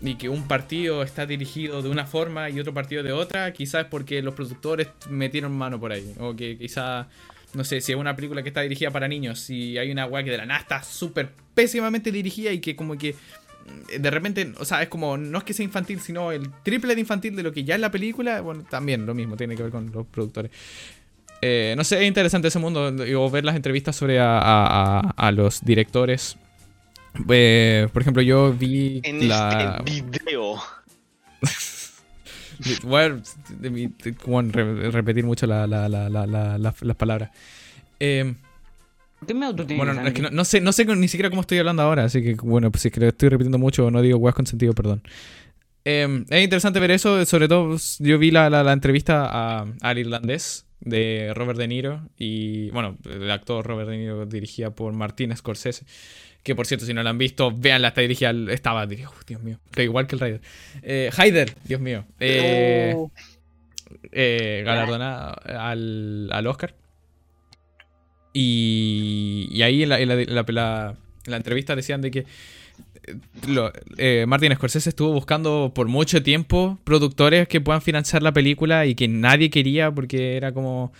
[0.00, 3.86] y que un partido está dirigido de una forma y otro partido de otra, quizás
[3.86, 6.14] porque los productores metieron mano por ahí.
[6.18, 7.06] O que quizás,
[7.52, 10.24] no sé, si es una película que está dirigida para niños, y hay una weá
[10.24, 13.14] que de la nada está súper pésimamente dirigida y que como que
[13.98, 17.00] de repente, o sea, es como, no es que sea infantil, sino el triple de
[17.00, 19.72] infantil de lo que ya es la película, bueno, también lo mismo, tiene que ver
[19.72, 20.50] con los productores.
[21.42, 25.14] Eh, no sé, es interesante ese mundo, o ver las entrevistas sobre a, a- a-
[25.16, 26.36] a los directores.
[27.28, 29.82] Eh, por ejemplo, yo vi En la...
[29.86, 30.56] este video.
[34.22, 37.30] Como re- repetir mucho la- la- la- la- la- la- las palabras.
[38.00, 38.45] Eh, ¿Por
[39.26, 41.82] qué me bueno, es que no, no sé, no sé ni siquiera cómo estoy hablando
[41.82, 44.18] ahora, así que bueno, pues si es que lo estoy repitiendo mucho o no digo
[44.18, 45.02] weas con sentido, perdón.
[45.84, 49.98] Eh, es interesante ver eso, sobre todo yo vi la, la- la entrevista a- al
[49.98, 55.36] irlandés de Robert De Niro y bueno, el actor Robert De Niro dirigida por Martin
[55.36, 55.84] Scorsese,
[56.42, 59.82] que por cierto si no la han visto, véanla, está dirigida, estaba, Dios mío, está
[59.82, 60.40] igual que el Raider.
[60.82, 63.10] Eh, Haider, Dios mío, eh, Oh,
[64.12, 66.74] eh, galardonada al, al Oscar.
[68.38, 70.94] Y, y ahí en la,
[71.24, 72.18] la entrevista decían de que
[73.04, 73.14] eh,
[73.48, 78.84] lo- eh, Martin Scorsese estuvo buscando por mucho tiempo productores que puedan financiar la película
[78.84, 80.92] y que nadie quería porque era como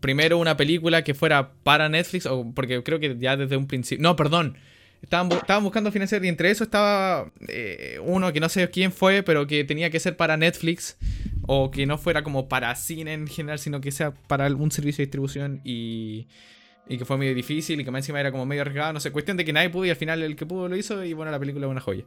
[0.00, 4.02] primero una película que fuera para Netflix o porque creo que ya desde un principio
[4.02, 4.56] no perdón
[5.04, 8.92] estaban, bu- estaban buscando financiar y entre eso estaba eh, uno que no sé quién
[8.92, 10.96] fue pero que tenía que ser para Netflix
[11.46, 15.02] o que no fuera como para cine en general, sino que sea para algún servicio
[15.02, 16.26] de distribución y,
[16.88, 19.10] y que fue medio difícil y que más encima era como medio arriesgado, no sé,
[19.12, 21.30] cuestión de que nadie pudo y al final el que pudo lo hizo y bueno,
[21.30, 22.04] la película es una joya.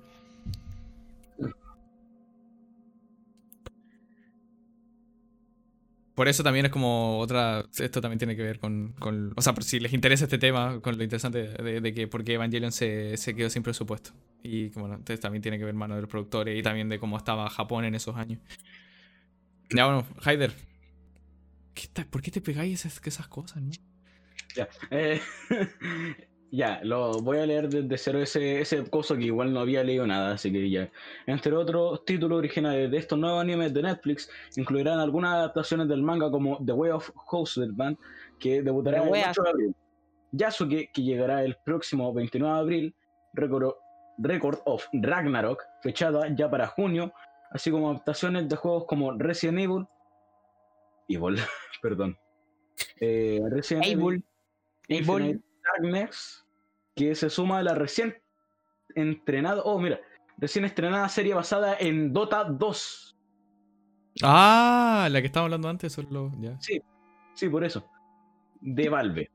[6.18, 7.64] Por eso también es como otra.
[7.78, 8.96] Esto también tiene que ver con.
[9.36, 12.34] o sea, por si les interesa este tema, con lo interesante de, que por qué
[12.34, 14.14] Evangelion se, se quedó sin presupuesto.
[14.42, 17.18] Y bueno, entonces también tiene que ver mano de los productores y también de cómo
[17.18, 18.40] estaba Japón en esos años.
[19.70, 20.56] Ya bueno, Haider.
[21.76, 23.70] ¿qué tal- ¿Por qué te pegáis esas, esas cosas, no?
[24.56, 25.22] Ya, eh,
[26.52, 30.08] ya, lo voy a leer desde cero ese, ese coso que igual no había leído
[30.08, 30.90] nada, así que ya.
[31.26, 36.32] Entre otros títulos originales de estos nuevos animes de Netflix, incluirán algunas adaptaciones del manga
[36.32, 37.98] como The Way of Houseman,
[38.40, 39.76] que debutará el Way 8 de abril.
[40.32, 42.96] Yasuke, que llegará el próximo 29 de abril.
[43.34, 43.74] Record,
[44.18, 47.12] Record of Ragnarok, fechada ya para junio,
[47.52, 49.86] así como adaptaciones de juegos como Resident Evil.
[51.10, 51.36] Evil,
[51.82, 52.18] perdón.
[53.00, 54.24] Eh, Resident Evil.
[54.88, 55.44] Evil.
[55.74, 56.46] Darkness,
[56.96, 58.16] que se suma a la recién
[58.96, 60.00] entrenada, oh mira,
[60.38, 63.18] recién estrenada serie basada en Dota 2.
[64.24, 66.32] Ah, la que estábamos hablando antes, solo.
[66.40, 66.58] Ya.
[66.60, 67.88] Sí, por eso.
[68.62, 69.30] De Valve.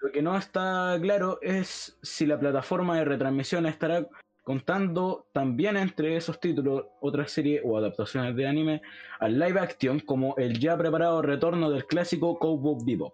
[0.00, 4.06] Lo que no está claro es si la plataforma de retransmisión estará
[4.44, 8.80] contando también entre esos títulos otras series o adaptaciones de anime
[9.20, 13.12] al live action como el ya preparado retorno del clásico Cowboy Bebop.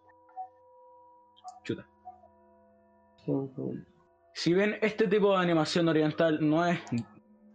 [4.34, 6.78] Si bien este tipo de animación oriental no es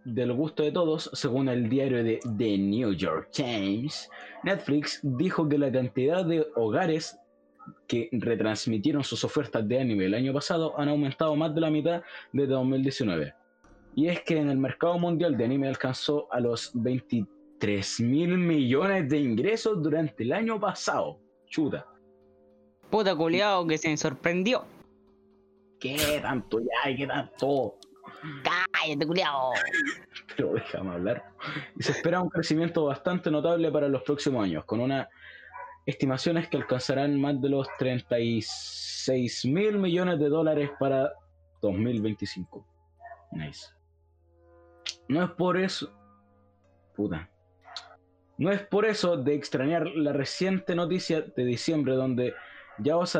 [0.04, 4.08] del gusto de todos, según el diario de The New York Times,
[4.44, 7.18] Netflix dijo que la cantidad de hogares
[7.86, 12.02] que retransmitieron sus ofertas de anime el año pasado han aumentado más de la mitad
[12.32, 13.34] desde 2019.
[13.94, 19.08] Y es que en el mercado mundial de anime alcanzó a los 23 mil millones
[19.08, 21.18] de ingresos durante el año pasado.
[21.46, 21.86] Chuta.
[22.88, 24.64] Puta culiao que se sorprendió.
[25.80, 26.94] ¿Qué tanto ya?
[26.96, 27.78] ¿Qué tanto?
[28.42, 29.52] Cállate, culiao.
[30.36, 31.24] Pero déjame hablar.
[31.78, 35.08] Y se espera un crecimiento bastante notable para los próximos años, con unas
[35.86, 41.12] estimaciones que alcanzarán más de los 36 mil millones de dólares para
[41.62, 42.66] 2025.
[43.32, 43.68] Nice.
[45.08, 45.90] No es por eso.
[46.94, 47.30] Puta.
[48.36, 52.34] No es por eso de extrañar la reciente noticia de diciembre donde
[52.78, 53.16] ya os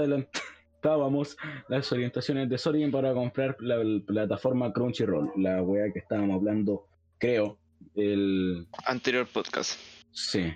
[0.81, 1.36] adelantábamos
[1.69, 6.86] las orientaciones de Sony para comprar la, la plataforma Crunchyroll, la wea que estábamos hablando,
[7.19, 7.59] creo,
[7.94, 9.78] el Anterior podcast.
[10.12, 10.52] sí,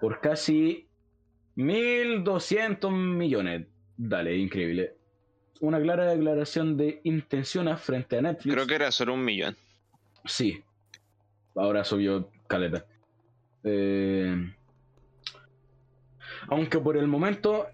[0.00, 0.86] por casi
[1.56, 3.66] 1200 millones.
[3.96, 4.94] Dale, increíble.
[5.60, 8.54] Una clara declaración de intenciones frente a Netflix.
[8.54, 9.56] Creo que era solo un millón.
[10.24, 10.62] Sí.
[11.56, 12.86] Ahora subió caleta.
[13.64, 14.54] Eh,
[16.46, 17.66] aunque por el momento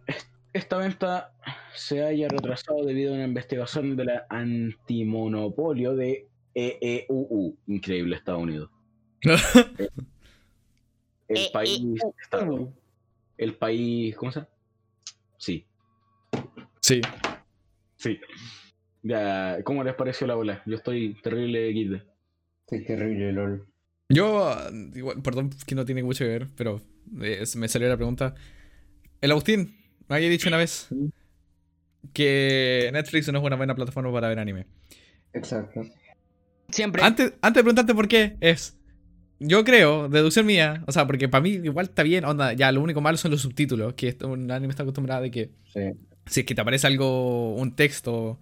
[0.55, 1.35] esta venta
[1.75, 7.59] se haya retrasado debido a una investigación de la antimonopolio de EEUU.
[7.67, 8.71] Increíble, Estados Unidos.
[11.29, 11.81] El país.
[12.23, 12.73] Estado-
[13.37, 14.15] el país.
[14.17, 14.51] ¿Cómo se llama?
[15.39, 15.67] Sí,
[16.81, 17.01] Sí.
[17.97, 18.21] sí.
[19.03, 20.63] Ya, ¿cómo les pareció la bola?
[20.67, 22.05] Yo estoy terrible guide.
[22.69, 23.67] Qué terrible, LOL.
[24.09, 24.55] Yo,
[24.95, 26.81] igual, perdón que no tiene mucho que ver, pero
[27.23, 28.35] eh, me salió la pregunta.
[29.21, 29.77] El Agustín
[30.09, 30.89] me había dicho una vez
[32.13, 34.67] que Netflix no es una buena plataforma para ver anime.
[35.33, 35.83] Exacto.
[36.71, 37.03] Siempre.
[37.03, 38.77] Antes, antes de preguntarte por qué, es.
[39.41, 42.81] Yo creo, deducción mía, o sea, porque para mí igual está bien, onda, ya lo
[42.81, 45.81] único malo son los subtítulos, que esto- un anime está acostumbrado de que Sí.
[46.27, 48.39] si es que te aparece algo, un texto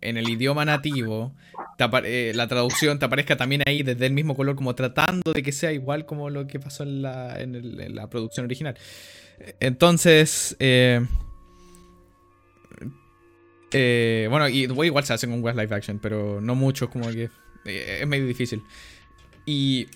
[0.00, 1.34] en el idioma nativo,
[1.76, 5.42] te eh, la traducción te aparezca también ahí desde el mismo color, como tratando de
[5.42, 8.76] que sea igual como lo que pasó en la, en el- en la producción original.
[9.60, 11.04] Entonces, eh,
[13.72, 17.30] eh, bueno, y igual se hacen con West Live Action, pero no mucho, como que
[17.64, 18.64] eh, es medio difícil.
[19.46, 19.86] Y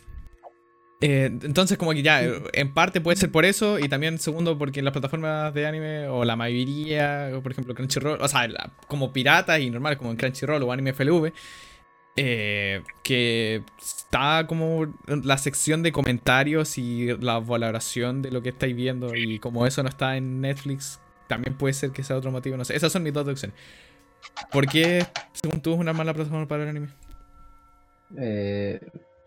[1.00, 2.22] eh, entonces como que ya,
[2.52, 6.24] en parte puede ser por eso y también segundo porque las plataformas de anime o
[6.24, 8.48] la mayoría, por ejemplo Crunchyroll, o sea,
[8.86, 11.32] como piratas y normal como en Crunchyroll o Anime FLV,
[12.16, 18.74] eh, que está como la sección de comentarios y la valoración de lo que estáis
[18.76, 22.56] viendo y como eso no está en Netflix, también puede ser que sea otro motivo,
[22.56, 23.56] no sé, esas son mis dos deducciones.
[24.52, 26.88] ¿Por qué, según tú, es una mala plataforma para el anime?
[28.16, 28.80] Eh,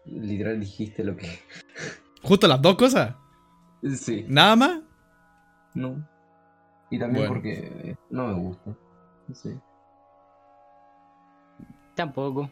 [0.05, 1.39] literal dijiste lo que.
[2.23, 3.15] Justo las dos cosas,
[3.95, 4.25] Sí.
[4.27, 4.79] nada más.
[5.75, 6.07] No.
[6.89, 7.33] Y también Bueno.
[7.33, 8.75] porque no me gusta.
[9.33, 9.49] Sí.
[11.95, 12.49] Tampoco.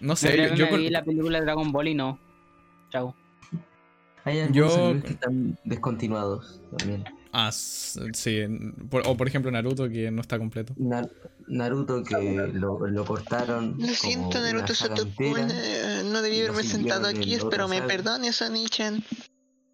[0.00, 2.18] No sé, yo, yo me con- vi la película de Dragon Ball y no.
[2.90, 3.14] Chao.
[4.24, 7.04] Hay algunos Yo- que están descontinuados también.
[7.32, 8.40] Ah, s- sí.
[8.90, 10.74] por- o por ejemplo Naruto, que no está completo.
[10.76, 11.08] Na-
[11.46, 13.76] Naruto que lo, lo cortaron.
[13.78, 15.48] Lo siento, como Naruto entera.
[15.50, 17.34] eh, No debí haberme sentado en aquí.
[17.34, 17.88] Espero me saga.
[17.88, 19.02] perdone, Sony-chan.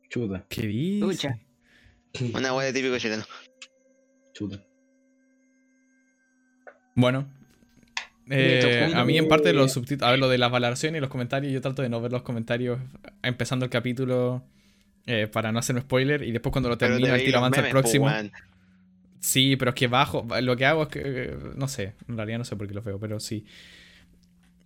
[0.08, 0.98] Chuta, ¿Qué dice?
[1.06, 1.38] Escucha.
[2.12, 3.24] Que- Una wea de típico chileno.
[4.32, 4.60] chuta.
[6.96, 7.26] Bueno.
[8.30, 11.10] Eh, a mí en parte los subtítulos, a ver lo de las valoraciones y los
[11.10, 12.80] comentarios, yo trato de no ver los comentarios
[13.22, 14.42] empezando el capítulo
[15.06, 17.60] eh, para no hacer un spoiler y después cuando lo termino te el tiro avanza
[17.60, 18.06] al próximo.
[19.20, 22.38] Sí, pero es que bajo, lo que hago es que, eh, no sé, en realidad
[22.38, 23.46] no sé por qué los veo, pero sí.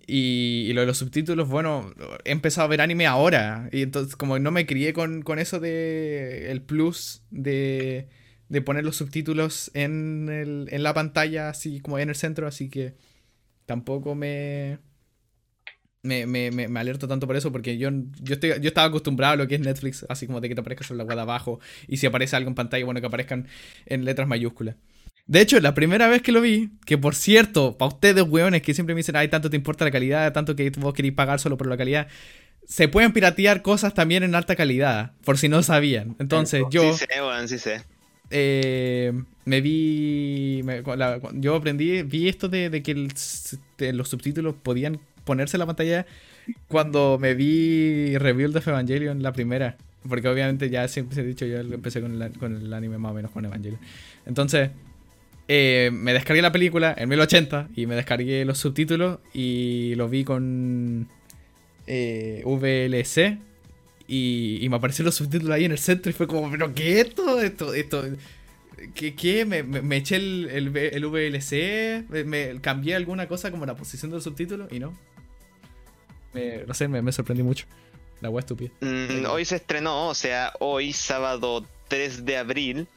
[0.06, 1.93] Y, y lo de los subtítulos, bueno,
[2.24, 3.68] he empezado a ver anime ahora.
[3.72, 8.09] Y entonces, como no me crié con, con eso de el plus de,
[8.48, 12.70] de poner los subtítulos en, el- en la pantalla, así como en el centro, así
[12.70, 12.94] que
[13.69, 14.78] tampoco me,
[16.03, 17.90] me, me, me, me alerto tanto por eso, porque yo,
[18.23, 20.62] yo, estoy, yo estaba acostumbrado a lo que es Netflix, así como de que te
[20.62, 23.47] aparezca sobre la guada abajo, y si aparece algo en pantalla, bueno, que aparezcan
[23.85, 24.77] en letras mayúsculas.
[25.27, 28.73] De hecho, la primera vez que lo vi, que por cierto, para ustedes, weones, que
[28.73, 31.59] siempre me dicen, ay, tanto te importa la calidad, tanto que vos queréis pagar solo
[31.59, 32.09] por la calidad,
[32.65, 36.16] se pueden piratear cosas también en alta calidad, por si no sabían.
[36.19, 37.82] Entonces, yo Sí sé, weón, sí sé.
[38.31, 39.13] Eh,
[39.45, 40.63] me vi.
[41.35, 46.07] yo aprendí, vi esto de, que los subtítulos podían ponerse en la pantalla
[46.67, 49.77] cuando me vi Rebuild of Evangelion, la primera.
[50.09, 53.31] Porque obviamente ya siempre se he dicho, yo empecé con el, anime más o menos
[53.31, 53.81] con Evangelion.
[54.27, 54.71] Entonces,
[55.49, 60.25] eh, me descargué la película en 1080 y me descargué los subtítulos y lo vi
[60.25, 61.09] con
[61.87, 63.39] eh, VLC.
[64.10, 66.98] Y, y me aparecieron los subtítulos ahí en el centro y fue como, ¿pero qué
[67.01, 67.40] es esto?
[67.40, 68.05] Esto, esto,
[68.94, 69.14] ¿Qué?
[69.14, 69.44] qué?
[69.44, 73.66] Me, me- me eché el, el, V- el VLC, me, me cambié alguna cosa como
[73.66, 74.97] la posición del subtítulo y no.
[76.32, 77.66] Me- no sé, me, me sorprendí mucho.
[78.20, 78.70] La wea estúpida.
[78.80, 82.89] Mm, hoy se estrenó, o sea, hoy, sábado 3 de abril,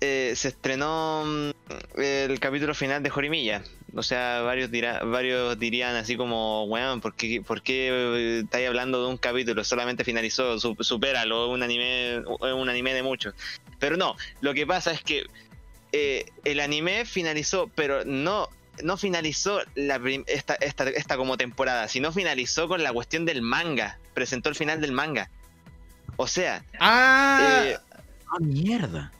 [0.00, 3.62] eh, se estrenó mm, el capítulo final de Jorimilla.
[3.94, 8.66] O sea, varios, dirá, varios dirían así como, weón, ¿por qué, por qué eh, estáis
[8.68, 9.64] hablando de un capítulo?
[9.64, 13.34] Solamente finalizó, su- supéralo, un anime, un anime de muchos.
[13.78, 15.26] Pero no, lo que pasa es que
[15.92, 18.48] eh, el anime finalizó, pero no,
[18.82, 23.98] no finalizó la esta, esta, esta como temporada, sino finalizó con la cuestión del manga.
[24.14, 25.28] Presentó el final del manga.
[26.16, 27.76] O sea, Ah, eh,
[28.26, 29.12] Ah, mierda.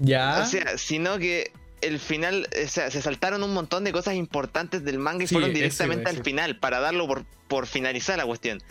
[0.00, 0.40] ya.
[0.42, 4.84] o sea, sino que el final, o sea, se saltaron un montón de cosas importantes
[4.84, 8.62] del manga y Sí, fueron directamente al final para darlo por, por finalizar la cuestión.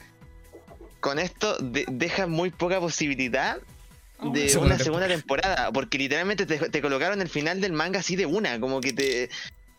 [1.00, 3.58] Con esto de- deja muy poca posibilidad
[4.22, 8.16] de Segunda una segunda temporada, porque literalmente te, te colocaron el final del manga así
[8.16, 9.30] de una, como que te...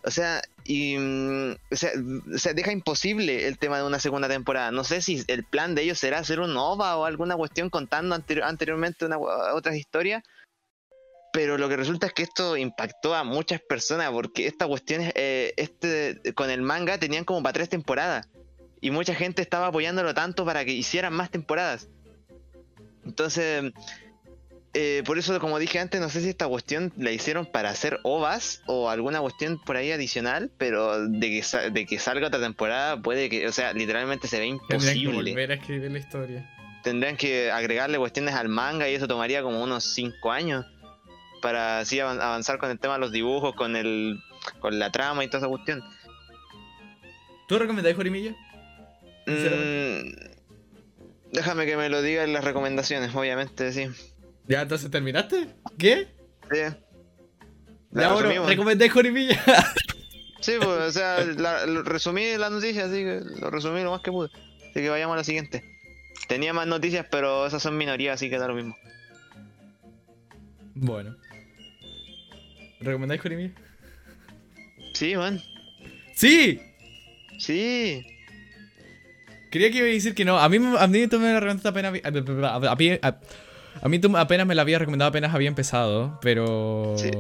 [0.05, 1.91] O sea, y, mm, o sea,
[2.33, 4.71] o sea, deja imposible el tema de una segunda temporada.
[4.71, 8.15] No sé si el plan de ellos será hacer un OVA o alguna cuestión contando
[8.15, 10.23] anteri- anteriormente una, otras historias.
[11.37, 15.13] Pero lo que resulta es que esto impactó a muchas personas porque esta cuestión, es,
[15.17, 18.27] eh, este, con el manga tenían como para tres temporadas.
[18.81, 21.89] Y mucha gente estaba apoyándolo tanto para que hicieran más temporadas.
[23.05, 23.73] Entonces,
[24.75, 27.99] eh, por eso, como dije antes, no sé si esta cuestión la hicieron para hacer
[28.03, 32.41] ovas o alguna cuestión por ahí adicional, pero de que, sa- de que salga otra
[32.41, 35.31] temporada puede que, o sea, literalmente se ve Tendrían que imposible.
[35.33, 36.53] volver a escribir la historia.
[36.83, 40.65] Tendrían que agregarle cuestiones al manga y eso tomaría como unos 5 años
[41.47, 44.19] para así avan- avanzar con el tema de los dibujos, con el
[44.59, 45.81] con la trama y toda esa cuestión.
[47.47, 48.35] ¿Tú recomendás Jorimilla?
[49.29, 50.11] Mm,
[51.33, 53.87] déjame que me lo diga en las recomendaciones, obviamente, sí.
[54.49, 55.47] Ya, entonces terminaste.
[55.79, 56.09] ¿Qué?
[56.51, 56.59] Sí.
[57.93, 59.41] La Ya, bueno, recomendé Jorimilla.
[60.41, 64.01] Sí, pues, o sea, la- lo- resumí la noticia, así que lo resumí lo más
[64.03, 64.29] que pude.
[64.71, 65.65] Así que vayamos a la siguiente.
[66.29, 68.77] Tenía más noticias, pero esas son minorías, así que da lo mismo.
[70.75, 71.17] bueno.
[72.81, 73.53] ¿Recomendáis Jorimilla?
[74.95, 75.41] Sí, man.
[76.15, 76.61] ¡Sí!
[77.39, 78.07] Sí.
[79.51, 80.39] Quería que iba a decir que no.
[80.39, 81.95] A mí, a mí tú me la recomendaste apenas.
[82.43, 83.21] A, a- a- a-
[83.83, 86.19] a mí tú apenas me la había recomendado apenas había empezado.
[86.23, 86.95] Pero.
[86.97, 87.11] Sí.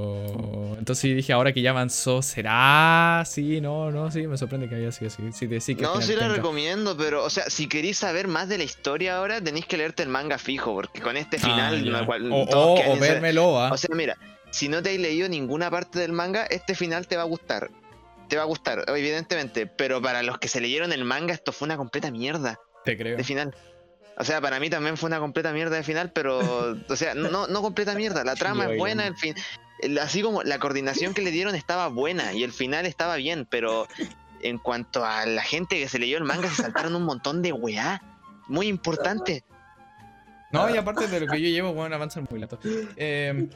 [0.78, 3.24] Entonces dije, ahora que ya avanzó, ¿será?
[3.26, 5.22] Sí, no, no, sí, me sorprende que haya sido así.
[5.32, 8.58] Sí, sí que No, sí la recomiendo, pero, o sea, si queréis saber más de
[8.58, 12.06] la historia ahora, tenéis que leerte el manga fijo, porque con este Ah, final, no,
[12.06, 12.46] cual- o,
[12.92, 13.72] o, vérmelo, ¿ah?
[13.72, 14.16] O sea, mira,
[14.51, 17.70] si no te has leído ninguna parte del manga, este final te va a gustar.
[18.28, 21.66] Te va a gustar, evidentemente, pero para los que se leyeron el manga, esto fue
[21.66, 23.16] una completa mierda te creo.
[23.16, 23.55] de final.
[24.18, 26.39] O sea, para mí también fue una completa mierda de final, pero,
[26.89, 28.24] o sea, no, no completa mierda.
[28.24, 29.35] La trama es buena, el fin,
[30.01, 33.86] así como la coordinación que le dieron estaba buena y el final estaba bien, pero
[34.40, 37.52] en cuanto a la gente que se leyó el manga, se saltaron un montón de
[37.52, 38.02] weá.
[38.48, 39.44] Muy importante.
[40.56, 42.58] No, y aparte de lo que yo llevo, bueno, avanzan muy lento.
[42.96, 43.48] Eh,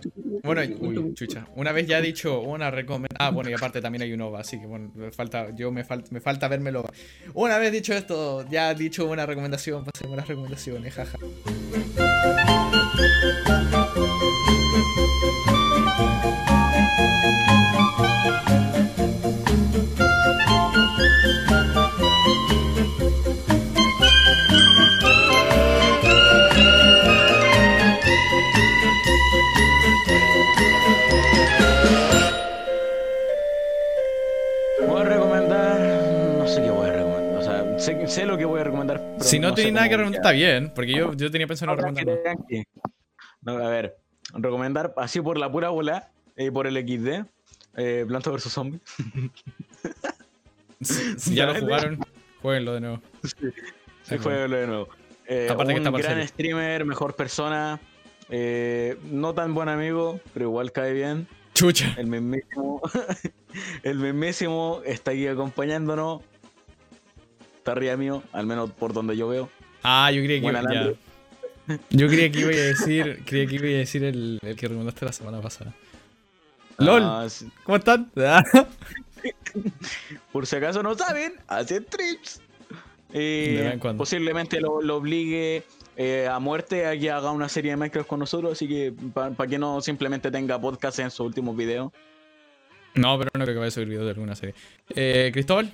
[0.42, 1.46] bueno, uy, chucha.
[1.56, 3.16] Una vez ya he dicho una recomendación.
[3.18, 5.84] Ah, bueno, y aparte también hay un OVA, así que bueno, me falta, yo me,
[5.84, 6.90] falta me falta verme el OVA.
[7.34, 11.18] Una vez dicho esto, ya he dicho una recomendación, pasemos las recomendaciones, jaja.
[39.20, 41.78] Si no, sé tenéis nada que recomendar, está bien, porque yo, yo tenía pensado en
[41.78, 42.64] Ahora recomendar que que-
[43.42, 43.96] No, a ver,
[44.34, 47.24] recomendar así por la pura bola, eh, por el XD,
[47.76, 48.80] eh, Planta vs Zombie.
[50.80, 51.98] Si, si ya lo jugaron,
[52.42, 53.02] jueguenlo de nuevo.
[54.02, 54.88] Sí, fue lo de nuevo.
[55.26, 57.78] Eh, Aparte que un está por gran streamer, mejor persona,
[58.28, 61.28] eh, no tan buen amigo, pero igual cae bien.
[61.54, 61.94] Chucha.
[61.96, 62.80] El mismísimo,
[63.84, 66.22] el mismísimo está aquí acompañándonos.
[67.60, 69.50] Está arriba mío, al menos por donde yo veo.
[69.82, 70.92] Ah, yo creía que iba, ya.
[71.90, 75.04] Yo creía que iba a decir, creía que iba a decir el, el que recomendaste
[75.04, 75.74] la semana pasada.
[76.78, 77.50] LOL, Ah, sí.
[77.64, 78.10] ¿cómo están?
[80.32, 82.40] Por si acaso no saben, hace trips.
[83.12, 85.64] Eh, posiblemente lo, lo obligue
[85.98, 89.46] eh, a muerte a que haga una serie de Minecraft con nosotros, así que para
[89.46, 91.92] que no simplemente tenga podcast en sus últimos videos.
[92.94, 94.54] No, pero no creo que vaya a subir video de alguna serie.
[94.94, 95.70] Eh, ¿Cristóbal?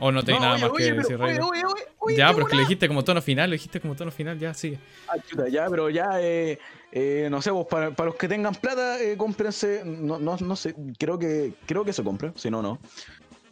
[0.00, 1.62] ¿O no tenéis No, nada oye, más oye, que pero- decir, oye,
[2.00, 4.38] oye, Ya, pero es que lo dijiste como tono final, lo dijiste como tono final,
[4.38, 4.78] ya, sigue.
[5.08, 6.58] Ah, chuta, ya, pero ya, eh,
[6.90, 10.56] eh, no sé, pues, para, para los que tengan plata, eh, cómprense, no, no, no
[10.56, 12.80] sé, creo que, creo que se compra, si no, no.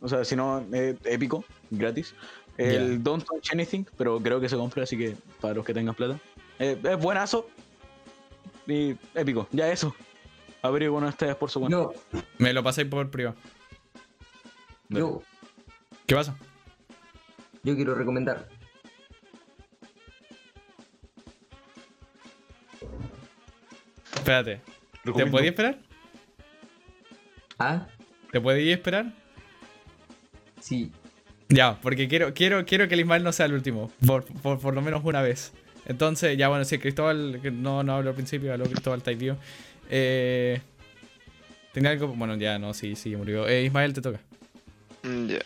[0.01, 2.12] O sea, si no, eh, épico, gratis.
[2.59, 3.02] El.
[3.02, 6.19] Don't Touch Anything, pero creo que se compra, así que para los que tengan plata.
[6.59, 7.48] Eh, es buenazo
[8.66, 9.94] y épico, ya eso.
[10.60, 11.77] Averigüen ustedes por su cuenta.
[11.78, 11.93] Yo,
[12.39, 13.36] Me lo pasáis por privado.
[14.89, 15.23] yo,
[16.07, 16.37] ¿Qué pasa?
[17.65, 18.49] yo quiero recomendar.
[24.15, 24.61] Espérate.
[25.05, 25.79] ¿Te podías esperar?
[27.59, 27.87] ¿Ah?
[28.31, 29.12] ¿Te podías esperar?
[30.61, 30.93] Sí.
[31.49, 33.91] Ya, porque quiero, quiero, quiero que el Ismael no sea el último.
[34.07, 35.53] Por, por, por lo menos una vez.
[35.87, 39.37] Entonces, ya bueno, sí, Cristóbal, que no, no habló al principio, habló Cristóbal Taipio.
[39.91, 40.61] Eh,
[41.73, 42.09] Tenía algo.
[42.09, 43.49] Bueno, ya no, sí, sí, murió.
[43.49, 44.20] Eh, Ismael, te toca.
[45.03, 45.39] Ya.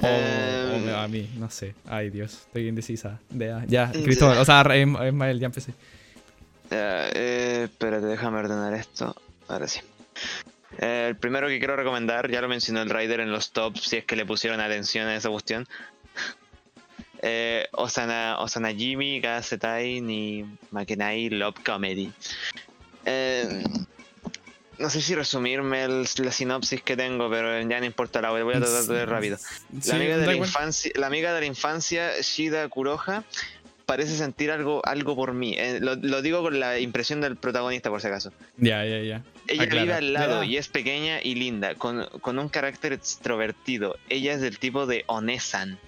[0.00, 1.74] O, Eh, o me- a mí, no sé.
[1.86, 3.20] Ay, Dios, estoy indecisa.
[3.66, 3.90] Ya.
[3.92, 5.72] Cristóbal, o sea, Ism- Ismael, ya empecé.
[6.70, 9.14] Ya, eh, espérate, déjame ordenar esto.
[9.48, 9.80] Ahora sí.
[10.78, 13.98] Eh, el primero que quiero recomendar, ya lo mencionó el Rider en los tops, si
[13.98, 15.66] es que le pusieron atención a esa cuestión.
[17.24, 22.10] Eh, Osana, Osana Jimmy, Gazetai, ni Makenai Love Comedy.
[23.04, 23.62] Eh,
[24.78, 28.42] no sé si resumirme el- la sinopsis que tengo, pero ya no importa, la voy
[28.42, 29.36] voy a tratar de ver rápido.
[29.38, 33.24] Sí, La amiga, de la, infancia, la amiga de la infancia, Shida Kuroha,
[33.86, 35.54] parece sentir algo, algo por mí.
[35.58, 38.32] Eh, lo, lo digo con la impresión del protagonista, por si acaso.
[38.56, 39.22] Ya, ya, ya.
[39.48, 39.82] Ella Aclara.
[39.82, 40.50] vive al lado Ya.
[40.50, 43.96] y es pequeña y linda, con, con un carácter extrovertido.
[44.08, 45.78] Ella es del tipo de Onesan.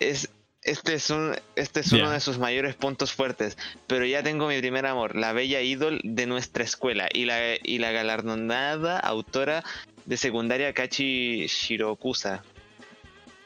[0.00, 0.28] Es,
[0.64, 4.58] este es, un, este es uno de sus mayores puntos fuertes, pero ya tengo mi
[4.58, 9.62] primer amor, la bella ídol de nuestra escuela y la, y la galardonada autora
[10.06, 12.42] de secundaria Kachi Shirokusa.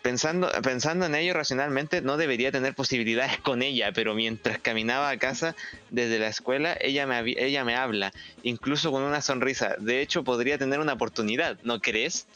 [0.01, 5.19] Pensando, pensando en ello racionalmente, no debería tener posibilidades con ella, pero mientras caminaba a
[5.19, 5.57] casa
[5.91, 8.13] desde la escuela, ella me, ella me habla,
[8.45, 9.75] incluso con una sonrisa.
[9.81, 12.29] De hecho, podría tener una oportunidad, ¿no crees?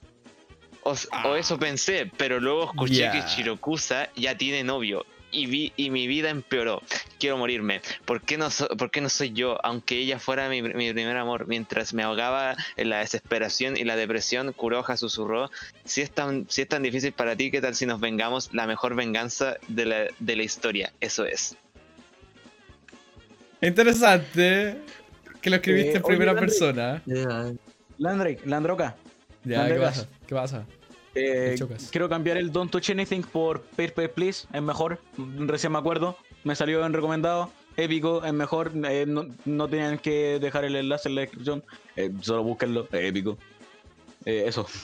[0.85, 0.95] O,
[1.25, 6.07] o eso pensé, pero luego escuché que Shirokusa ya tiene novio y, vi, y mi
[6.09, 6.83] vida empeoró.
[7.21, 7.81] Quiero morirme.
[8.05, 11.17] ¿Por qué no, so- por qué no soy yo, aunque ella fuera mi, mi primer
[11.17, 11.47] amor?
[11.47, 15.51] Mientras me ahogaba en la desesperación y la depresión, Kuroha susurró,
[15.85, 18.51] si es, tan, si es tan difícil para ti, ¿qué tal si nos vengamos?
[18.53, 20.93] La mejor venganza de la, de la historia.
[21.01, 21.57] Eso es.
[23.61, 24.79] Interesante
[25.41, 26.59] que lo escribiste Eh, en primera oye, Landry.
[26.59, 27.03] persona.
[27.07, 27.53] Ya,
[27.99, 28.97] Landrake, Landroca.
[29.45, 30.09] Ya, ¿Dónde ¿qué pasa?
[30.33, 30.67] ¿Qué pasa?
[31.15, 31.57] eh,
[31.91, 34.47] quiero cambiar el Don't Touch Anything por Paper Please.
[34.51, 34.99] Es mejor.
[35.19, 36.17] Recién me acuerdo.
[36.43, 37.53] Me salió en recomendado.
[37.77, 38.73] Épico, es mejor.
[38.89, 41.63] eh, no, no tenían que dejar el enlace en la descripción.
[41.97, 42.89] Eh, solo búsquenlo.
[42.91, 43.37] Es épico.
[44.25, 44.67] Eh, eso.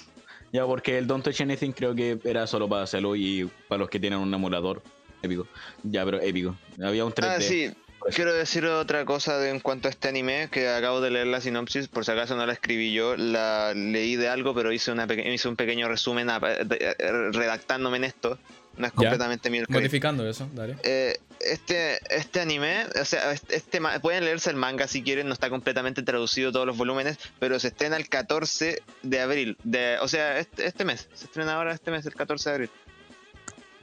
[0.50, 3.90] Ya, porque el Don't Touch Anything creo que era solo para hacerlo y para los
[3.90, 4.82] que tienen un emulador.
[5.22, 5.46] Épico.
[5.82, 6.54] Ya, pero épico.
[6.82, 7.26] Había un 3D.
[7.26, 7.70] Ah, sí.
[8.14, 11.40] Quiero decir otra cosa de, en cuanto a este anime, que acabo de leer la
[11.40, 15.06] sinopsis, por si acaso no la escribí yo, la leí de algo, pero hice, una
[15.12, 18.38] hice un pequeño resumen a- de- eh, redactándome en esto.
[18.76, 19.64] No es completamente mío.
[19.68, 20.76] Modificando eso, dale.
[20.84, 25.32] Eh, este, este anime, o sea, este, este pueden leerse el manga si quieren, no
[25.32, 30.06] está completamente traducido todos los volúmenes, pero se estrena el 14 de abril, de, o
[30.06, 32.70] sea, este, este mes, se estrena ahora este mes, el 14 de abril.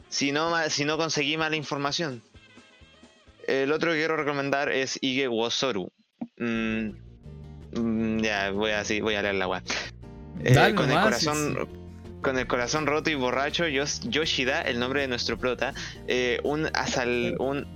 [0.08, 2.22] Si no, si no conseguí mala información.
[3.48, 5.92] El otro que quiero recomendar es Ige Wosoru.
[6.38, 6.90] Mm,
[7.74, 9.64] mm, ya, voy a, sí, voy a leer la web.
[10.44, 11.70] Dale con el sí, corazón
[12.22, 15.76] con el corazón roto y borracho, Yos- Yoshida, el nombre de nuestro prota,
[16.08, 17.68] eh, un, asal, un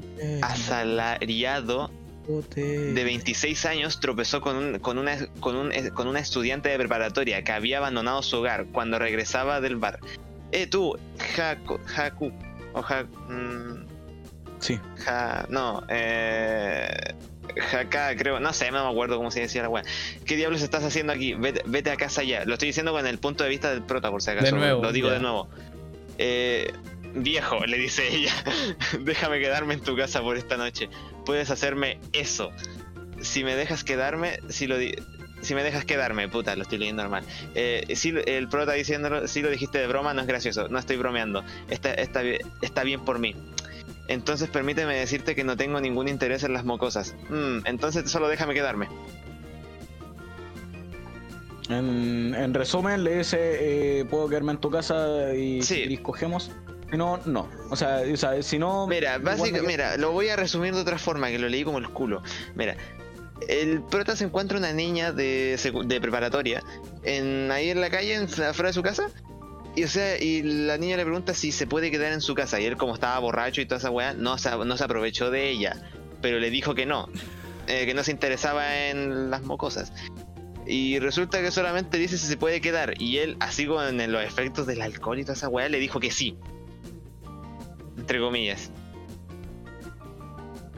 [0.41, 1.91] asalariado
[2.95, 6.77] de 26 años tropezó con, un, con, una, con, un, eh, con una estudiante de
[6.77, 9.99] preparatoria que había abandonado su hogar cuando regresaba del bar.
[10.51, 10.97] Eh, tú,
[11.37, 12.31] Haku, Haku,
[12.73, 13.85] o Ha- mm,
[14.59, 14.79] Sí.
[15.05, 16.89] Ja, no, eh.
[17.73, 19.83] Haka, creo, no sé, no me acuerdo cómo se decía la weá.
[20.25, 21.33] ¿Qué diablos estás haciendo aquí?
[21.33, 22.45] Vete, vete a casa ya.
[22.45, 24.45] Lo estoy diciendo con el punto de vista del prota, por si acaso.
[24.45, 25.15] De nuevo, Lo digo ya.
[25.15, 25.49] de nuevo.
[26.19, 26.71] Eh,
[27.15, 28.31] viejo, le dice ella,
[29.01, 30.89] déjame quedarme en tu casa por esta noche.
[31.25, 32.51] Puedes hacerme eso.
[33.21, 34.95] Si me dejas quedarme, si lo di-
[35.41, 37.23] si me dejas quedarme, puta, lo estoy leyendo normal.
[37.55, 40.97] Eh, si el prota diciéndolo, si lo dijiste de broma, no es gracioso, no estoy
[40.97, 41.43] bromeando.
[41.69, 42.21] Está, está,
[42.61, 43.35] está bien por mí.
[44.09, 47.15] Entonces permíteme decirte que no tengo ningún interés en las mocosas.
[47.29, 48.87] Mm, entonces solo déjame quedarme.
[51.69, 53.37] En, en resumen, le dice:
[53.99, 55.83] eh, Puedo quedarme en tu casa y, Sí.
[55.87, 55.97] y.
[56.91, 57.47] Si no, no.
[57.69, 58.87] O sea, o sea, si no.
[58.87, 61.77] Mira, básicamente, me- mira, lo voy a resumir de otra forma, que lo leí como
[61.77, 62.23] el culo.
[62.55, 62.75] Mira,
[63.47, 65.55] el prota se encuentra una niña de,
[65.85, 66.63] de preparatoria
[67.03, 69.11] en, ahí en la calle, en, afuera de su casa.
[69.75, 72.59] Y, o sea, y la niña le pregunta si se puede quedar en su casa.
[72.59, 75.49] Y él, como estaba borracho y toda esa weá, no se, no se aprovechó de
[75.49, 75.81] ella.
[76.21, 77.09] Pero le dijo que no,
[77.67, 79.93] eh, que no se interesaba en las mocosas.
[80.65, 83.01] Y resulta que solamente dice si se puede quedar.
[83.01, 86.11] Y él, así con los efectos del alcohol y toda esa weá, le dijo que
[86.11, 86.35] sí.
[87.97, 88.71] Entre comillas.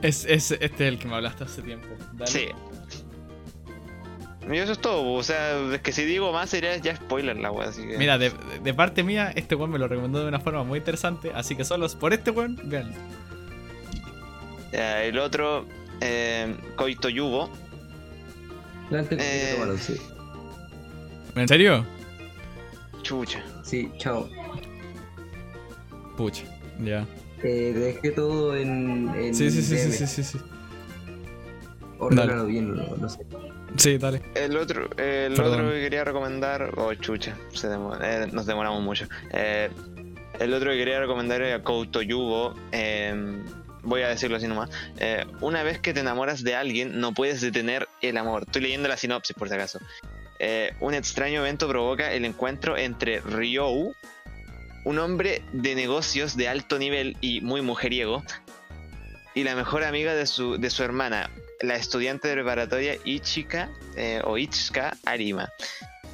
[0.02, 1.88] Es, es, este es el que me hablaste hace tiempo.
[2.14, 2.32] Dale.
[2.32, 2.48] Sí.
[4.52, 7.52] Y eso es todo, o sea, es que si digo más sería ya spoiler la
[7.52, 7.98] wea, así que.
[7.98, 8.32] Mira, de,
[8.64, 11.64] de parte mía, este weón me lo recomendó de una forma muy interesante, así que
[11.64, 12.94] solo por este weón, vean.
[14.72, 15.66] Ya, el otro,
[16.02, 17.08] eh, Koito
[19.08, 19.78] que Eh.
[19.78, 19.96] sí.
[21.36, 21.86] ¿En serio?
[23.04, 23.42] Chucha.
[23.64, 24.30] Sí, chao.
[26.18, 26.44] Pucha,
[26.84, 27.06] ya.
[27.44, 29.10] Eh, dejé todo en.
[29.16, 30.38] en Sí, sí, sí, sí, sí, sí, sí.
[32.00, 33.20] Ordénalo bien, no, no sé.
[33.78, 34.22] Sí, dale.
[34.36, 35.54] El otro, el Perdón.
[35.62, 39.08] otro que quería recomendar, oh chucha, se eh, nos demoramos mucho.
[39.32, 39.70] Eh,
[40.40, 42.56] el otro que quería recomendar era Kouto Yugo.
[42.72, 43.14] eh,
[43.84, 44.70] voy a decirlo así nomás.
[44.98, 48.44] Eh, una vez que te enamoras de alguien, no puedes detener el amor.
[48.46, 49.80] Estoy leyendo la sinopsis por si acaso.
[50.80, 53.94] Un extraño evento provoca el encuentro entre Ryou,
[54.86, 58.24] un hombre de negocios de alto nivel y muy mujeriego,
[59.36, 61.30] y la mejor amiga de su, de su hermana,
[61.62, 65.50] la estudiante de preparatoria Ichika eh, o Ichika Arima.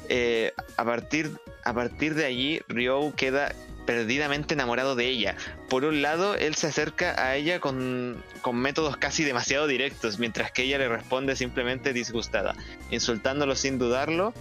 [0.08, 1.30] Eh, a, partir,
[1.64, 3.54] a partir de allí, Ryo queda
[3.86, 5.36] perdidamente enamorado de ella.
[5.68, 10.52] Por un lado, él se acerca a ella con, con métodos casi demasiado directos, mientras
[10.52, 12.54] que ella le responde simplemente disgustada,
[12.90, 14.34] insultándolo sin dudarlo,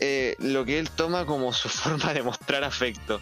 [0.00, 3.20] eh, lo que él toma como su forma de mostrar afecto.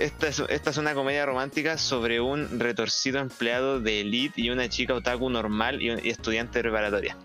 [0.00, 4.66] Esta es, esta es una comedia romántica sobre un retorcido empleado de elite y una
[4.68, 7.16] chica otaku normal y, un- y estudiante de preparatoria.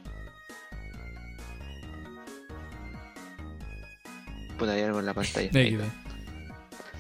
[4.57, 5.49] Puta, hay algo en la pantalla.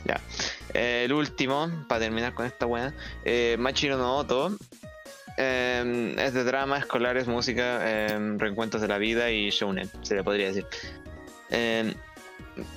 [0.05, 0.21] Está.
[0.73, 2.93] Eh, el último, para terminar con esta buena,
[3.23, 4.57] eh, Machiro no Oto.
[5.37, 10.23] eh, es de drama, escolares, música, eh, reencuentros de la vida y shounen, se le
[10.23, 10.65] podría decir.
[11.49, 11.93] Eh,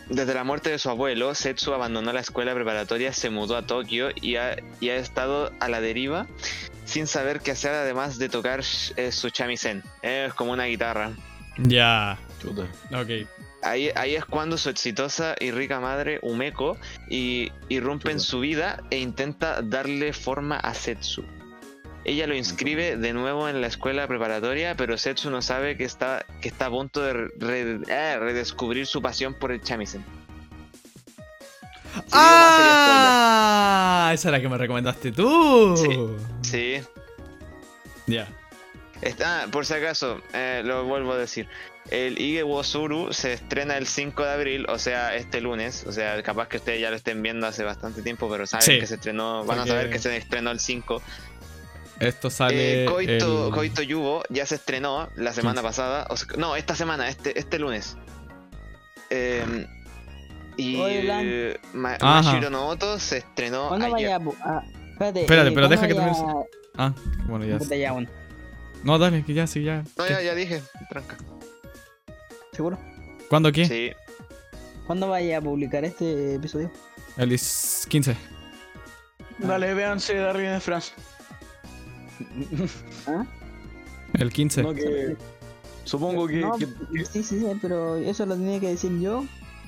[0.09, 4.09] desde la muerte de su abuelo, Setsu abandonó la escuela preparatoria, se mudó a Tokio
[4.15, 6.27] y ha, y ha estado a la deriva
[6.85, 8.61] sin saber qué hacer además de tocar
[8.97, 9.83] eh, su shamisen.
[10.03, 11.13] Es como una guitarra.
[11.59, 12.19] Ya.
[12.41, 12.67] Chuta.
[12.93, 13.29] Ok.
[13.63, 16.79] Ahí, ahí es cuando su exitosa y rica madre, Umeko,
[17.11, 21.25] y, irrumpe en su vida e intenta darle forma a Setsu.
[22.09, 26.25] Ella lo inscribe de nuevo en la escuela preparatoria, pero Setsu no sabe que está,
[26.41, 29.61] que está a punto de re- eh, redescubrir su pasión por el.
[29.61, 30.05] Si sería
[32.13, 34.11] ¡Ah!
[34.15, 35.77] Esa es la que me recomendaste tú.
[35.77, 36.17] spoiler.
[36.43, 36.81] Sí.
[38.07, 38.27] Ya.
[39.03, 41.47] Está, por si acaso, eh, lo vuelvo a decir.
[41.91, 45.85] El Ige Wosuru se estrena el 5 de abril, o sea, este lunes.
[45.87, 48.79] O sea, capaz que ustedes ya lo estén viendo hace bastante tiempo, pero saben Sí.
[48.79, 51.01] que se estrenó, van a saber que se estrenó el 5.
[52.01, 52.85] Esto sale.
[52.85, 55.63] Eh, Koito, el- Koito Yubo ya se estrenó la semana 15.
[55.69, 56.07] pasada.
[56.11, 57.97] o sea, no, esta semana, este, este lunes.
[59.11, 59.67] Eh,
[60.57, 62.23] y eh, Ma- Ajá.
[62.23, 64.19] Mashiro no Oto se estrenó ¿Cuándo ayer.
[64.21, 64.59] vaya a...
[64.59, 64.63] ah,
[64.93, 66.45] espérate, Espérate, eh, pero deja ¿cuándo que vaya- termine
[66.77, 66.95] Ah,
[67.27, 67.59] bueno, ya.
[67.77, 68.09] Ya, bueno.
[68.85, 69.83] No, dale, que ya, sí, ya.
[69.97, 70.11] No, ¿Qué?
[70.11, 71.17] ya, ya dije, tranca.
[72.53, 72.79] ¿Seguro?
[73.29, 73.67] ¿Cuándo qué?
[73.67, 73.91] Sí,
[74.87, 76.71] ¿Cuándo vaya a publicar este episodio?
[77.17, 78.17] El is- 15.
[79.39, 80.93] Dale, véanse Darwin en France.
[83.07, 83.25] ¿Ah?
[84.15, 84.63] El 15.
[84.63, 85.17] No, que-
[85.85, 86.67] Supongo que, No, que-
[87.07, 89.25] sí, sí, sí, pero eso lo tenía que decir yo.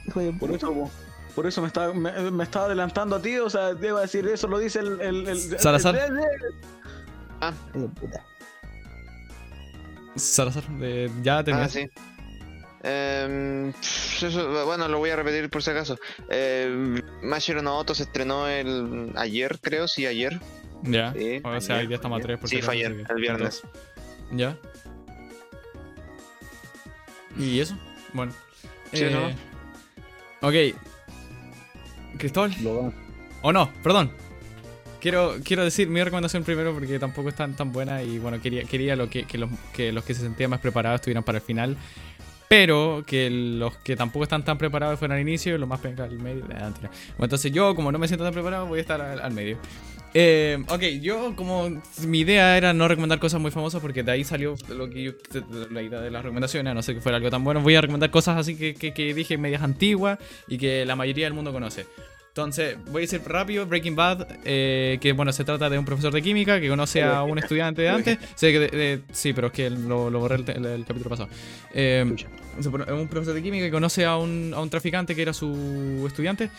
[0.06, 0.56] Hijo de por puta.
[0.56, 0.90] eso po,
[1.34, 4.02] por eso me estaba me, me estaba adelantando a ti, o sea, te iba a
[4.02, 5.94] decir eso lo dice el, el, el- Salazar.
[5.96, 6.20] el- el-
[7.74, 8.24] Hijo de puta.
[10.16, 11.84] Salazar, eh, ya Ah, terminaste.
[11.84, 11.90] sí.
[12.82, 15.96] Pff, eso, bueno, lo voy a repetir por si acaso.
[16.30, 20.40] Eh, Mashiro no Oto se estrenó el ayer, creo, sí, ayer.
[20.82, 21.12] Ya.
[21.12, 22.26] Sí, o sea, ayer, hoy día estamos a ayer.
[22.26, 23.62] 3 por Sí, si fue ayer, el viernes.
[24.32, 24.56] Ya.
[27.38, 27.76] ¿Y eso?
[28.12, 28.32] Bueno.
[28.92, 30.48] Sí, eh, ¿no?
[30.48, 30.54] Ok.
[32.18, 32.54] Cristóbal.
[32.62, 32.92] Lo va.
[33.42, 34.10] O no, perdón.
[35.00, 38.64] Quiero, quiero decir mi recomendación primero porque tampoco es tan, tan buena y bueno, quería,
[38.64, 41.44] quería lo que, que los, que los que se sentían más preparados estuvieran para el
[41.44, 41.76] final.
[42.48, 46.02] Pero que los que tampoco están tan preparados fueran al inicio y los más penca
[46.02, 46.44] al medio.
[46.46, 46.74] Bueno,
[47.20, 49.56] entonces yo, como no me siento tan preparado, voy a estar al, al medio.
[50.12, 51.70] Eh, ok, yo como
[52.06, 55.12] mi idea era no recomendar cosas muy famosas porque de ahí salió lo que yo,
[55.70, 57.60] la idea de las recomendaciones, no ser que fuera algo tan bueno.
[57.60, 60.18] Voy a recomendar cosas así que, que, que dije medias antiguas
[60.48, 61.86] y que la mayoría del mundo conoce.
[62.28, 66.12] Entonces, voy a decir rápido, Breaking Bad, eh, que bueno, se trata de un profesor
[66.12, 68.18] de química que conoce a un estudiante de antes.
[68.36, 71.10] Sé que de- de- sí, pero es que lo, lo borré el, el- el capítulo
[71.10, 71.28] pasado.
[71.74, 72.04] Eh,
[72.56, 76.50] un profesor de química que conoce a un, a un traficante que era su estudiante.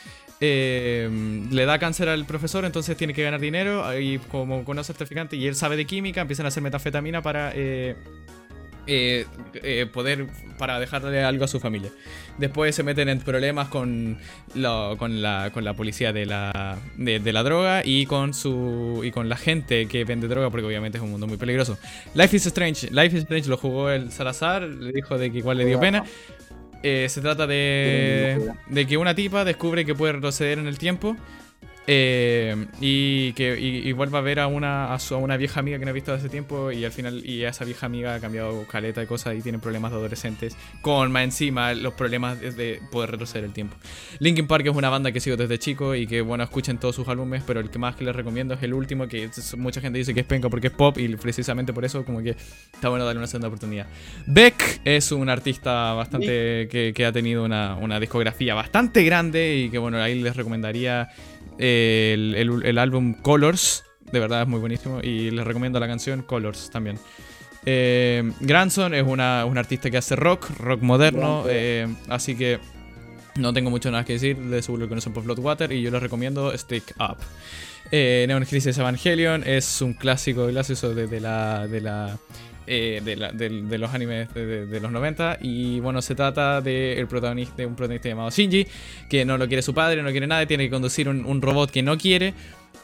[0.43, 1.07] Eh,
[1.51, 3.97] le da cáncer al profesor, entonces tiene que ganar dinero.
[3.99, 7.51] Y como conoce al traficante y él sabe de química, empiezan a hacer metanfetamina para...
[7.55, 7.95] eh,
[8.87, 9.27] eh,
[9.61, 10.25] eh, poder
[10.57, 11.91] para dejarle algo a su familia.
[12.39, 14.17] Después se meten en problemas con,
[14.55, 19.01] lo- con, la, con la policía de la, de, de la droga y con su
[19.03, 21.77] y con la gente que vende droga porque obviamente es un mundo muy peligroso.
[22.15, 25.59] Life is Strange, Life is Strange lo jugó el Salazar, le dijo de que igual
[25.59, 26.03] le dio pena.
[26.83, 31.15] Eh, se trata de, de que una tipa descubre que puede retroceder en el tiempo
[31.87, 35.59] eh, y que y, y vuelva a ver a una, a, su- a una vieja
[35.59, 38.19] amiga que no ha visto hace tiempo y al final y esa vieja amiga ha
[38.19, 42.51] cambiado caleta de cosas y tiene problemas de adolescentes con más encima los problemas de,
[42.51, 43.75] de poder retroceder el tiempo.
[44.19, 47.07] Linkin Park es una banda que sigo desde chico y que bueno escuchen todos sus
[47.07, 49.97] álbumes pero el que más que les recomiendo es el último que es- mucha gente
[49.97, 52.35] dice que es penca porque es pop y precisamente por eso como que
[52.73, 53.87] está bueno darle una segunda oportunidad.
[54.27, 59.69] Beck es un artista bastante que, que ha tenido una, una discografía bastante grande y
[59.69, 61.09] que bueno ahí les recomendaría
[61.61, 64.99] el, el- el álbum Colors, de verdad es muy buenísimo.
[65.01, 66.97] Y les recomiendo la canción Colors también.
[67.65, 71.43] Eh, Grandson es una, un artista que hace rock, rock moderno.
[71.47, 72.59] eh, así que
[73.35, 74.35] no tengo mucho nada que decir.
[74.37, 75.71] De seguro lo conocen por Floodwater.
[75.71, 77.17] Y yo les recomiendo Stick Up.
[77.91, 81.67] Eh, Neon Crisis Evangelion es un clásico clásico de, de la.
[81.67, 82.17] De la
[82.67, 87.65] eh, de, los animes de, los 90 y bueno se trata de, el protagonista, de
[87.65, 88.67] un protagonista llamado Shinji
[89.09, 91.81] que no lo quiere su padre, no quiere nada, tiene que conducir un robot que
[91.81, 92.33] no quiere,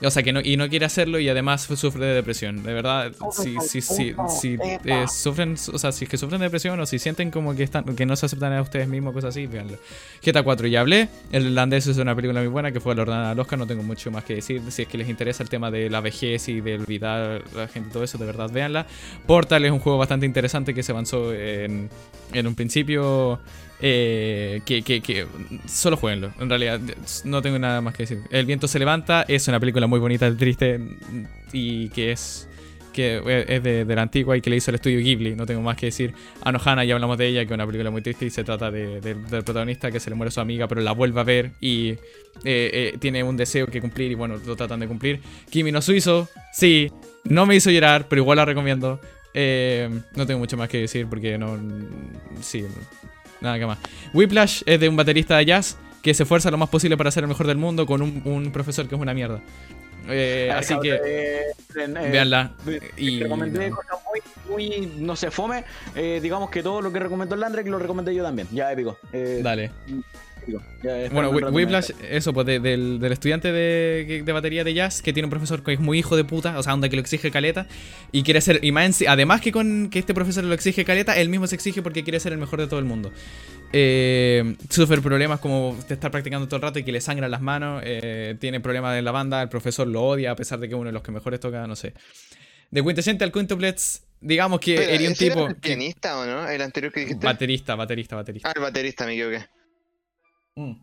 [0.02, 2.62] o sea, que no, y no quiere hacerlo y además sufre de depresión.
[2.64, 6.46] De verdad, si, si, si, si eh, sufren, o sea, si es que sufren de
[6.46, 9.30] depresión o si sienten como que están que no se aceptan a ustedes mismos, cosas
[9.30, 9.78] así, véanlo.
[10.24, 13.40] GTA 4 ya hablé, El Irlandés es una película muy buena que fue galardonada al
[13.40, 14.62] Oscar, no tengo mucho más que decir.
[14.70, 17.68] Si es que les interesa el tema de la vejez y de olvidar a la
[17.68, 18.86] gente y todo eso, de verdad, véanla.
[19.26, 21.90] Portal es un juego bastante interesante que se avanzó en,
[22.34, 23.40] en un principio.
[23.80, 25.28] Eh, que,
[25.68, 26.32] solo jueguenlo.
[26.40, 26.80] En realidad,
[27.24, 28.20] no tengo nada más que decir.
[28.32, 30.80] El viento se levanta es una película muy bonita, triste
[31.54, 32.48] y que es
[32.94, 35.36] que es de, la antigua y que le hizo el estudio Ghibli.
[35.36, 36.16] No tengo más que decir.
[36.42, 39.00] Anohana, ya hablamos de ella, que es una película muy triste y se trata de-
[39.02, 41.90] de- del protagonista que se le muere su amiga, pero la vuelve a ver y
[41.90, 41.98] eh,
[42.44, 45.22] eh, tiene un deseo que cumplir y bueno, lo tratan de cumplir.
[45.52, 46.92] Kimi no Suizo, sí,
[47.24, 49.00] no me hizo llorar, pero igual la recomiendo.
[49.32, 51.56] Eh, no tengo mucho más que decir porque no.
[52.42, 52.66] Sí,
[53.42, 53.78] nada que más.
[54.14, 57.24] Whiplash es de un baterista de jazz que se esfuerza lo más posible para ser
[57.24, 59.42] el mejor del mundo con un, un profesor que es una mierda.
[60.10, 61.42] Eh, así que eh,
[61.76, 62.50] eh,
[62.98, 63.76] Y, recomendé no.
[63.76, 65.64] cosas muy, muy, no sé, fome.
[65.96, 68.48] Eh, digamos que todo lo que recomendó el Landrek lo recomendé yo también.
[68.52, 68.98] Ya, épico.
[69.42, 69.72] Dale.
[70.84, 75.12] Ya, Bueno, Whiplash, eso, pues de- del, del estudiante de, de batería de jazz que
[75.14, 77.32] tiene un profesor que es muy hijo de puta, o sea, onda que lo exige
[77.32, 77.68] caleta,
[78.12, 81.30] y quiere ser, y más además que con que este profesor lo exige caleta, él
[81.30, 83.12] mismo se exige porque quiere ser el mejor de todo el mundo.
[83.74, 87.42] Eh, sufre problemas como de estar practicando todo el rato y que le sangran las
[87.42, 90.74] manos, eh, tiene problemas en la banda, el profesor lo odia a pesar de que
[90.76, 91.94] es uno de los que mejores toca, no sé.
[92.72, 95.48] De Quintessential Quintuplets, digamos que era un ¿ese era tipo...
[95.48, 96.48] el que- pianista o no?
[96.50, 97.26] ¿El anterior que dijiste?
[97.26, 98.50] baterista, baterista, baterista.
[98.50, 99.46] Ah, el baterista, me equivoqué.
[100.58, 100.74] Mm.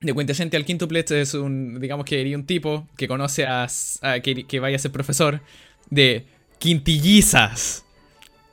[0.00, 3.66] De Quintessential Quintuplets es un, digamos que sería un tipo que conoce a,
[4.02, 5.40] a- que, que vaya a ser profesor
[5.88, 6.26] de
[6.58, 7.84] quintillizas.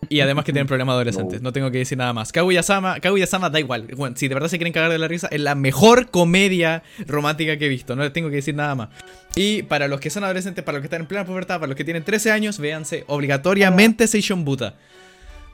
[0.09, 1.41] Y además que tienen problemas adolescentes.
[1.43, 2.31] No tengo que decir nada más.
[2.31, 3.88] Kaguya-sama, Kaguya-sama da igual.
[3.95, 7.55] Bueno, si de verdad se quieren cagar de la risa, es la mejor comedia romántica
[7.57, 7.95] que he visto.
[7.95, 8.89] No les tengo que decir nada más.
[9.35, 11.75] Y para los que son adolescentes, para los que están en plena pubertad, para los
[11.75, 14.75] que tienen 13 años, véanse obligatoriamente Seishon Buta.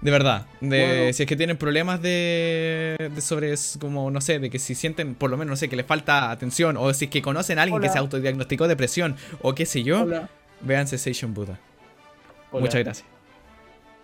[0.01, 0.45] De verdad.
[0.61, 1.13] De, Bueno.
[1.13, 5.15] Si es que tienen problemas de, de sobre, como, no sé, de que si sienten,
[5.15, 7.63] por lo menos, no sé, que les falta atención, o si es que conocen a
[7.63, 10.29] alguien que se autodiagnosticó depresión, o qué sé yo, Hola.
[10.61, 11.59] véanse Seishon Buddha.
[12.51, 12.61] Hola.
[12.61, 13.07] Muchas gracias.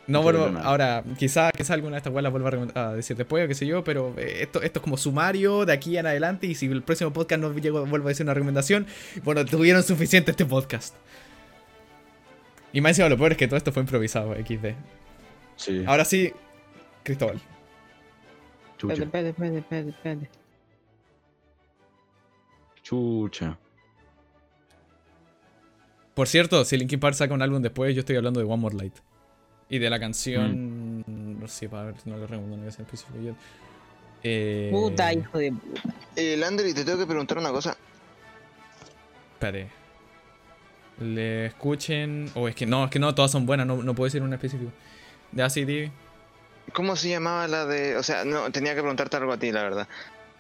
[0.06, 3.15] No No vuelvo, ahora, quizá, quizá alguna de estas weas las vuelva a a decir
[3.15, 6.06] después, o qué sé yo, pero eh, esto, esto es como sumario de aquí en
[6.06, 8.86] adelante, y si el próximo podcast no llego, vuelvo a decir una recomendación,
[9.24, 10.95] bueno, tuvieron suficiente este podcast.
[12.74, 14.76] Y más encima lo peor es que todo esto fue improvisado, XD.
[15.55, 15.84] Sí.
[15.85, 16.34] Ahora sí,
[17.03, 17.39] Cristóbal.
[18.77, 18.93] Chucha.
[19.03, 20.30] Espérate, espérate, espérate, espérate.
[22.81, 23.57] Chucha.
[26.13, 28.75] Por cierto, si Linkin Park saca un álbum después, yo estoy hablando de One More
[28.75, 28.95] Light.
[29.69, 30.99] Y de la canción.
[31.07, 31.39] Mm.
[31.39, 33.34] No sé, para ver si no lo recuerdo, no voy a ser específico yo.
[34.21, 35.81] Eh, Puta, hijo de puta.
[36.15, 37.75] Eh, Landry, te tengo que preguntar una cosa.
[39.34, 39.69] Espérate.
[40.99, 42.30] Le escuchen.
[42.35, 44.35] O es que no, es que no, todas son buenas, no, no puedo decir una
[44.35, 44.71] específica.
[45.34, 45.91] De Eve.
[46.73, 47.97] ¿Cómo se llamaba la de.?
[47.97, 49.88] O sea, no, tenía que preguntarte algo a ti, la verdad.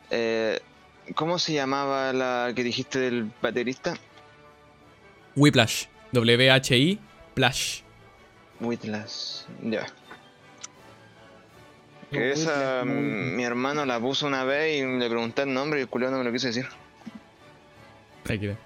[0.09, 0.59] Eh,
[1.15, 3.95] ¿Cómo se llamaba la que dijiste del baterista?
[5.35, 5.85] Whiplash.
[6.11, 6.99] W-H-I.
[7.33, 7.81] Plash.
[8.59, 9.47] Whitlas.
[9.63, 9.85] Ya.
[12.11, 12.83] Que Whiplash, esa.
[12.85, 16.11] mm, mi hermano la puso una vez y le pregunté el nombre y el culiao
[16.11, 16.67] no me lo quiso decir.
[18.29, 18.57] Ahí quedé.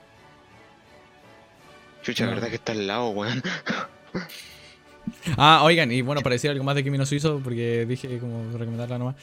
[2.03, 2.31] Chucha, No.
[2.31, 3.41] verdad que está al lado, weón.
[5.37, 8.51] Ah, oigan, y bueno, para decir algo más de Kimi no Suizo, porque dije como
[8.57, 9.15] recomendarla nomás.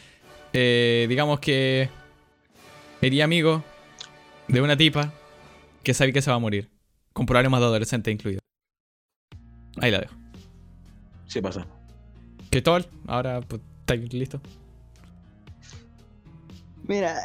[0.52, 1.88] Eh, digamos que
[3.00, 3.62] sería amigo
[4.48, 5.12] de una tipa
[5.82, 6.70] que sabe que se va a morir.
[7.12, 8.40] Con problemas de adolescente incluido.
[9.80, 10.14] Ahí la dejo.
[11.26, 11.66] Sí pasa.
[12.50, 14.40] Cristóbal, ahora pues, ¿estáis listo?
[16.86, 17.16] Mira,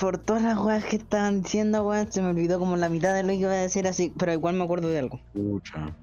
[0.00, 3.22] por todas las weas que estaban diciendo, weón, se me olvidó como la mitad de
[3.22, 5.20] lo que iba a decir así, pero igual me acuerdo de algo.
[5.32, 5.94] Pucha.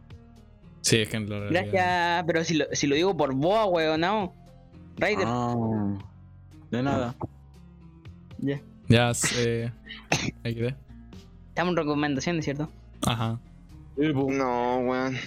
[0.81, 3.65] Sí, es que en la realidad- Gracias, pero si lo, si lo digo por boa,
[3.65, 4.33] weón, no.
[4.97, 5.55] Raider, Ah,
[6.69, 7.15] de nada.
[8.39, 8.59] ya.
[8.87, 9.71] Ya, eh,
[10.43, 10.75] XD.
[11.49, 12.69] Estamos en recomendaciones, ¿cierto?
[13.05, 13.39] Ajá.
[13.97, 15.17] No, weón.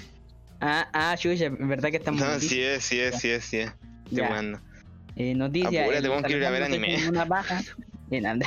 [0.61, 3.59] Ah, ah, chucha, es verdad que estamos No, sí es, sí es, sí es, sí
[3.59, 3.73] es.
[4.11, 4.59] Jugando.
[5.17, 5.85] Eh, noticias.
[5.85, 7.09] Apúrate, eh, weón, quiero ir a ver anime.
[7.09, 7.61] Una paja.
[8.11, 8.47] Bien, anda.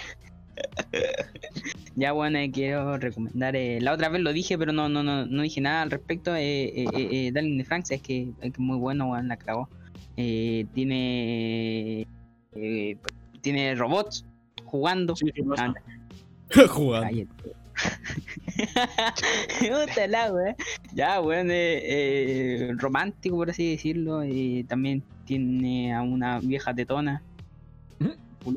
[1.96, 3.56] ya bueno, eh, quiero recomendar.
[3.56, 6.36] eh, la otra vez lo dije, pero no, no, no, no dije nada al respecto.
[6.36, 9.70] Eh, eh, Darling de Franks es que es muy bueno, weón, la cagó.
[10.18, 12.08] Eh, tiene
[13.42, 14.26] tiene robots
[14.66, 15.16] jugando.
[15.16, 15.42] Sí, sí
[16.68, 17.28] Jugando.
[20.10, 20.56] la wea.
[20.94, 24.22] Ya, weón, eh, eh, romántico por así decirlo.
[24.68, 27.22] También tiene a una vieja tetona,
[28.44, 28.56] con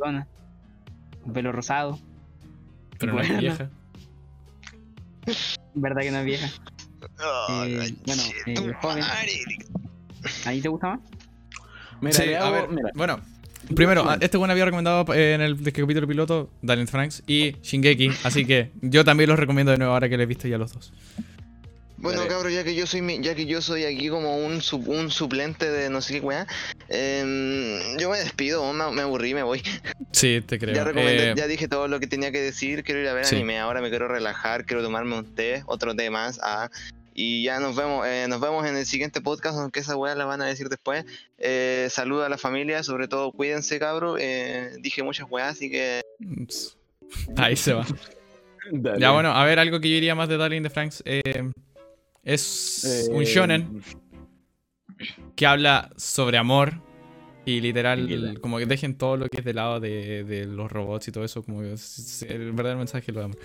[1.32, 1.98] pelo rosado.
[2.98, 3.40] Pero no es Bueno.
[3.40, 3.70] vieja.
[5.74, 6.48] ¿Verdad que no es vieja?
[7.22, 9.00] Oh, Eh, bueno, eh, joven.
[9.00, 9.32] madre.
[10.44, 11.00] ¿Ahí te gusta más?
[12.00, 12.90] Mira, Sí, a ver, mira.
[12.94, 13.20] bueno.
[13.74, 18.10] Primero, a- este bueno había recomendado eh, en el capítulo piloto Darling Franks y Shingeki,
[18.24, 20.72] así que yo también los recomiendo de nuevo ahora que les he visto ya los
[20.72, 20.92] dos.
[22.00, 24.86] Bueno, cabrón, ya que yo soy mi- ya que yo soy aquí como un, sup-
[24.88, 26.46] un suplente de no sé qué weá,
[26.88, 29.62] em, yo me despido, me, me aburrí, me voy.
[30.12, 30.74] Sí, te creo.
[30.74, 33.24] Ya recomendé, Eh, ya dije todo lo que tenía que decir, quiero ir a ver
[33.26, 33.36] sí.
[33.36, 36.70] anime, ahora me quiero relajar, quiero tomarme un té, otro té más, ah,
[37.14, 40.24] y ya nos vemos, eh, nos vemos en el siguiente podcast, aunque esa weá la
[40.24, 41.04] van a decir después.
[41.38, 44.16] Eh, saluda a la familia, sobre todo cuídense, cabro.
[44.18, 46.00] Eh, dije muchas weas, así que
[47.36, 47.86] Ahí se va.
[48.98, 51.02] Ya bueno, a ver, algo que yo diría más de Darling de Franks.
[51.04, 51.50] eh,
[52.22, 53.82] es un Eh, shonen
[55.36, 56.74] que habla sobre amor.
[57.46, 61.08] Y literal, como que dejen todo lo que es de lado de, de los robots
[61.08, 63.38] y todo eso, como que es- el verdadero mensaje lo de amor.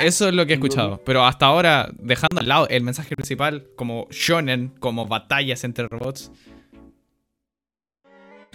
[0.00, 1.02] Eso es lo que he escuchado.
[1.04, 6.30] Pero hasta ahora, dejando al lado el mensaje principal, como shonen, como batallas entre robots.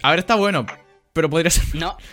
[0.04, 0.66] A ver, está bueno,
[1.14, 1.76] pero podría ser.
[1.80, 1.98] No.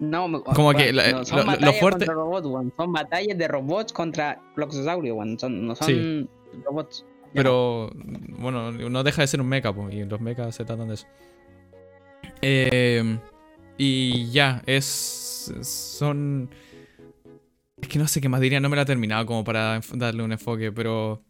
[0.00, 2.72] No, Como que weón, la- no, son lo batallas fuerte- contra robots, weón.
[2.76, 5.38] Son batallas de robots contra Ploxosaurio, weón.
[5.38, 6.28] Son, no son
[6.64, 7.04] robots.
[7.34, 7.90] Pero,
[8.38, 11.06] bueno, no deja de ser un mecha, po, y los mechas se tratan de eso.
[12.42, 13.18] Eh,
[13.76, 14.84] y ya, es.
[15.62, 16.48] Son.
[17.80, 20.22] Es que no sé qué más diría, no me la he terminado como para darle
[20.22, 21.22] un enfoque, pero.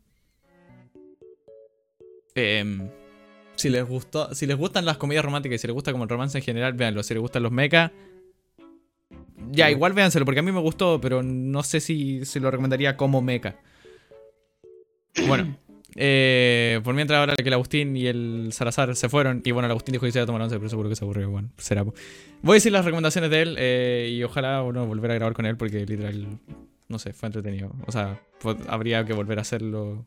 [2.34, 2.88] em,
[3.56, 6.10] si les gustó, si les gustan las comedias románticas y si les gusta como el
[6.10, 7.02] romance en general, véanlo.
[7.02, 7.90] Si les gustan los mechas,
[9.51, 12.97] ya, igual véanselo, porque a mí me gustó, pero no sé si, si lo recomendaría
[12.97, 13.56] como mecha.
[15.27, 15.56] Bueno,
[15.97, 19.73] eh, por mientras ahora que el Agustín y el Salazar se fueron, y bueno, el
[19.73, 21.82] Agustín dijo que se iba a tomar once, pero seguro que se aburrió, bueno, será.
[21.82, 21.94] Voy
[22.51, 25.56] a decir las recomendaciones de él eh, y ojalá bueno, volver a grabar con él
[25.56, 26.39] porque literal,
[26.89, 27.73] no sé, fue entretenido.
[27.86, 28.20] O sea,
[28.69, 30.05] habría que volver a hacerlo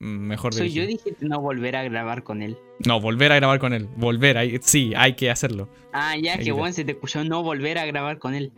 [0.00, 2.56] mejor Soy yo dije no volver a grabar con él.
[2.86, 5.68] No, volver a grabar con él, volver, hay- sí, hay que hacerlo.
[5.92, 8.50] Ah, ya, que weón se te escuchó no volver a grabar con él.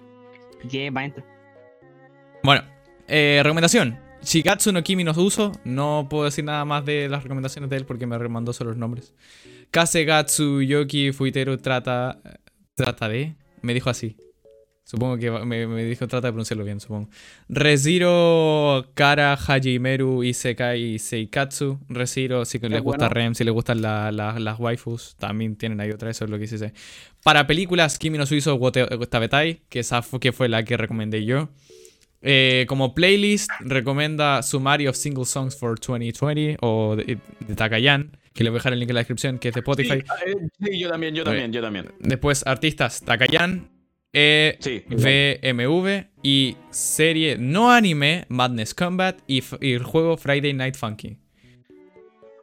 [0.70, 1.24] Que va adentro.
[2.44, 2.62] Bueno,
[3.08, 3.98] eh, recomendación.
[4.22, 5.50] Shigatsu no Kimi no Uso.
[5.64, 8.78] No puedo decir nada más de las recomendaciones de él porque me mandó solo los
[8.78, 9.14] nombres.
[9.72, 12.20] Kasegatsu Yoki Fuiteru trata.
[12.74, 13.34] Trata de.
[13.62, 14.16] Me dijo así.
[14.92, 17.08] Supongo que me, me dijo trata de pronunciarlo bien, supongo.
[17.48, 21.78] Reziro Kara Hajimeru Isekai Seikatsu.
[21.88, 23.08] Reziro, si les Es gusta.
[23.08, 26.36] Rem, si les gustan la- la- las waifus, también tienen ahí otra, eso es lo
[26.38, 26.74] que hice.
[27.24, 28.60] Para películas, Kimi no Suizo
[29.08, 31.48] Tabetai, que esa fue, que fue la que recomendé yo.
[32.20, 38.44] Eh, como playlist, recomienda Summary of Single Songs for 2020 o de, de Takayan, que
[38.44, 40.04] le voy a dejar el link en la descripción, que es de Spotify.
[40.26, 41.86] Eh, sí, yo también, yo también, yo también.
[41.98, 43.70] Después, artistas Takayan,
[44.14, 45.38] E, Sí, igual.
[45.42, 51.16] VMV y serie no anime Madness Combat y, el juego Friday Night Funky.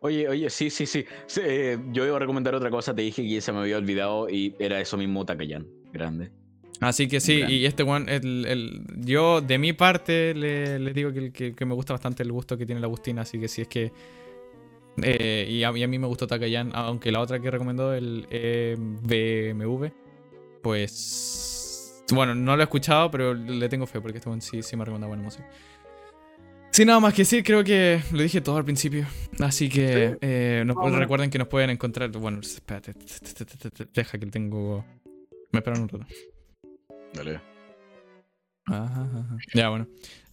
[0.01, 1.05] Oye, oye, sí, sí, sí.
[1.27, 4.29] Sí, eh, yo iba a recomendar otra cosa, te dije que se me había olvidado
[4.29, 5.67] y era eso mismo Takayan.
[5.93, 6.31] Grande.
[6.79, 11.11] Así que sí, y este one, el, el- yo de mi parte le- les digo
[11.11, 13.61] que, que- que me gusta bastante el gusto que tiene la Agustina, así que si
[13.63, 13.91] es que...
[15.03, 18.25] eh, y, a, y a mí me gustó Takayan, aunque la otra que recomendó, el
[18.31, 19.87] eh, BMW,
[20.63, 21.47] pues...
[22.11, 24.83] Bueno, no lo he escuchado, pero le tengo fe porque este one sí, sí me
[24.85, 25.47] recomienda buena música.
[26.71, 29.05] Sin nada más que decir, creo que lo dije todo al principio.
[29.39, 30.99] Así que eh, nos- Vámonos.
[30.99, 32.09] recuerden que nos pueden encontrar.
[32.11, 32.93] Bueno, espérate.
[33.93, 34.85] Deja que tengo.
[35.51, 36.05] Me esperan un rato.
[37.13, 37.41] Dale.
[38.67, 39.37] Ajá, ajá.
[39.55, 39.87] Ya, bueno.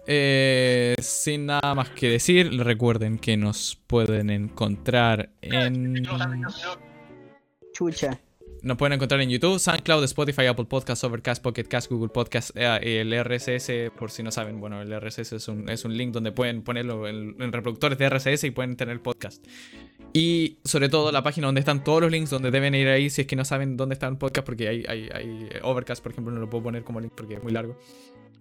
[0.06, 6.06] Eh, sin nada más que decir, recuerden que nos pueden encontrar en.
[7.72, 8.20] Chucha.
[8.66, 13.00] Nos pueden encontrar en YouTube, SoundCloud, Spotify, Apple Podcasts, Overcast, Pocket Cast, Google Podcasts, eh,
[13.00, 16.32] el RSS, por si no saben, bueno, el RSS es un, es un link donde
[16.32, 19.46] pueden ponerlo en, reproductores de RSS y pueden tener podcast.
[20.12, 23.20] Y sobre todo la página donde están todos los links, donde deben ir ahí si
[23.20, 26.40] es que no saben dónde está el podcast, porque hay, hay, Overcast, por ejemplo, no
[26.40, 27.78] lo puedo poner como link porque es muy largo.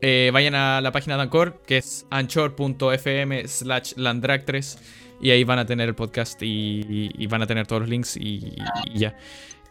[0.02, 4.80] Eh, vayan a la página de Anchor, que es anchor.fm slash landrag3,
[5.22, 8.56] y ahí van a tener el podcast y, van a tener todos los links y
[8.96, 9.16] ya.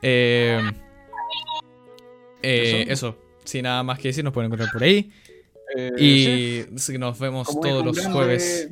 [0.07, 0.61] Eh,
[2.43, 5.11] eh, eso, sin nada más que decir, nos pueden encontrar por ahí.
[5.77, 8.69] Eh, Y sí, nos vemos todos los jueves,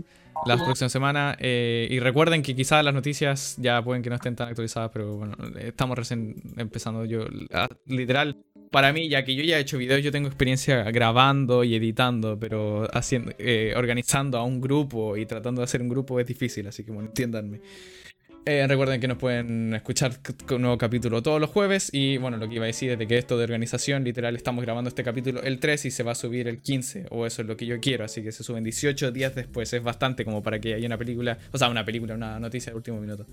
[0.46, 1.36] la próxima semana.
[1.40, 5.16] eh, y recuerden que quizás las noticias ya pueden que no estén tan actualizadas, pero
[5.16, 7.04] bueno, estamos recién empezando.
[7.06, 8.36] Yo, ah, literal,
[8.70, 12.38] para mí, ya que yo ya he hecho videos, yo tengo experiencia grabando y editando,
[12.38, 16.66] pero haciendo, eh, organizando a un grupo y tratando de hacer un grupo es difícil,
[16.66, 17.60] así que bueno, entiéndanme.
[18.44, 20.18] Eh, recuerden que nos pueden escuchar
[20.50, 21.90] un nuevo capítulo todos los jueves.
[21.92, 24.64] Y bueno, lo que iba a decir es de que esto de organización, literal, estamos
[24.64, 27.06] grabando este capítulo el 3 y se va a subir el 15.
[27.10, 28.04] O eso es lo que yo quiero.
[28.04, 29.72] Así que se suben 18 días después.
[29.72, 31.38] Es bastante como para que haya una película.
[31.52, 33.26] O sea, una película, una noticia de último minuto.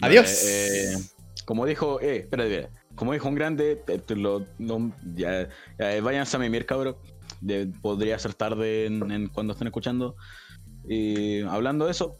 [0.00, 0.44] Adiós.
[0.48, 0.96] eh,
[1.44, 2.70] como dijo, eh, espera, espera.
[2.96, 6.96] Como dijo un grande, te lo, lo- ya, ya, eh, váyanse a mimir, cabrón.
[7.40, 10.16] De- podría ser tarde en, en cuando estén escuchando.
[10.88, 12.18] Y hablando de eso,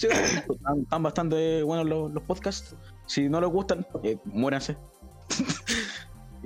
[0.00, 0.08] sí,
[0.52, 2.74] están, están bastante buenos los, los podcasts.
[3.06, 4.76] Si no les gustan, eh, muéranse.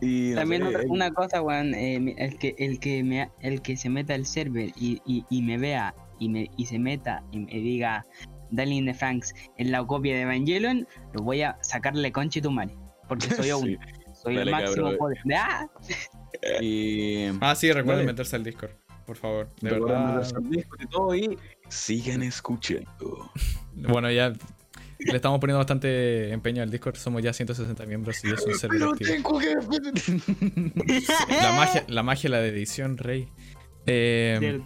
[0.00, 3.30] y no También sé, otra- eh, una cosa, weón, eh, el que el que me
[3.40, 6.78] el que se meta al server y, y, y me vea y me y se
[6.78, 8.04] meta y me diga
[8.50, 12.50] Darling de Franks en la copia de Evangelion, lo voy a sacarle concha y tu
[12.50, 12.74] madre.
[13.08, 13.78] Porque soy yo Sí,
[14.14, 14.98] soy el dale, máximo cabrón.
[14.98, 15.18] poder.
[15.36, 15.66] ¡Ah!
[16.60, 18.12] y Ah, sí, recuerden Dale.
[18.12, 18.70] meterse al Discord.
[19.06, 19.48] Por favor.
[19.60, 20.14] De recuerden verdad.
[20.14, 21.38] meterse al Discord y todo y
[21.68, 23.30] sigan escuchando.
[23.80, 24.32] Bueno, ya
[24.98, 26.96] le estamos poniendo bastante empeño al Discord.
[26.96, 28.96] Somos ya 160 miembros y es un activo.
[28.96, 29.54] tengo que...
[31.40, 33.28] La magia, la magia, la de edición, rey.
[33.86, 34.60] Eh.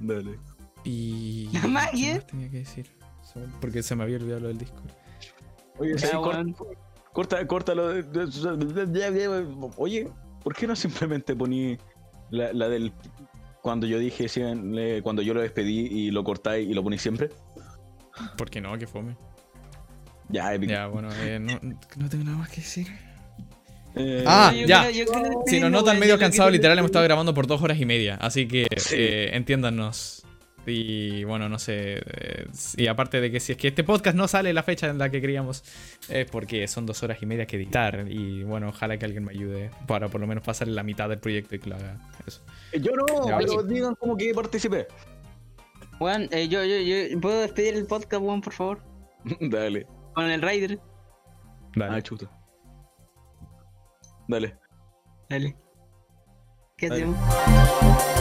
[0.00, 0.38] Dale.
[0.84, 1.50] y.
[1.52, 2.14] La ¿qué magia.
[2.14, 2.90] más tenía que decir?
[3.60, 4.90] Porque se me había olvidado lo del Discord.
[5.78, 6.06] Oye, sí,
[7.12, 10.08] corta, corta lo de- de- Oye,
[10.42, 11.76] ¿por qué no simplemente poní
[12.30, 12.92] la, la del
[13.64, 17.30] cuando yo dije le- cuando yo lo despedí y lo cortáis y lo poní siempre?
[18.36, 19.16] Porque no, que fome.
[20.28, 20.70] Ya, épico.
[20.70, 21.58] Ya, bueno, eh, no,
[21.96, 22.86] no tengo nada más que decir.
[23.96, 24.90] Eh, Ah, Yo ya.
[24.90, 27.62] quiero- yo quiero Si nos notan weón, medio cansados, literal, hemos estado grabando por dos
[27.62, 28.16] horas y media.
[28.20, 28.96] Así que Sí.
[28.98, 30.23] eh, entiéndanos.
[30.66, 32.02] Y bueno, no sé.
[32.04, 32.46] eh,
[32.76, 35.10] y aparte de que si es que este podcast no sale la fecha en la
[35.10, 35.62] que queríamos,
[36.08, 38.06] es porque son dos horas y media que editar.
[38.08, 41.18] Y bueno, ojalá que alguien me ayude para por lo menos pasar la mitad del
[41.18, 41.98] proyecto y que lo haga.
[42.26, 42.42] Eso.
[42.80, 43.68] yo no, Ya, pero sí.
[43.68, 44.86] digan como que participé.
[46.00, 48.82] Weón, eh, yo, yo, yo, ¿puedo despedir el podcast, weón, por favor?
[49.40, 49.86] Dale.
[50.14, 50.78] Con el Raider.
[51.76, 51.96] Dale.
[51.96, 52.30] Ah, chuta.
[54.28, 54.56] Dale.
[55.28, 55.56] Dale.
[56.76, 57.02] ¿Qué Dale.
[57.04, 58.13] hacemos?